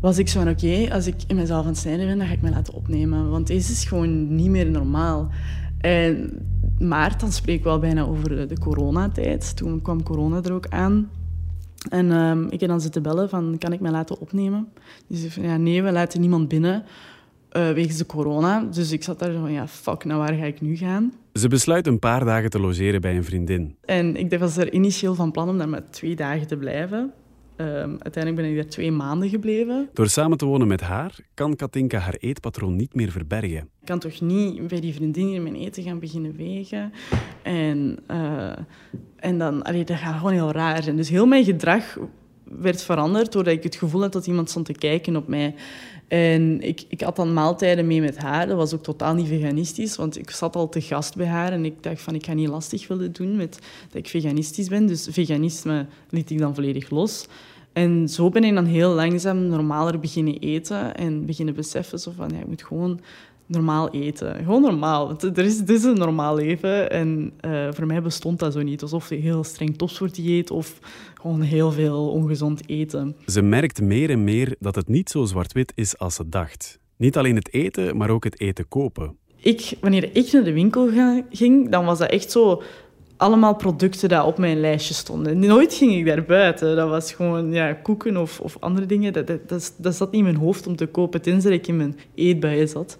was 0.00 0.18
ik 0.18 0.28
zo 0.28 0.40
van, 0.40 0.48
oké, 0.48 0.88
als 0.92 1.06
ik 1.06 1.14
in 1.26 1.36
mezelf 1.36 1.62
aan 1.62 1.70
het 1.70 1.78
snijden 1.78 2.06
ben, 2.06 2.18
dan 2.18 2.26
ga 2.26 2.32
ik 2.32 2.42
me 2.42 2.50
laten 2.50 2.74
opnemen. 2.74 3.30
Want 3.30 3.46
deze 3.46 3.72
is 3.72 3.84
gewoon 3.84 4.34
niet 4.34 4.50
meer 4.50 4.70
normaal. 4.70 5.30
En 5.80 6.30
maart, 6.78 7.20
dan 7.20 7.32
spreek 7.32 7.58
ik 7.58 7.64
wel 7.64 7.78
bijna 7.78 8.02
over 8.02 8.48
de 8.48 8.58
coronatijd. 8.58 9.56
Toen 9.56 9.82
kwam 9.82 10.02
corona 10.02 10.42
er 10.42 10.52
ook 10.52 10.68
aan. 10.68 11.10
En 11.90 12.10
um, 12.10 12.46
ik 12.50 12.60
heb 12.60 12.68
dan 12.68 12.80
zitten 12.80 13.02
bellen 13.02 13.28
van, 13.28 13.56
kan 13.58 13.72
ik 13.72 13.80
me 13.80 13.90
laten 13.90 14.20
opnemen? 14.20 14.68
Die 15.06 15.18
zei 15.18 15.30
van, 15.30 15.42
ja, 15.42 15.56
nee, 15.56 15.82
we 15.82 15.92
laten 15.92 16.20
niemand 16.20 16.48
binnen. 16.48 16.84
Uh, 17.52 17.70
wegens 17.70 17.96
de 17.96 18.06
corona. 18.06 18.64
Dus 18.72 18.92
ik 18.92 19.02
zat 19.02 19.18
daar 19.18 19.32
zo 19.32 19.40
van, 19.40 19.52
ja, 19.52 19.68
fuck, 19.68 20.04
naar 20.04 20.18
waar 20.18 20.34
ga 20.34 20.44
ik 20.44 20.60
nu 20.60 20.76
gaan? 20.76 21.12
Ze 21.32 21.48
besluit 21.48 21.86
een 21.86 21.98
paar 21.98 22.24
dagen 22.24 22.50
te 22.50 22.60
logeren 22.60 23.00
bij 23.00 23.16
een 23.16 23.24
vriendin. 23.24 23.76
En 23.84 24.16
ik 24.16 24.38
was 24.38 24.56
er 24.56 24.72
initieel 24.72 25.14
van 25.14 25.30
plan 25.30 25.48
om 25.48 25.58
daar 25.58 25.68
met 25.68 25.92
twee 25.92 26.16
dagen 26.16 26.46
te 26.46 26.56
blijven. 26.56 27.12
Um, 27.60 27.96
uiteindelijk 27.98 28.36
ben 28.36 28.44
ik 28.44 28.56
daar 28.56 28.66
twee 28.66 28.90
maanden 28.90 29.28
gebleven. 29.28 29.88
Door 29.92 30.08
samen 30.08 30.38
te 30.38 30.44
wonen 30.44 30.66
met 30.68 30.80
haar 30.80 31.18
kan 31.34 31.56
Katinka 31.56 31.98
haar 31.98 32.16
eetpatroon 32.18 32.76
niet 32.76 32.94
meer 32.94 33.10
verbergen. 33.10 33.68
Ik 33.80 33.86
kan 33.86 33.98
toch 33.98 34.20
niet 34.20 34.68
bij 34.68 34.80
die 34.80 34.94
vriendin 34.94 35.28
in 35.28 35.42
mijn 35.42 35.54
eten 35.54 35.82
gaan 35.82 35.98
beginnen 35.98 36.36
wegen. 36.36 36.92
En, 37.42 37.98
uh, 38.10 38.52
en 39.16 39.38
dan, 39.38 39.62
allee, 39.62 39.84
dat 39.84 39.96
gaat 39.96 40.16
gewoon 40.16 40.32
heel 40.32 40.52
raar 40.52 40.82
zijn. 40.82 40.96
Dus 40.96 41.08
heel 41.08 41.26
mijn 41.26 41.44
gedrag 41.44 41.98
werd 42.60 42.82
veranderd 42.82 43.32
doordat 43.32 43.54
ik 43.54 43.62
het 43.62 43.76
gevoel 43.76 44.00
had 44.00 44.12
dat 44.12 44.26
iemand 44.26 44.50
stond 44.50 44.66
te 44.66 44.72
kijken 44.72 45.16
op 45.16 45.28
mij. 45.28 45.54
En 46.08 46.60
ik, 46.60 46.84
ik 46.88 47.00
had 47.00 47.16
dan 47.16 47.32
maaltijden 47.32 47.86
mee 47.86 48.00
met 48.00 48.18
haar. 48.18 48.46
Dat 48.46 48.56
was 48.56 48.74
ook 48.74 48.82
totaal 48.82 49.14
niet 49.14 49.28
veganistisch, 49.28 49.96
want 49.96 50.18
ik 50.18 50.30
zat 50.30 50.56
al 50.56 50.68
te 50.68 50.80
gast 50.80 51.16
bij 51.16 51.26
haar. 51.26 51.52
En 51.52 51.64
ik 51.64 51.82
dacht 51.82 52.00
van, 52.00 52.14
ik 52.14 52.26
ga 52.26 52.32
niet 52.32 52.48
lastig 52.48 52.88
willen 52.88 53.12
doen 53.12 53.36
met 53.36 53.58
dat 53.86 53.94
ik 53.94 54.08
veganistisch 54.08 54.68
ben. 54.68 54.86
Dus 54.86 55.08
veganisme 55.10 55.86
liet 56.10 56.30
ik 56.30 56.38
dan 56.38 56.54
volledig 56.54 56.90
los. 56.90 57.26
En 57.72 58.08
zo 58.08 58.28
ben 58.28 58.44
ik 58.44 58.54
dan 58.54 58.64
heel 58.64 58.90
langzaam 58.90 59.46
normaler 59.46 60.00
beginnen 60.00 60.38
eten. 60.38 60.94
En 60.96 61.26
beginnen 61.26 61.54
beseffen 61.54 61.98
zo 61.98 62.12
van, 62.16 62.30
ja, 62.34 62.38
ik 62.38 62.46
moet 62.46 62.64
gewoon 62.64 63.00
normaal 63.48 63.90
eten. 63.90 64.36
Gewoon 64.44 64.62
normaal. 64.62 65.16
Er 65.20 65.44
is, 65.44 65.58
dit 65.58 65.70
is 65.70 65.84
een 65.84 65.98
normaal 65.98 66.34
leven. 66.34 66.90
En 66.90 67.32
uh, 67.46 67.68
voor 67.70 67.86
mij 67.86 68.02
bestond 68.02 68.38
dat 68.38 68.52
zo 68.52 68.62
niet. 68.62 68.82
Alsof 68.82 69.08
je 69.08 69.14
heel 69.14 69.44
streng 69.44 69.76
topsportdieet 69.76 70.50
of 70.50 70.78
gewoon 71.14 71.40
heel 71.40 71.72
veel 71.72 72.08
ongezond 72.08 72.68
eten. 72.68 73.16
Ze 73.26 73.42
merkt 73.42 73.80
meer 73.80 74.10
en 74.10 74.24
meer 74.24 74.56
dat 74.58 74.74
het 74.74 74.88
niet 74.88 75.10
zo 75.10 75.24
zwart-wit 75.24 75.72
is 75.74 75.98
als 75.98 76.14
ze 76.14 76.28
dacht. 76.28 76.78
Niet 76.96 77.16
alleen 77.16 77.36
het 77.36 77.52
eten, 77.52 77.96
maar 77.96 78.10
ook 78.10 78.24
het 78.24 78.40
eten 78.40 78.68
kopen. 78.68 79.16
Ik, 79.36 79.72
wanneer 79.80 80.16
ik 80.16 80.32
naar 80.32 80.44
de 80.44 80.52
winkel 80.52 80.88
ging, 81.30 81.68
dan 81.70 81.84
was 81.84 81.98
dat 81.98 82.10
echt 82.10 82.30
zo 82.30 82.62
allemaal 83.16 83.54
producten 83.54 84.08
die 84.08 84.22
op 84.22 84.38
mijn 84.38 84.60
lijstje 84.60 84.94
stonden. 84.94 85.38
Nooit 85.38 85.74
ging 85.74 85.94
ik 85.94 86.06
daar 86.06 86.24
buiten. 86.24 86.76
Dat 86.76 86.88
was 86.88 87.12
gewoon 87.12 87.52
ja, 87.52 87.72
koeken 87.72 88.16
of, 88.16 88.40
of 88.40 88.56
andere 88.60 88.86
dingen. 88.86 89.12
Dat, 89.12 89.26
dat, 89.26 89.48
dat, 89.48 89.74
dat 89.78 89.94
zat 89.94 90.10
niet 90.10 90.20
in 90.20 90.26
mijn 90.26 90.44
hoofd 90.44 90.66
om 90.66 90.76
te 90.76 90.86
kopen, 90.86 91.22
tenzij 91.22 91.52
ik 91.52 91.66
in 91.66 91.76
mijn 91.76 91.98
eetbuien 92.14 92.68
zat. 92.68 92.98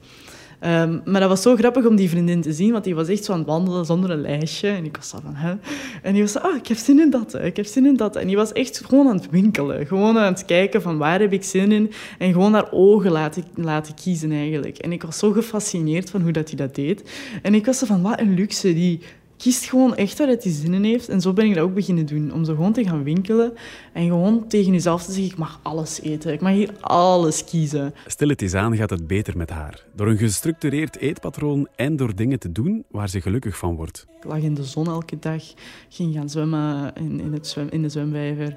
Um, 0.61 1.03
maar 1.05 1.21
dat 1.21 1.29
was 1.29 1.43
zo 1.43 1.57
grappig 1.57 1.87
om 1.87 1.97
die 1.97 2.09
vriendin 2.09 2.41
te 2.41 2.53
zien, 2.53 2.73
want 2.73 2.85
die 2.85 2.95
was 2.95 3.09
echt 3.09 3.25
zo 3.25 3.33
aan 3.33 3.39
het 3.39 3.47
wandelen 3.47 3.85
zonder 3.85 4.11
een 4.11 4.21
lijstje. 4.21 4.69
En 4.69 4.85
ik 4.85 4.97
was 4.97 5.09
zo 5.09 5.19
van, 5.23 5.35
hè? 5.35 5.55
En 6.03 6.13
die 6.13 6.23
was 6.23 6.33
zo, 6.33 6.39
ah, 6.39 6.57
ik 6.57 6.67
heb 6.67 6.77
zin 6.77 7.01
in 7.01 7.11
dat, 7.11 7.35
ik 7.35 7.57
heb 7.57 7.67
zin 7.67 7.87
in 7.87 7.97
dat. 7.97 8.17
En 8.17 8.27
die 8.27 8.37
was 8.37 8.53
echt 8.53 8.83
gewoon 8.87 9.09
aan 9.09 9.17
het 9.17 9.31
winkelen. 9.31 9.87
Gewoon 9.87 10.19
aan 10.19 10.33
het 10.33 10.45
kijken 10.45 10.83
van, 10.83 10.99
waar 10.99 11.21
heb 11.21 11.33
ik 11.33 11.45
zin 11.45 11.73
in? 11.73 11.93
En 12.19 12.33
gewoon 12.33 12.53
haar 12.53 12.73
ogen 12.73 13.11
laten, 13.11 13.45
laten 13.55 13.95
kiezen 13.95 14.33
eigenlijk. 14.33 14.79
En 14.79 14.93
ik 14.93 15.03
was 15.03 15.19
zo 15.19 15.33
gefascineerd 15.33 16.11
van 16.11 16.23
hoe 16.23 16.33
dat 16.33 16.49
hij 16.49 16.57
dat 16.57 16.75
deed. 16.75 17.11
En 17.43 17.55
ik 17.55 17.67
was 17.67 17.79
zo 17.79 17.87
van, 17.87 18.03
wat 18.03 18.21
een 18.21 18.35
luxe. 18.35 18.75
Die 18.75 19.01
kiest 19.39 19.65
gewoon 19.65 19.97
echt 19.97 20.19
waar 20.19 20.27
hij 20.27 20.39
zin 20.41 20.75
in 20.75 20.85
heeft. 20.85 21.09
En 21.09 21.21
zo 21.21 21.33
ben 21.33 21.47
ik 21.47 21.55
dat 21.55 21.65
ook 21.65 21.75
beginnen 21.75 22.07
doen. 22.07 22.33
Om 22.33 22.45
zo 22.45 22.55
gewoon 22.55 22.73
te 22.73 22.85
gaan 22.85 23.03
winkelen 23.03 23.53
en 23.93 24.07
gewoon 24.07 24.47
tegen 24.49 24.73
jezelf 24.73 25.05
te 25.05 25.13
zeggen, 25.13 25.33
ik 25.33 25.39
mag 25.39 25.61
alles 25.63 26.01
eten. 26.01 26.33
Ik 26.33 26.41
mag 26.41 26.53
hier 26.53 26.71
alles 26.81 27.45
kiezen. 27.45 27.95
Stilletjes 28.07 28.55
aan 28.55 28.77
gaat 28.77 28.91
het 28.91 29.07
beter 29.07 29.37
met 29.37 29.51
haar. 29.51 29.85
Door 29.95 30.07
een 30.07 30.17
gestructureerd 30.17 30.97
eetpatroon 30.97 31.69
en 31.77 31.97
door 31.97 32.15
dingen 32.15 32.39
te 32.39 32.53
doen 32.53 32.85
waar 32.91 33.09
ze 33.09 33.21
gelukkig 33.21 33.57
van 33.57 33.77
wordt. 33.77 34.07
Ik 34.19 34.25
lag 34.25 34.39
in 34.39 34.55
de 34.55 34.65
zon 34.65 34.87
elke 34.87 35.19
dag, 35.19 35.43
ging 35.89 36.15
gaan 36.15 36.29
zwemmen 36.29 36.93
in, 36.95 37.21
in, 37.21 37.33
het 37.33 37.47
zwem, 37.47 37.69
in 37.71 37.83
de 37.83 37.89
zwemvijver. 37.89 38.57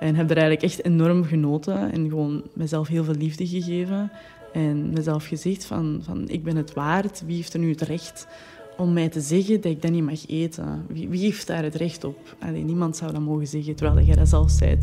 En 0.00 0.14
heb 0.14 0.30
er 0.30 0.36
eigenlijk 0.36 0.62
echt 0.62 0.84
enorm 0.84 1.24
genoten. 1.24 1.92
En 1.92 2.08
gewoon 2.08 2.42
mezelf 2.54 2.88
heel 2.88 3.04
veel 3.04 3.14
liefde 3.14 3.46
gegeven. 3.46 4.10
En 4.52 4.92
mezelf 4.92 5.26
gezegd 5.26 5.64
van, 5.64 6.00
van 6.04 6.28
ik 6.28 6.42
ben 6.42 6.56
het 6.56 6.72
waard. 6.72 7.22
Wie 7.26 7.36
heeft 7.36 7.52
er 7.52 7.60
nu 7.60 7.70
het 7.70 7.80
recht 7.80 8.26
om 8.76 8.92
mij 8.92 9.08
te 9.08 9.20
zeggen 9.20 9.60
dat 9.60 9.72
ik 9.72 9.82
dat 9.82 9.90
niet 9.90 10.04
mag 10.04 10.26
eten. 10.28 10.86
Wie, 10.88 11.08
wie 11.08 11.20
heeft 11.20 11.46
daar 11.46 11.62
het 11.62 11.74
recht 11.74 12.04
op? 12.04 12.36
Niemand 12.52 12.96
zou 12.96 13.12
dat 13.12 13.20
mogen 13.20 13.46
zeggen, 13.46 13.74
terwijl 13.74 14.06
jij 14.06 14.14
dat 14.16 14.28
zelf 14.28 14.50
zei. 14.50 14.78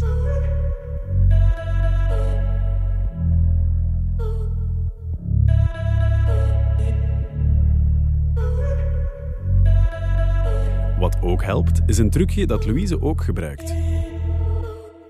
Wat 10.99 11.17
ook 11.21 11.43
helpt, 11.43 11.81
is 11.85 11.97
een 11.97 12.09
trucje 12.09 12.45
dat 12.47 12.65
Louise 12.65 13.01
ook 13.01 13.23
gebruikt. 13.23 13.73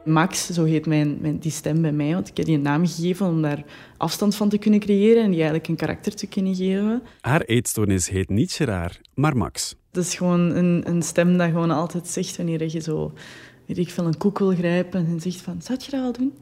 Max, 0.10 0.49
zo 0.49 0.64
heet 0.64 0.86
mijn, 0.86 1.18
mijn, 1.22 1.39
die 1.39 1.51
stem 1.51 1.82
bij 1.82 1.91
mij, 1.91 2.14
want 2.14 2.28
ik 2.28 2.38
heb 2.38 2.45
die 2.45 2.55
een 2.55 2.62
naam 2.62 2.88
gegeven 2.88 3.26
om 3.26 3.41
daar 3.41 3.64
afstand 3.97 4.36
van 4.36 4.49
te 4.49 4.57
kunnen 4.57 4.80
creëren 4.80 5.24
en 5.24 5.30
die 5.30 5.39
eigenlijk 5.39 5.68
een 5.68 5.76
karakter 5.76 6.16
te 6.16 6.28
kunnen 6.28 6.55
geven. 6.55 7.01
Haar 7.22 7.41
eetstoornis 7.41 8.10
heet 8.10 8.30
niet 8.30 8.51
Gerard, 8.51 9.01
maar 9.14 9.38
Max. 9.38 9.76
Het 9.91 10.05
is 10.05 10.16
gewoon 10.16 10.39
een, 10.39 10.84
een 10.86 11.01
stem 11.01 11.38
dat 11.38 11.49
gewoon 11.49 11.72
altijd 11.72 12.07
zegt 12.07 12.38
wanneer 12.38 12.72
je 12.72 12.80
zo 12.80 13.14
weet 13.66 13.78
ik 13.78 13.89
veel, 13.89 14.05
een 14.05 14.18
koek 14.18 14.39
wil 14.39 14.55
grijpen 14.55 15.05
en 15.05 15.20
zegt 15.20 15.41
van, 15.41 15.62
zou 15.62 15.80
je 15.82 15.91
dat 15.91 16.01
wel 16.01 16.12
doen? 16.12 16.34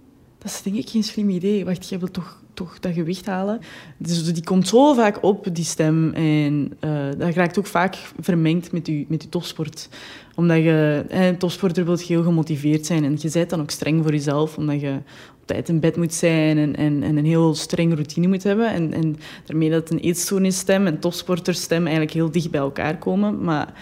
Dat 0.47 0.55
is 0.55 0.61
denk 0.61 0.75
ik 0.75 0.89
geen 0.89 1.03
slim 1.03 1.29
idee. 1.29 1.65
Wacht, 1.65 1.89
jij 1.89 1.99
wilt 1.99 2.13
toch, 2.13 2.37
toch 2.53 2.79
dat 2.79 2.93
gewicht 2.93 3.25
halen? 3.25 3.59
Dus 3.97 4.33
die 4.33 4.43
komt 4.43 4.67
zo 4.67 4.93
vaak 4.93 5.23
op, 5.23 5.47
die 5.51 5.63
stem. 5.63 6.13
En 6.13 6.73
uh, 6.85 7.05
dat 7.17 7.33
raakt 7.33 7.59
ook 7.59 7.65
vaak 7.65 7.95
vermengd 8.19 8.71
met 8.71 8.87
je, 8.87 9.05
met 9.07 9.31
topsport. 9.31 9.89
Omdat 10.35 10.57
je, 10.57 11.05
een 11.07 11.37
topsporter 11.37 11.85
wilt 11.85 12.01
heel 12.01 12.23
gemotiveerd 12.23 12.85
zijn. 12.85 13.03
En 13.03 13.17
je 13.19 13.29
bent 13.31 13.49
dan 13.49 13.61
ook 13.61 13.69
streng 13.69 14.03
voor 14.03 14.11
jezelf, 14.11 14.57
omdat 14.57 14.81
je 14.81 14.95
op 15.41 15.47
tijd 15.47 15.69
in 15.69 15.79
bed 15.79 15.95
moet 15.95 16.13
zijn 16.13 16.57
en, 16.57 16.75
en, 16.75 17.03
en 17.03 17.17
een 17.17 17.25
heel 17.25 17.55
strenge 17.55 17.93
routine 17.95 18.27
moet 18.27 18.43
hebben. 18.43 18.71
En, 18.71 18.93
en 18.93 19.15
daarmee 19.45 19.69
dat 19.69 19.89
een 19.89 19.99
eetstoornisstem 19.99 20.87
en 20.87 20.99
topsporterstem 20.99 21.81
eigenlijk 21.81 22.13
heel 22.13 22.31
dicht 22.31 22.51
bij 22.51 22.61
elkaar 22.61 22.97
komen. 22.97 23.43
Maar 23.43 23.73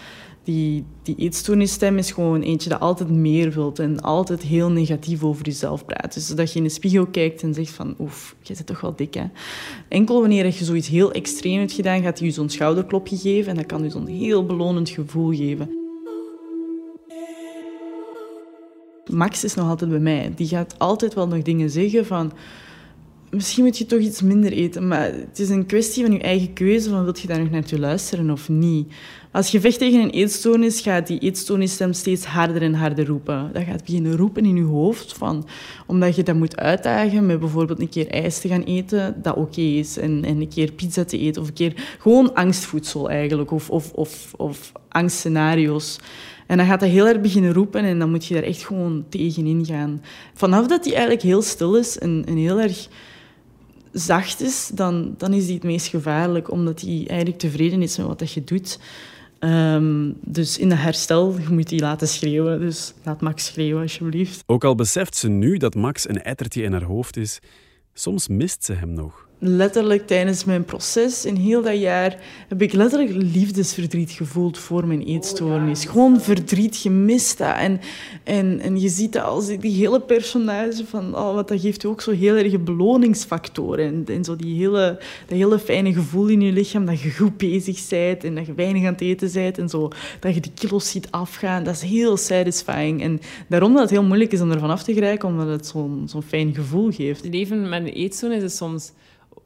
die, 0.46 0.86
die 1.04 1.16
eetstoornisstem 1.16 1.98
is 1.98 2.12
gewoon 2.12 2.41
eentje 2.41 2.70
dat 2.70 2.80
altijd 2.80 3.10
meer 3.10 3.52
wilt 3.52 3.80
en 3.80 4.02
altijd 4.02 4.41
heel 4.41 4.72
negatief 4.72 5.24
over 5.24 5.46
jezelf 5.46 5.86
praat. 5.86 6.14
Dus 6.14 6.28
dat 6.28 6.52
je 6.52 6.58
in 6.58 6.64
de 6.64 6.70
spiegel 6.70 7.06
kijkt 7.06 7.43
en 7.43 7.54
zegt 7.54 7.72
van, 7.72 7.96
oef, 8.00 8.36
je 8.41 8.56
zit 8.56 8.66
toch 8.66 8.82
wel 8.82 8.96
dik, 8.96 9.14
hè. 9.14 9.24
Enkel 9.88 10.20
wanneer 10.20 10.46
je 10.46 10.66
zoiets 10.66 10.88
heel 10.88 11.12
extreem 11.12 11.60
hebt 11.60 11.72
gedaan, 11.72 12.02
gaat 12.02 12.20
hij 12.20 12.28
je 12.28 12.34
zo'n 12.34 12.50
schouderklopje 12.50 13.18
geven 13.18 13.50
en 13.50 13.56
dat 13.56 13.66
kan 13.66 13.84
je 13.84 13.89
zo'n 13.89 14.08
heel 14.08 14.46
belonend 14.46 14.89
gevoel 14.89 15.34
geven. 15.34 15.70
Max 19.12 19.43
is 19.43 19.54
nog 19.54 19.70
altijd 19.70 19.89
bij 19.89 20.00
mij. 20.00 20.32
Die 20.36 20.48
gaat 20.48 20.76
altijd 20.78 21.14
wel 21.14 21.28
nog 21.28 21.41
dingen 21.41 21.70
zeggen 21.70 22.06
van 22.06 22.32
misschien 23.30 23.63
moet 23.63 23.78
je 23.78 23.86
toch 23.86 23.99
iets 23.99 24.21
minder 24.21 24.51
eten. 24.51 24.88
Maar 24.88 25.13
het 25.13 25.39
is 25.39 25.49
een 25.49 25.65
kwestie 25.65 26.03
van 26.03 26.13
je 26.13 26.19
eigen 26.19 26.53
keuze, 26.53 26.89
van 26.89 27.03
wil 27.03 27.15
je 27.21 27.28
daar 27.28 27.39
nog 27.39 27.49
naartoe 27.49 27.80
luisteren 27.80 28.30
of 28.30 28.49
niet. 28.49 28.93
Als 29.32 29.51
je 29.51 29.59
vecht 29.59 29.80
tegen 29.80 29.99
een 29.99 30.09
eetstoornis, 30.09 30.82
gaat 30.82 31.07
die 31.07 31.19
eetstoornisstem 31.19 31.93
steeds 31.93 32.26
harder 32.26 32.61
en 32.61 32.73
harder 32.73 33.05
roepen. 33.05 33.49
Dat 33.53 33.63
gaat 33.63 33.86
beginnen 33.86 34.15
roepen 34.15 34.45
in 34.45 34.55
je 34.55 34.63
hoofd, 34.63 35.13
van, 35.13 35.47
omdat 35.86 36.15
je 36.15 36.23
dat 36.23 36.36
moet 36.36 36.57
uitdagen 36.57 37.26
met 37.26 37.39
bijvoorbeeld 37.39 37.80
een 37.80 37.89
keer 37.89 38.07
ijs 38.07 38.39
te 38.39 38.47
gaan 38.47 38.63
eten, 38.63 39.21
dat 39.21 39.36
oké 39.36 39.61
is. 39.61 39.97
En, 39.97 40.23
en 40.23 40.41
een 40.41 40.49
keer 40.49 40.71
pizza 40.71 41.05
te 41.05 41.17
eten, 41.17 41.41
of 41.41 41.47
een 41.47 41.53
keer 41.53 41.97
gewoon 41.99 42.34
angstvoedsel 42.34 43.09
eigenlijk, 43.09 43.51
of, 43.51 43.69
of, 43.69 43.91
of, 43.91 44.34
of 44.38 44.71
angstscenario's. 44.89 45.99
En 46.47 46.57
dan 46.57 46.65
gaat 46.65 46.82
hij 46.82 46.89
heel 46.89 47.07
erg 47.07 47.21
beginnen 47.21 47.53
roepen 47.53 47.84
en 47.84 47.99
dan 47.99 48.09
moet 48.09 48.26
je 48.26 48.34
daar 48.34 48.43
echt 48.43 48.65
gewoon 48.65 49.05
tegenin 49.09 49.65
gaan. 49.65 50.01
Vanaf 50.34 50.67
dat 50.67 50.84
hij 50.84 50.93
eigenlijk 50.93 51.23
heel 51.23 51.41
stil 51.41 51.76
is 51.76 51.97
en, 51.99 52.23
en 52.28 52.38
heel 52.38 52.59
erg 52.59 52.88
zacht 53.96 54.41
is, 54.41 54.72
dan, 54.74 55.16
dan 55.18 55.34
is 55.34 55.46
hij 55.46 55.54
het 55.54 55.64
meest 55.64 55.88
gevaarlijk, 55.88 56.52
omdat 56.52 56.82
hij 56.82 57.04
eigenlijk 57.08 57.39
tevreden 57.39 57.82
is 57.82 57.98
met 57.98 58.08
wat 58.08 58.20
dat 58.20 58.32
je 58.32 58.43
doet. 58.43 58.80
Um, 59.39 60.18
dus 60.22 60.58
in 60.58 60.70
de 60.70 60.76
herstel, 60.76 61.39
je 61.39 61.54
moet 61.54 61.70
die 61.70 61.80
laten 61.80 62.08
schreeuwen. 62.08 62.60
Dus 62.60 62.93
laat 63.04 63.22
Max 63.22 63.46
schreeuwen, 63.46 63.82
alsjeblieft. 63.82 64.43
Ook 64.46 64.64
al 64.64 64.76
beseft 64.76 65.16
ze 65.16 65.28
nu 65.28 65.58
dat 65.58 65.76
Max 65.76 66.10
een 66.10 66.22
ettertje 66.22 66.64
in 66.64 66.72
haar 66.72 66.84
hoofd 66.84 67.18
is, 67.18 67.39
soms 67.93 68.28
mist 68.28 68.64
ze 68.64 68.74
hem 68.74 68.93
nog 68.93 69.28
letterlijk 69.40 70.08
tijdens 70.08 70.46
mijn 70.46 70.66
proces 70.66 71.26
in 71.26 71.36
heel 71.36 71.62
dat 71.62 71.80
jaar 71.80 72.18
heb 72.48 72.62
ik 72.62 72.74
letterlijk 72.74 73.12
liefdesverdriet 73.14 74.12
gevoeld 74.12 74.58
voor 74.58 74.88
mijn 74.88 75.02
eetstoornis. 75.02 75.86
Gewoon 75.86 76.22
verdriet, 76.22 76.76
gemist 76.76 77.38
dat. 77.38 77.56
En, 77.56 77.80
en, 78.24 78.60
en 78.60 78.80
je 78.80 78.90
ziet 78.90 79.14
dat 79.14 79.24
als 79.24 79.48
die 79.48 79.76
hele 79.76 80.02
personage 80.02 80.86
van, 80.86 81.16
oh, 81.16 81.34
wat 81.34 81.48
dat 81.48 81.62
geeft 81.62 81.86
ook 81.86 82.02
zo 82.02 82.12
heel 82.12 82.36
erg 82.36 82.64
beloningsfactoren. 82.64 83.86
En, 83.86 84.16
en 84.16 84.24
zo 84.24 84.36
die 84.36 84.60
hele, 84.60 85.00
dat 85.28 85.38
hele 85.38 85.60
fijne 85.60 85.94
gevoel 85.94 86.28
in 86.28 86.42
je 86.42 86.52
lichaam, 86.52 86.86
dat 86.86 87.02
je 87.02 87.12
goed 87.12 87.38
bezig 87.38 87.88
bent 87.90 88.24
en 88.24 88.36
dat 88.36 88.46
je 88.46 88.54
weinig 88.54 88.86
aan 88.86 88.94
het 88.94 89.02
eten 89.02 89.32
bent 89.34 89.58
en 89.58 89.70
zo, 89.70 89.90
dat 90.20 90.34
je 90.34 90.42
die 90.42 90.52
kilo's 90.54 90.90
ziet 90.90 91.08
afgaan. 91.12 91.64
Dat 91.64 91.76
is 91.76 91.82
heel 91.82 92.18
satisfying. 92.18 93.02
En 93.02 93.20
daarom 93.48 93.72
dat 93.72 93.82
het 93.82 93.90
heel 93.90 94.04
moeilijk 94.04 94.32
is 94.32 94.42
om 94.42 94.52
ervan 94.52 94.70
af 94.70 94.84
te 94.84 94.94
grijpen, 94.94 95.30
omdat 95.30 95.48
het 95.48 95.68
zo'n 95.68 96.04
zo'n 96.06 96.24
fijn 96.24 96.56
gevoel 96.56 96.92
geeft. 96.92 97.28
Leven 97.32 97.70
met 97.70 97.82
een 97.82 97.94
eetstoornis 97.94 98.44
is 98.44 98.58
soms 98.58 98.92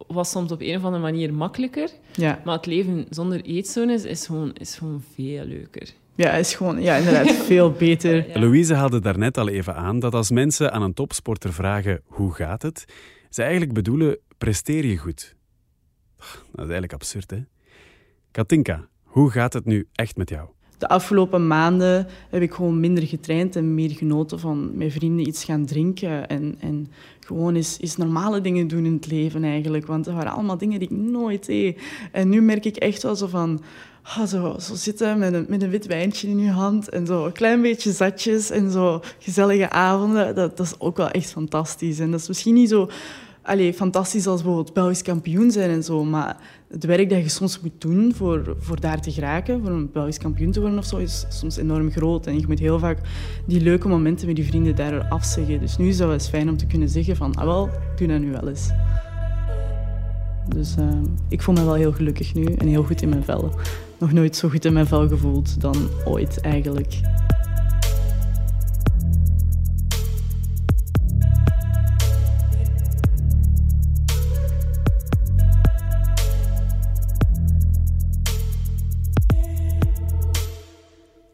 was 0.08 0.30
soms 0.30 0.52
op 0.52 0.62
een 0.62 0.76
of 0.76 0.84
andere 0.84 1.04
manier 1.04 1.34
makkelijker. 1.34 1.89
Ja. 2.12 2.41
Maar 2.45 2.56
het 2.56 2.66
leven 2.66 3.06
zonder 3.10 3.41
eetstoornis 3.41 4.04
is 4.04 4.26
gewoon, 4.26 4.54
is 4.54 4.76
gewoon 4.76 5.04
veel 5.14 5.45
leuker. 5.45 5.89
Ja, 6.16 6.32
is 6.32 6.56
gewoon 6.56 6.82
ja, 6.82 6.95
inderdaad 6.95 7.32
veel 7.52 7.72
beter. 7.72 8.26
Louise 8.34 8.74
haalde 8.74 9.00
daarnet 9.00 9.38
al 9.38 9.50
even 9.50 9.76
aan 9.76 10.00
dat 10.00 10.14
als 10.14 10.32
mensen 10.32 10.72
aan 10.72 10.82
een 10.82 10.93
topsporter 10.93 11.54
vragen 11.54 12.02
hoe 12.06 12.34
gaat 12.34 12.62
het, 12.62 12.86
ze 13.30 13.41
eigenlijk 13.41 13.74
bedoelen 13.74 14.18
presteer 14.38 14.86
je 14.86 14.97
goed. 14.97 15.36
Dat 16.18 16.28
is 16.52 16.56
eigenlijk 16.56 16.93
absurd, 16.93 17.32
hè? 17.32 17.43
Katinka, 18.32 18.88
hoe 19.04 19.32
gaat 19.32 19.54
het 19.54 19.66
nu 19.66 19.88
echt 19.93 20.18
met 20.18 20.30
jou? 20.30 20.50
De 20.80 20.88
afgelopen 20.88 21.47
maanden 21.47 22.07
heb 22.30 22.41
ik 22.41 22.53
gewoon 22.53 22.80
minder 22.80 23.03
getraind 23.03 23.55
en 23.55 23.73
meer 23.73 23.89
genoten 23.89 24.39
van 24.39 24.71
met 24.73 24.91
vrienden 24.91 25.27
iets 25.27 25.43
gaan 25.43 25.65
drinken. 25.65 26.30
En, 26.30 26.55
en 26.59 26.88
gewoon 27.19 27.55
eens, 27.55 27.77
eens 27.80 27.97
normale 27.97 28.41
dingen 28.41 28.67
doen 28.67 28.86
in 28.86 28.93
het 28.93 29.11
leven 29.11 29.43
eigenlijk. 29.43 29.86
Want 29.86 30.05
dat 30.05 30.13
waren 30.13 30.32
allemaal 30.32 30.57
dingen 30.57 30.80
die 30.80 30.89
ik 30.89 30.97
nooit 30.97 31.45
deed. 31.45 31.82
En 32.11 32.30
nu 32.30 32.41
merk 32.41 32.65
ik 32.65 32.75
echt 32.75 33.03
wel 33.03 33.15
zo 33.15 33.27
van... 33.27 33.61
Oh, 34.03 34.25
zo, 34.25 34.55
zo 34.59 34.75
zitten 34.75 35.19
met 35.19 35.34
een, 35.34 35.45
met 35.47 35.61
een 35.61 35.69
wit 35.69 35.86
wijntje 35.86 36.27
in 36.27 36.39
je 36.39 36.49
hand 36.49 36.89
en 36.89 37.05
zo 37.05 37.25
een 37.25 37.32
klein 37.32 37.61
beetje 37.61 37.91
zatjes 37.91 38.49
en 38.49 38.71
zo 38.71 39.01
gezellige 39.19 39.69
avonden. 39.69 40.36
Dat, 40.36 40.57
dat 40.57 40.65
is 40.65 40.80
ook 40.80 40.97
wel 40.97 41.09
echt 41.09 41.32
fantastisch. 41.32 41.99
En 41.99 42.11
dat 42.11 42.19
is 42.19 42.27
misschien 42.27 42.53
niet 42.53 42.69
zo 42.69 42.89
allee, 43.50 43.74
fantastisch 43.74 44.28
als 44.28 44.41
bijvoorbeeld 44.41 44.74
Belgisch 44.74 45.02
kampioen 45.02 45.52
zijn 45.52 45.70
en 45.70 45.84
zo, 45.84 46.04
maar 46.04 46.38
het 46.68 46.84
werk 46.86 47.10
dat 47.10 47.22
je 47.22 47.30
soms 47.30 47.60
moet 47.60 47.82
doen 47.82 48.14
voor, 48.16 48.56
voor 48.60 48.80
daar 48.80 49.02
te 49.02 49.12
geraken, 49.12 49.62
voor 49.62 49.70
een 49.70 49.91
Belgisch 49.91 50.18
kampioen 50.18 50.52
te 50.52 50.60
worden 50.60 50.78
of 50.78 50.86
zo, 50.86 50.97
is 50.97 51.26
soms 51.30 51.58
enorm 51.58 51.91
groot. 51.91 52.28
En 52.28 52.39
je 52.39 52.47
moet 52.47 52.60
heel 52.60 52.80
vaak 52.80 52.97
die 53.45 53.62
leuke 53.62 53.88
momenten 53.88 54.28
met 54.28 54.38
je 54.38 54.43
vrienden 54.43 54.76
daar 54.76 55.08
afzeggen. 55.08 55.60
Dus 55.60 55.78
nu 55.78 55.88
is 55.88 55.97
dat 55.97 56.06
wel 56.06 56.16
eens 56.16 56.28
fijn 56.28 56.50
om 56.50 56.58
te 56.58 56.66
kunnen 56.66 56.89
zeggen 56.89 57.16
van, 57.16 57.36
ah 57.36 57.45
wel, 57.45 57.70
doe 57.95 58.08
dat 58.08 58.20
nu 58.20 58.32
wel 58.32 58.47
eens. 58.47 58.70
Dus 60.47 60.76
uh, 60.80 60.86
ik 61.28 61.41
voel 61.41 61.56
me 61.56 61.64
wel 61.64 61.74
heel 61.74 61.91
gelukkig 61.91 62.34
nu 62.34 62.43
en 62.43 62.68
heel 62.68 62.84
goed 62.84 63.02
in 63.02 63.10
mijn 63.10 63.24
vel. 63.24 63.54
Nog 63.97 64.12
nooit 64.12 64.36
zo 64.36 64.50
goed 64.50 64.66
in 64.66 64.74
mijn 64.74 64.88
vel 64.88 65.08
gevoeld 65.08 65.62
dan 65.62 65.76
ooit 66.06 66.41
eigenlijk. 66.41 67.00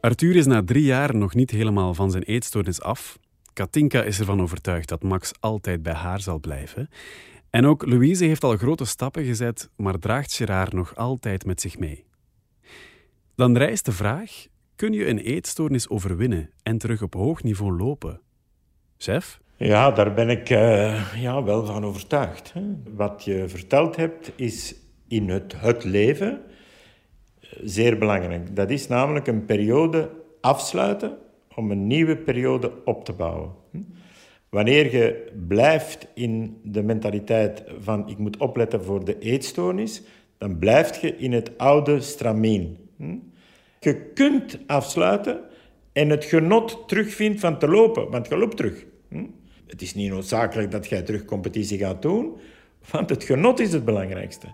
Arthur 0.06 0.36
is 0.36 0.46
na 0.46 0.64
drie 0.64 0.84
jaar 0.84 1.16
nog 1.16 1.36
niet 1.36 1.52
helemaal 1.52 1.94
van 1.94 2.12
zijn 2.12 2.24
eetstoornis 2.24 2.82
af. 2.82 3.20
Katinka 3.54 4.04
is 4.04 4.20
ervan 4.20 4.42
overtuigd 4.42 4.90
dat 4.90 5.04
Max 5.04 5.32
altijd 5.40 5.84
bij 5.84 5.94
haar 5.94 6.20
zal 6.20 6.40
blijven. 6.40 6.90
En 7.50 7.66
ook 7.66 7.86
Louise 7.86 8.26
heeft 8.26 8.44
al 8.44 8.58
grote 8.58 8.86
stappen 8.86 9.26
gezet, 9.26 9.70
maar 9.76 10.00
draagt 10.00 10.34
Gerard 10.34 10.74
nog 10.74 10.96
altijd 10.96 11.46
met 11.46 11.62
zich 11.62 11.80
mee. 11.80 12.06
Dan 13.36 13.58
rijst 13.58 13.86
de 13.86 13.92
vraag: 13.92 14.46
kun 14.76 14.94
je 14.94 15.08
een 15.08 15.20
eetstoornis 15.20 15.90
overwinnen 15.90 16.50
en 16.64 16.78
terug 16.78 17.02
op 17.02 17.14
hoog 17.14 17.44
niveau 17.44 17.78
lopen? 17.78 18.22
Chef? 18.98 19.40
Ja, 19.58 19.92
daar 19.92 20.14
ben 20.14 20.30
ik 20.30 20.50
uh, 20.50 21.22
ja, 21.22 21.44
wel 21.44 21.66
van 21.66 21.86
overtuigd. 21.86 22.54
Hè. 22.54 22.62
Wat 22.96 23.24
je 23.24 23.44
verteld 23.48 23.96
hebt, 23.96 24.32
is 24.36 24.76
in 25.08 25.30
het, 25.30 25.54
het 25.58 25.84
leven 25.84 26.42
zeer 27.64 27.98
belangrijk. 27.98 28.56
Dat 28.56 28.70
is 28.70 28.88
namelijk 28.88 29.28
een 29.28 29.46
periode 29.46 30.10
afsluiten 30.42 31.18
om 31.56 31.72
een 31.72 31.88
nieuwe 31.88 32.18
periode 32.18 32.72
op 32.86 33.06
te 33.06 33.14
bouwen. 33.14 33.52
Wanneer 34.50 34.96
je 34.96 35.32
blijft 35.48 36.08
in 36.14 36.58
de 36.64 36.84
mentaliteit 36.84 37.64
van 37.80 38.10
ik 38.10 38.18
moet 38.18 38.38
opletten 38.38 38.84
voor 38.84 39.06
de 39.06 39.20
eetstoornis, 39.20 40.02
dan 40.38 40.60
blijf 40.60 41.02
je 41.02 41.16
in 41.18 41.34
het 41.34 41.58
oude 41.58 42.02
stramien. 42.02 42.78
Je 43.80 44.12
kunt 44.14 44.60
afsluiten 44.68 45.40
en 45.92 46.10
het 46.10 46.26
genot 46.26 46.88
terugvindt 46.88 47.40
van 47.40 47.60
te 47.60 47.68
lopen, 47.68 48.10
want 48.10 48.28
je 48.28 48.38
loopt 48.38 48.58
terug. 48.58 48.86
Het 49.68 49.82
is 49.82 49.94
niet 49.94 50.10
noodzakelijk 50.10 50.72
dat 50.72 50.88
jij 50.88 51.02
terug 51.02 51.26
competitie 51.26 51.78
gaat 51.78 52.02
doen, 52.02 52.36
want 52.92 53.10
het 53.10 53.24
genot 53.24 53.60
is 53.60 53.74
het 53.74 53.86
belangrijkste. 53.86 54.48